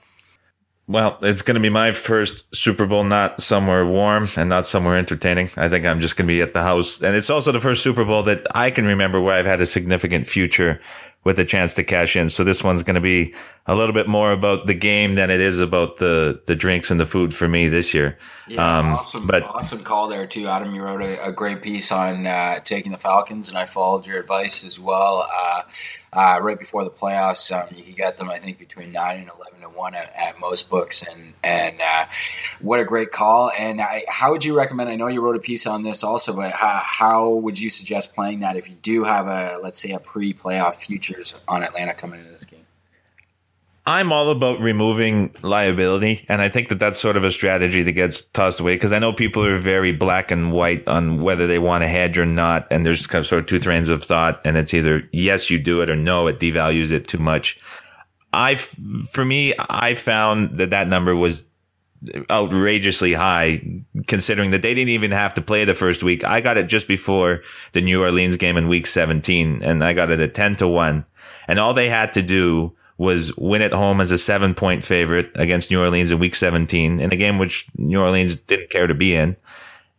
Well, 0.87 1.17
it's 1.21 1.41
going 1.41 1.55
to 1.55 1.61
be 1.61 1.69
my 1.69 1.91
first 1.91 2.55
Super 2.55 2.85
Bowl, 2.87 3.03
not 3.03 3.41
somewhere 3.41 3.85
warm 3.85 4.27
and 4.35 4.49
not 4.49 4.65
somewhere 4.65 4.97
entertaining. 4.97 5.51
I 5.55 5.69
think 5.69 5.85
I'm 5.85 6.01
just 6.01 6.15
going 6.15 6.27
to 6.27 6.31
be 6.31 6.41
at 6.41 6.53
the 6.53 6.63
house. 6.63 7.01
And 7.03 7.15
it's 7.15 7.29
also 7.29 7.51
the 7.51 7.59
first 7.59 7.83
Super 7.83 8.03
Bowl 8.03 8.23
that 8.23 8.45
I 8.55 8.71
can 8.71 8.87
remember 8.87 9.21
where 9.21 9.35
I've 9.35 9.45
had 9.45 9.61
a 9.61 9.67
significant 9.67 10.25
future 10.25 10.79
with 11.29 11.37
a 11.37 11.45
chance 11.45 11.75
to 11.75 11.83
cash 11.83 12.15
in. 12.15 12.27
So 12.27 12.43
this 12.43 12.63
one's 12.63 12.81
going 12.81 12.95
to 12.95 13.01
be 13.01 13.35
a 13.67 13.75
little 13.75 13.93
bit 13.93 14.07
more 14.07 14.31
about 14.31 14.65
the 14.65 14.73
game 14.73 15.13
than 15.13 15.29
it 15.29 15.39
is 15.39 15.59
about 15.59 15.97
the, 15.97 16.41
the 16.47 16.55
drinks 16.55 16.89
and 16.89 16.99
the 16.99 17.05
food 17.05 17.35
for 17.35 17.47
me 17.47 17.69
this 17.69 17.93
year. 17.93 18.17
Yeah, 18.47 18.79
um, 18.79 18.93
awesome, 18.95 19.27
but, 19.27 19.43
awesome 19.43 19.83
call 19.83 20.07
there 20.07 20.25
too, 20.25 20.47
Adam. 20.47 20.73
You 20.73 20.81
wrote 20.81 21.03
a, 21.03 21.27
a 21.27 21.31
great 21.31 21.61
piece 21.61 21.91
on 21.91 22.25
uh, 22.25 22.61
taking 22.61 22.91
the 22.91 22.97
Falcons, 22.97 23.47
and 23.47 23.59
I 23.59 23.65
followed 23.65 24.07
your 24.07 24.19
advice 24.19 24.65
as 24.65 24.79
well. 24.79 25.29
Uh, 25.31 25.61
uh, 26.11 26.39
right 26.41 26.59
before 26.59 26.83
the 26.83 26.89
playoffs, 26.89 27.51
um, 27.51 27.67
you 27.75 27.83
could 27.83 27.95
get 27.95 28.17
them, 28.17 28.29
I 28.29 28.39
think, 28.39 28.57
between 28.57 28.91
nine 28.91 29.19
and 29.19 29.29
eleven 29.29 29.61
to 29.61 29.69
one 29.69 29.93
at, 29.95 30.11
at 30.15 30.39
most 30.39 30.69
books, 30.69 31.03
and 31.03 31.33
and 31.43 31.79
uh, 31.81 32.05
what 32.59 32.79
a 32.79 32.85
great 32.85 33.11
call! 33.11 33.51
And 33.57 33.81
I, 33.81 34.05
how 34.07 34.31
would 34.31 34.43
you 34.43 34.57
recommend? 34.57 34.89
I 34.89 34.95
know 34.95 35.07
you 35.07 35.21
wrote 35.21 35.35
a 35.35 35.39
piece 35.39 35.67
on 35.67 35.83
this 35.83 36.03
also, 36.03 36.35
but 36.35 36.51
how, 36.51 36.81
how 36.83 37.29
would 37.29 37.59
you 37.59 37.69
suggest 37.69 38.13
playing 38.15 38.39
that 38.39 38.55
if 38.55 38.69
you 38.69 38.75
do 38.81 39.03
have 39.03 39.27
a 39.27 39.59
let's 39.61 39.79
say 39.79 39.91
a 39.91 39.99
pre-playoff 39.99 40.75
futures 40.75 41.35
on 41.47 41.63
Atlanta 41.63 41.93
coming 41.93 42.19
into 42.19 42.31
this 42.31 42.45
game? 42.45 42.58
I'm 43.89 44.11
all 44.11 44.29
about 44.29 44.59
removing 44.59 45.33
liability, 45.41 46.23
and 46.29 46.43
I 46.43 46.47
think 46.47 46.69
that 46.69 46.77
that's 46.77 46.99
sort 46.99 47.17
of 47.17 47.23
a 47.23 47.31
strategy 47.31 47.81
that 47.81 47.93
gets 47.93 48.21
tossed 48.21 48.59
away 48.59 48.75
because 48.75 48.91
I 48.91 48.99
know 48.99 49.11
people 49.11 49.43
are 49.43 49.57
very 49.57 49.91
black 49.91 50.29
and 50.29 50.51
white 50.51 50.87
on 50.87 51.21
whether 51.21 51.47
they 51.47 51.57
want 51.57 51.81
to 51.81 51.87
hedge 51.87 52.15
or 52.15 52.25
not, 52.27 52.67
and 52.69 52.85
there's 52.85 53.07
kind 53.07 53.21
of 53.21 53.25
sort 53.25 53.41
of 53.41 53.47
two 53.47 53.57
trains 53.57 53.89
of 53.89 54.03
thought, 54.03 54.41
and 54.45 54.57
it's 54.57 54.75
either 54.75 55.09
yes, 55.11 55.49
you 55.49 55.57
do 55.57 55.81
it, 55.81 55.89
or 55.89 55.95
no, 55.95 56.27
it 56.27 56.37
devalues 56.39 56.91
it 56.91 57.07
too 57.07 57.17
much. 57.17 57.59
I, 58.31 58.55
for 58.55 59.25
me, 59.25 59.55
I 59.57 59.95
found 59.95 60.59
that 60.59 60.69
that 60.69 60.87
number 60.87 61.15
was 61.15 61.47
outrageously 62.29 63.13
high 63.13 63.83
considering 64.05 64.51
that 64.51 64.61
they 64.61 64.75
didn't 64.75 64.89
even 64.89 65.09
have 65.09 65.33
to 65.33 65.41
play 65.41 65.65
the 65.65 65.73
first 65.73 66.03
week. 66.03 66.23
I 66.23 66.41
got 66.41 66.57
it 66.57 66.67
just 66.67 66.87
before 66.87 67.41
the 67.71 67.81
New 67.81 68.03
Orleans 68.03 68.37
game 68.37 68.55
in 68.55 68.67
week 68.67 68.85
17 68.85 69.63
and 69.63 69.83
I 69.83 69.93
got 69.93 70.11
it 70.11 70.21
at 70.21 70.33
10 70.33 70.57
to 70.57 70.67
1 70.67 71.05
and 71.49 71.59
all 71.59 71.73
they 71.73 71.89
had 71.89 72.13
to 72.13 72.21
do 72.21 72.77
was 72.99 73.35
win 73.37 73.61
at 73.61 73.71
home 73.71 74.01
as 74.01 74.11
a 74.11 74.17
seven 74.17 74.53
point 74.53 74.83
favorite 74.83 75.31
against 75.35 75.71
New 75.71 75.81
Orleans 75.81 76.11
in 76.11 76.19
week 76.19 76.35
17 76.35 76.99
in 76.99 77.13
a 77.13 77.15
game 77.15 77.39
which 77.39 77.65
New 77.77 77.99
Orleans 77.99 78.35
didn't 78.35 78.69
care 78.69 78.87
to 78.87 78.93
be 78.93 79.15
in. 79.15 79.37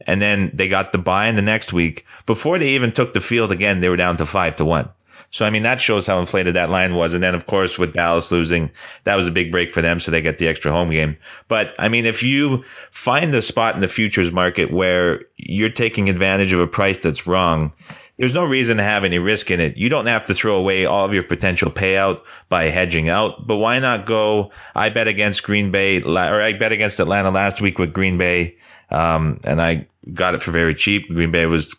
And 0.06 0.20
then 0.20 0.50
they 0.54 0.68
got 0.68 0.92
the 0.92 0.98
bye 0.98 1.26
in 1.26 1.34
the 1.34 1.42
next 1.42 1.72
week. 1.72 2.06
Before 2.26 2.58
they 2.58 2.68
even 2.70 2.92
took 2.92 3.14
the 3.14 3.20
field 3.20 3.52
again, 3.52 3.80
they 3.80 3.88
were 3.88 3.96
down 3.96 4.18
to 4.18 4.26
five 4.26 4.54
to 4.56 4.64
one. 4.64 4.90
So, 5.30 5.46
I 5.46 5.50
mean, 5.50 5.62
that 5.62 5.80
shows 5.80 6.06
how 6.06 6.18
inflated 6.18 6.54
that 6.56 6.70
line 6.70 6.94
was. 6.94 7.14
And 7.14 7.22
then, 7.22 7.34
of 7.34 7.46
course, 7.46 7.78
with 7.78 7.94
Dallas 7.94 8.32
losing, 8.32 8.70
that 9.04 9.14
was 9.14 9.28
a 9.28 9.32
big 9.32 9.52
break 9.52 9.72
for 9.72 9.80
them. 9.80 10.00
So 10.00 10.10
they 10.10 10.20
get 10.20 10.38
the 10.38 10.48
extra 10.48 10.72
home 10.72 10.90
game. 10.90 11.16
But 11.48 11.74
I 11.78 11.88
mean, 11.88 12.04
if 12.04 12.22
you 12.22 12.64
find 12.90 13.32
the 13.32 13.42
spot 13.42 13.74
in 13.74 13.80
the 13.80 13.88
futures 13.88 14.32
market 14.32 14.72
where 14.72 15.22
you're 15.36 15.70
taking 15.70 16.10
advantage 16.10 16.52
of 16.52 16.60
a 16.60 16.66
price 16.66 16.98
that's 16.98 17.26
wrong, 17.26 17.72
there's 18.20 18.34
no 18.34 18.44
reason 18.44 18.76
to 18.76 18.82
have 18.82 19.02
any 19.02 19.18
risk 19.18 19.50
in 19.50 19.60
it. 19.60 19.78
You 19.78 19.88
don't 19.88 20.04
have 20.04 20.26
to 20.26 20.34
throw 20.34 20.58
away 20.58 20.84
all 20.84 21.06
of 21.06 21.14
your 21.14 21.22
potential 21.22 21.70
payout 21.70 22.20
by 22.50 22.64
hedging 22.64 23.08
out, 23.08 23.46
but 23.46 23.56
why 23.56 23.78
not 23.78 24.04
go? 24.04 24.50
I 24.74 24.90
bet 24.90 25.08
against 25.08 25.42
Green 25.42 25.70
Bay, 25.70 26.02
or 26.02 26.18
I 26.18 26.52
bet 26.52 26.70
against 26.70 27.00
Atlanta 27.00 27.30
last 27.30 27.62
week 27.62 27.78
with 27.78 27.94
Green 27.94 28.18
Bay, 28.18 28.58
um, 28.90 29.40
and 29.44 29.58
I 29.62 29.88
got 30.12 30.34
it 30.34 30.42
for 30.42 30.50
very 30.50 30.74
cheap. 30.74 31.08
Green 31.08 31.30
Bay 31.30 31.46
was 31.46 31.74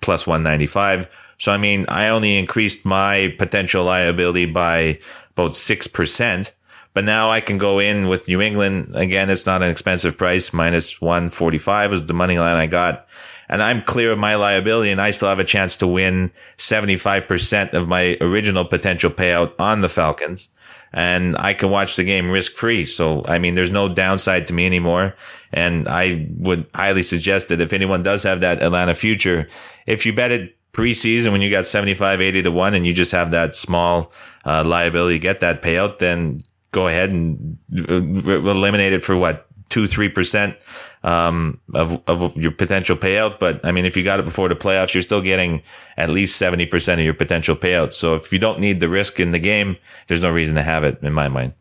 plus 0.00 0.28
195. 0.28 1.08
So, 1.38 1.50
I 1.50 1.58
mean, 1.58 1.86
I 1.88 2.10
only 2.10 2.38
increased 2.38 2.84
my 2.84 3.34
potential 3.36 3.82
liability 3.82 4.46
by 4.46 5.00
about 5.32 5.52
6%. 5.52 6.52
But 6.92 7.04
now 7.04 7.30
I 7.30 7.40
can 7.40 7.58
go 7.58 7.78
in 7.78 8.08
with 8.08 8.26
New 8.28 8.40
England. 8.40 8.94
Again, 8.94 9.30
it's 9.30 9.46
not 9.46 9.62
an 9.62 9.70
expensive 9.70 10.16
price. 10.18 10.52
Minus 10.52 11.00
145 11.00 11.92
is 11.92 12.06
the 12.06 12.14
money 12.14 12.38
line 12.38 12.56
I 12.56 12.66
got 12.66 13.06
and 13.50 13.64
I'm 13.64 13.82
clear 13.82 14.12
of 14.12 14.18
my 14.18 14.36
liability 14.36 14.92
and 14.92 15.00
I 15.00 15.10
still 15.10 15.28
have 15.28 15.40
a 15.40 15.44
chance 15.44 15.76
to 15.78 15.86
win 15.86 16.30
75% 16.56 17.74
of 17.74 17.88
my 17.88 18.16
original 18.20 18.64
potential 18.64 19.10
payout 19.10 19.52
on 19.58 19.80
the 19.80 19.88
Falcons. 19.88 20.48
And 20.92 21.36
I 21.36 21.54
can 21.54 21.68
watch 21.68 21.96
the 21.96 22.04
game 22.04 22.30
risk 22.30 22.52
free. 22.52 22.84
So, 22.84 23.24
I 23.26 23.38
mean, 23.38 23.56
there's 23.56 23.72
no 23.72 23.92
downside 23.92 24.46
to 24.46 24.52
me 24.52 24.66
anymore. 24.66 25.16
And 25.52 25.88
I 25.88 26.28
would 26.36 26.68
highly 26.74 27.02
suggest 27.02 27.48
that 27.48 27.60
if 27.60 27.72
anyone 27.72 28.04
does 28.04 28.22
have 28.22 28.40
that 28.40 28.62
Atlanta 28.62 28.94
future, 28.94 29.48
if 29.84 30.06
you 30.06 30.12
bet 30.12 30.30
it 30.30 30.56
preseason 30.72 31.32
when 31.32 31.42
you 31.42 31.50
got 31.50 31.66
75, 31.66 32.20
80 32.20 32.42
to 32.42 32.52
one 32.52 32.74
and 32.74 32.86
you 32.86 32.94
just 32.94 33.10
have 33.10 33.32
that 33.32 33.56
small 33.56 34.12
uh, 34.44 34.62
liability 34.62 35.18
get 35.18 35.40
that 35.40 35.60
payout, 35.60 35.98
then 35.98 36.40
go 36.70 36.86
ahead 36.86 37.10
and 37.10 37.58
uh, 37.76 37.94
eliminate 37.94 38.92
it 38.92 39.02
for 39.02 39.16
what? 39.16 39.48
Two, 39.68 39.86
three 39.86 40.08
percent 40.08 40.56
um, 41.02 41.60
of, 41.74 42.00
of 42.06 42.36
your 42.36 42.50
potential 42.50 42.96
payout. 42.96 43.38
But 43.38 43.64
I 43.64 43.72
mean, 43.72 43.84
if 43.84 43.96
you 43.96 44.04
got 44.04 44.20
it 44.20 44.24
before 44.24 44.48
the 44.48 44.56
playoffs, 44.56 44.94
you're 44.94 45.02
still 45.02 45.22
getting 45.22 45.62
at 45.96 46.10
least 46.10 46.40
70% 46.40 46.94
of 46.94 47.00
your 47.00 47.14
potential 47.14 47.56
payout. 47.56 47.92
So 47.92 48.14
if 48.14 48.32
you 48.32 48.38
don't 48.38 48.60
need 48.60 48.80
the 48.80 48.88
risk 48.88 49.20
in 49.20 49.30
the 49.30 49.38
game, 49.38 49.76
there's 50.06 50.22
no 50.22 50.30
reason 50.30 50.54
to 50.56 50.62
have 50.62 50.84
it 50.84 50.98
in 51.02 51.12
my 51.12 51.28
mind. 51.28 51.54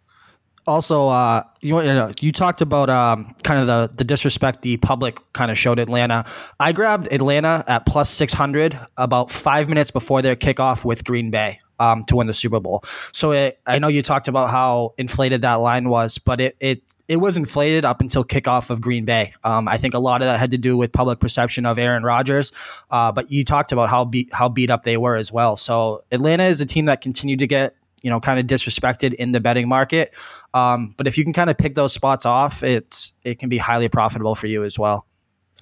Also, 0.67 1.07
uh, 1.07 1.41
you, 1.61 1.79
you 1.81 1.87
know, 1.87 2.11
you 2.19 2.31
talked 2.31 2.61
about 2.61 2.91
um, 2.91 3.33
kind 3.43 3.59
of 3.59 3.65
the, 3.65 3.95
the 3.95 4.03
disrespect 4.03 4.61
the 4.61 4.77
public 4.77 5.19
kind 5.33 5.49
of 5.49 5.57
showed 5.57 5.79
Atlanta. 5.79 6.25
I 6.59 6.73
grabbed 6.73 7.11
Atlanta 7.11 7.63
at 7.67 7.87
plus 7.87 8.09
600 8.11 8.79
about 8.97 9.31
five 9.31 9.67
minutes 9.67 9.89
before 9.89 10.21
their 10.21 10.35
kickoff 10.35 10.85
with 10.85 11.03
Green 11.03 11.31
Bay. 11.31 11.59
Um, 11.81 12.03
to 12.09 12.17
win 12.17 12.27
the 12.27 12.33
Super 12.33 12.59
Bowl. 12.59 12.83
So 13.13 13.31
it, 13.31 13.57
I 13.65 13.79
know 13.79 13.87
you 13.87 14.03
talked 14.03 14.27
about 14.27 14.49
how 14.49 14.95
inflated 14.97 15.43
that 15.43 15.53
line 15.53 15.87
was, 15.87 16.17
but 16.17 16.41
it, 16.41 16.57
it 16.59 16.83
it 17.09 17.17
was 17.17 17.35
inflated 17.35 17.83
up 17.83 18.01
until 18.01 18.23
kickoff 18.23 18.69
of 18.69 18.79
Green 18.79 19.03
Bay. 19.03 19.33
Um, 19.43 19.67
I 19.67 19.77
think 19.77 19.95
a 19.95 19.99
lot 19.99 20.21
of 20.21 20.27
that 20.27 20.39
had 20.39 20.51
to 20.51 20.59
do 20.59 20.77
with 20.77 20.91
public 20.91 21.19
perception 21.19 21.65
of 21.65 21.79
Aaron 21.79 22.03
Rodgers. 22.03 22.53
Uh, 22.91 23.11
but 23.11 23.31
you 23.31 23.43
talked 23.43 23.71
about 23.71 23.89
how 23.89 24.05
beat 24.05 24.29
how 24.31 24.47
beat 24.47 24.69
up 24.69 24.83
they 24.83 24.95
were 24.95 25.17
as 25.17 25.31
well. 25.31 25.57
So 25.57 26.03
Atlanta 26.11 26.45
is 26.45 26.61
a 26.61 26.67
team 26.67 26.85
that 26.85 27.01
continued 27.01 27.39
to 27.39 27.47
get 27.47 27.75
you 28.03 28.11
know 28.11 28.19
kind 28.19 28.39
of 28.39 28.45
disrespected 28.45 29.15
in 29.15 29.31
the 29.31 29.39
betting 29.39 29.67
market. 29.67 30.13
Um, 30.53 30.93
but 30.97 31.07
if 31.07 31.17
you 31.17 31.23
can 31.23 31.33
kind 31.33 31.49
of 31.49 31.57
pick 31.57 31.73
those 31.73 31.93
spots 31.93 32.27
off, 32.27 32.61
it's 32.61 33.11
it 33.23 33.39
can 33.39 33.49
be 33.49 33.57
highly 33.57 33.89
profitable 33.89 34.35
for 34.35 34.45
you 34.45 34.63
as 34.63 34.77
well. 34.77 35.07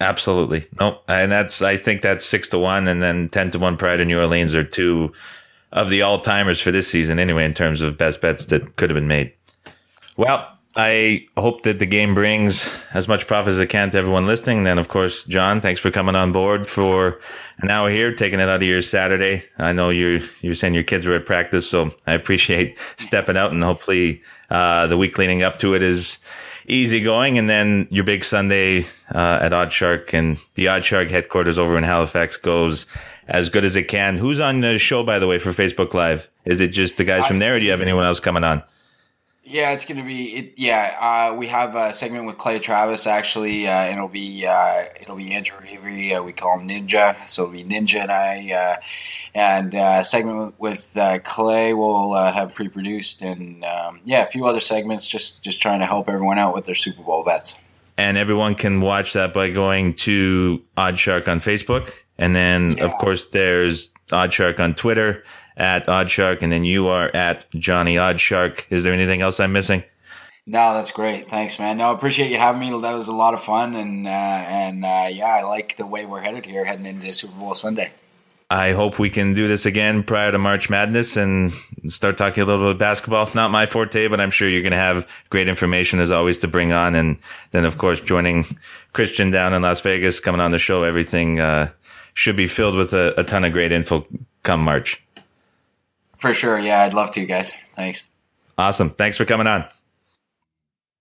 Absolutely. 0.00 0.64
Nope. 0.78 1.02
And 1.08 1.32
that's 1.32 1.62
I 1.62 1.78
think 1.78 2.02
that's 2.02 2.26
six 2.26 2.50
to 2.50 2.58
one, 2.58 2.86
and 2.86 3.02
then 3.02 3.30
ten 3.30 3.50
to 3.52 3.58
one. 3.58 3.78
Pride 3.78 4.00
in 4.00 4.08
New 4.08 4.20
Orleans 4.20 4.54
are 4.54 4.62
two 4.62 5.14
of 5.72 5.88
the 5.88 6.02
all 6.02 6.20
timers 6.20 6.60
for 6.60 6.70
this 6.70 6.88
season, 6.88 7.18
anyway, 7.18 7.46
in 7.46 7.54
terms 7.54 7.80
of 7.80 7.96
best 7.96 8.20
bets 8.20 8.44
that 8.46 8.76
could 8.76 8.90
have 8.90 8.94
been 8.94 9.08
made. 9.08 9.32
Well, 10.16 10.57
I 10.80 11.26
hope 11.36 11.62
that 11.62 11.80
the 11.80 11.86
game 11.86 12.14
brings 12.14 12.72
as 12.94 13.08
much 13.08 13.26
profit 13.26 13.50
as 13.54 13.58
it 13.58 13.66
can 13.66 13.90
to 13.90 13.98
everyone 13.98 14.28
listening. 14.28 14.58
And 14.58 14.66
then, 14.66 14.78
of 14.78 14.86
course, 14.86 15.24
Jon, 15.24 15.60
thanks 15.60 15.80
for 15.80 15.90
coming 15.90 16.14
on 16.14 16.30
board 16.30 16.68
for 16.68 17.18
an 17.58 17.68
hour 17.68 17.90
here, 17.90 18.14
taking 18.14 18.38
it 18.38 18.48
out 18.48 18.62
of 18.62 18.62
your 18.62 18.80
Saturday. 18.80 19.42
I 19.58 19.72
know 19.72 19.90
you're 19.90 20.20
you're 20.40 20.54
saying 20.54 20.74
your 20.74 20.84
kids 20.84 21.04
were 21.04 21.16
at 21.16 21.26
practice, 21.26 21.68
so 21.68 21.90
I 22.06 22.12
appreciate 22.12 22.78
stepping 22.96 23.36
out, 23.36 23.50
and 23.50 23.60
hopefully 23.60 24.22
uh, 24.50 24.86
the 24.86 24.96
week 24.96 25.18
leading 25.18 25.42
up 25.42 25.58
to 25.58 25.74
it 25.74 25.82
is 25.82 26.20
easy 26.68 27.02
going. 27.02 27.38
And 27.38 27.50
then 27.50 27.88
your 27.90 28.04
big 28.04 28.22
Sunday 28.22 28.84
uh, 29.12 29.40
at 29.42 29.50
OddsShark 29.50 30.14
and 30.14 30.38
the 30.54 30.66
OddsShark 30.66 31.10
headquarters 31.10 31.58
over 31.58 31.76
in 31.76 31.82
Halifax 31.82 32.36
goes 32.36 32.86
as 33.26 33.50
good 33.50 33.64
as 33.64 33.74
it 33.74 33.88
can. 33.88 34.16
Who's 34.16 34.38
on 34.38 34.60
the 34.60 34.78
show, 34.78 35.02
by 35.02 35.18
the 35.18 35.26
way, 35.26 35.40
for 35.40 35.50
Facebook 35.50 35.92
Live? 35.92 36.28
Is 36.44 36.60
it 36.60 36.68
just 36.68 36.98
the 36.98 37.04
guys 37.04 37.26
from 37.26 37.40
there, 37.40 37.56
or 37.56 37.58
do 37.58 37.64
you 37.64 37.72
have 37.72 37.80
anyone 37.80 38.04
else 38.04 38.20
coming 38.20 38.44
on? 38.44 38.62
Yeah, 39.50 39.72
it's 39.72 39.86
gonna 39.86 40.04
be 40.04 40.36
it. 40.36 40.52
Yeah, 40.56 40.94
uh, 41.00 41.34
we 41.34 41.46
have 41.46 41.74
a 41.74 41.94
segment 41.94 42.26
with 42.26 42.36
Clay 42.36 42.58
Travis 42.58 43.06
actually, 43.06 43.66
uh, 43.66 43.70
and 43.70 43.96
it'll 43.96 44.06
be 44.06 44.46
uh, 44.46 44.84
it'll 45.00 45.16
be 45.16 45.32
Andrew 45.32 45.56
Avery. 45.66 46.12
Uh, 46.12 46.22
we 46.22 46.34
call 46.34 46.58
him 46.58 46.68
Ninja, 46.68 47.26
so 47.26 47.44
it'll 47.44 47.54
be 47.54 47.64
Ninja 47.64 48.02
and 48.02 48.12
I. 48.12 48.52
Uh, 48.52 48.76
and 49.34 49.74
uh, 49.74 50.04
segment 50.04 50.54
with 50.58 50.94
Clay 51.24 51.72
will 51.72 52.14
have 52.14 52.54
pre-produced, 52.54 53.22
and 53.22 53.64
um, 53.64 54.00
yeah, 54.04 54.22
a 54.22 54.26
few 54.26 54.44
other 54.44 54.60
segments. 54.60 55.08
Just 55.08 55.42
just 55.42 55.62
trying 55.62 55.80
to 55.80 55.86
help 55.86 56.10
everyone 56.10 56.38
out 56.38 56.54
with 56.54 56.66
their 56.66 56.74
Super 56.74 57.02
Bowl 57.02 57.24
bets. 57.24 57.56
And 57.96 58.18
everyone 58.18 58.54
can 58.54 58.82
watch 58.82 59.14
that 59.14 59.32
by 59.32 59.48
going 59.48 59.94
to 59.94 60.62
OddsShark 60.76 61.26
on 61.26 61.40
Facebook, 61.40 61.90
and 62.18 62.36
then 62.36 62.76
yeah. 62.76 62.84
of 62.84 62.92
course 62.98 63.24
there's 63.24 63.92
OddsShark 64.10 64.60
on 64.60 64.74
Twitter 64.74 65.24
at 65.58 65.86
OddsShark, 65.86 66.40
and 66.42 66.50
then 66.50 66.64
you 66.64 66.88
are 66.88 67.14
at 67.14 67.44
Johnny 67.50 67.96
OddsShark. 67.96 68.64
Is 68.70 68.84
there 68.84 68.94
anything 68.94 69.20
else 69.20 69.40
I'm 69.40 69.52
missing? 69.52 69.82
No, 70.46 70.72
that's 70.72 70.92
great. 70.92 71.28
Thanks, 71.28 71.58
man. 71.58 71.76
No, 71.76 71.90
I 71.90 71.92
appreciate 71.92 72.30
you 72.30 72.38
having 72.38 72.60
me. 72.60 72.70
That 72.80 72.94
was 72.94 73.08
a 73.08 73.12
lot 73.12 73.34
of 73.34 73.42
fun, 73.42 73.74
and 73.74 74.06
uh, 74.06 74.10
and 74.10 74.84
uh, 74.84 75.08
yeah, 75.10 75.26
I 75.26 75.42
like 75.42 75.76
the 75.76 75.84
way 75.86 76.06
we're 76.06 76.22
headed 76.22 76.46
here, 76.46 76.64
heading 76.64 76.86
into 76.86 77.12
Super 77.12 77.38
Bowl 77.38 77.54
Sunday. 77.54 77.90
I 78.50 78.72
hope 78.72 78.98
we 78.98 79.10
can 79.10 79.34
do 79.34 79.46
this 79.46 79.66
again 79.66 80.02
prior 80.02 80.32
to 80.32 80.38
March 80.38 80.70
Madness 80.70 81.18
and 81.18 81.52
start 81.86 82.16
talking 82.16 82.42
a 82.42 82.46
little 82.46 82.64
bit 82.64 82.70
of 82.70 82.78
basketball. 82.78 83.28
Not 83.34 83.50
my 83.50 83.66
forte, 83.66 84.08
but 84.08 84.22
I'm 84.22 84.30
sure 84.30 84.48
you're 84.48 84.62
going 84.62 84.70
to 84.70 84.78
have 84.78 85.06
great 85.28 85.48
information 85.48 86.00
as 86.00 86.10
always 86.10 86.38
to 86.38 86.48
bring 86.48 86.72
on. 86.72 86.94
And 86.94 87.18
then, 87.50 87.66
of 87.66 87.76
course, 87.76 88.00
joining 88.00 88.46
Christian 88.94 89.30
down 89.30 89.52
in 89.52 89.60
Las 89.60 89.82
Vegas, 89.82 90.18
coming 90.18 90.40
on 90.40 90.50
the 90.50 90.58
show, 90.58 90.82
everything 90.82 91.40
uh, 91.40 91.68
should 92.14 92.36
be 92.36 92.46
filled 92.46 92.74
with 92.74 92.94
a, 92.94 93.12
a 93.20 93.24
ton 93.24 93.44
of 93.44 93.52
great 93.52 93.70
info 93.70 94.06
come 94.44 94.62
March. 94.62 95.02
For 96.18 96.34
sure. 96.34 96.58
Yeah, 96.58 96.82
I'd 96.82 96.94
love 96.94 97.10
to, 97.12 97.24
guys. 97.24 97.52
Thanks. 97.76 98.04
Awesome. 98.56 98.90
Thanks 98.90 99.16
for 99.16 99.24
coming 99.24 99.46
on. 99.46 99.64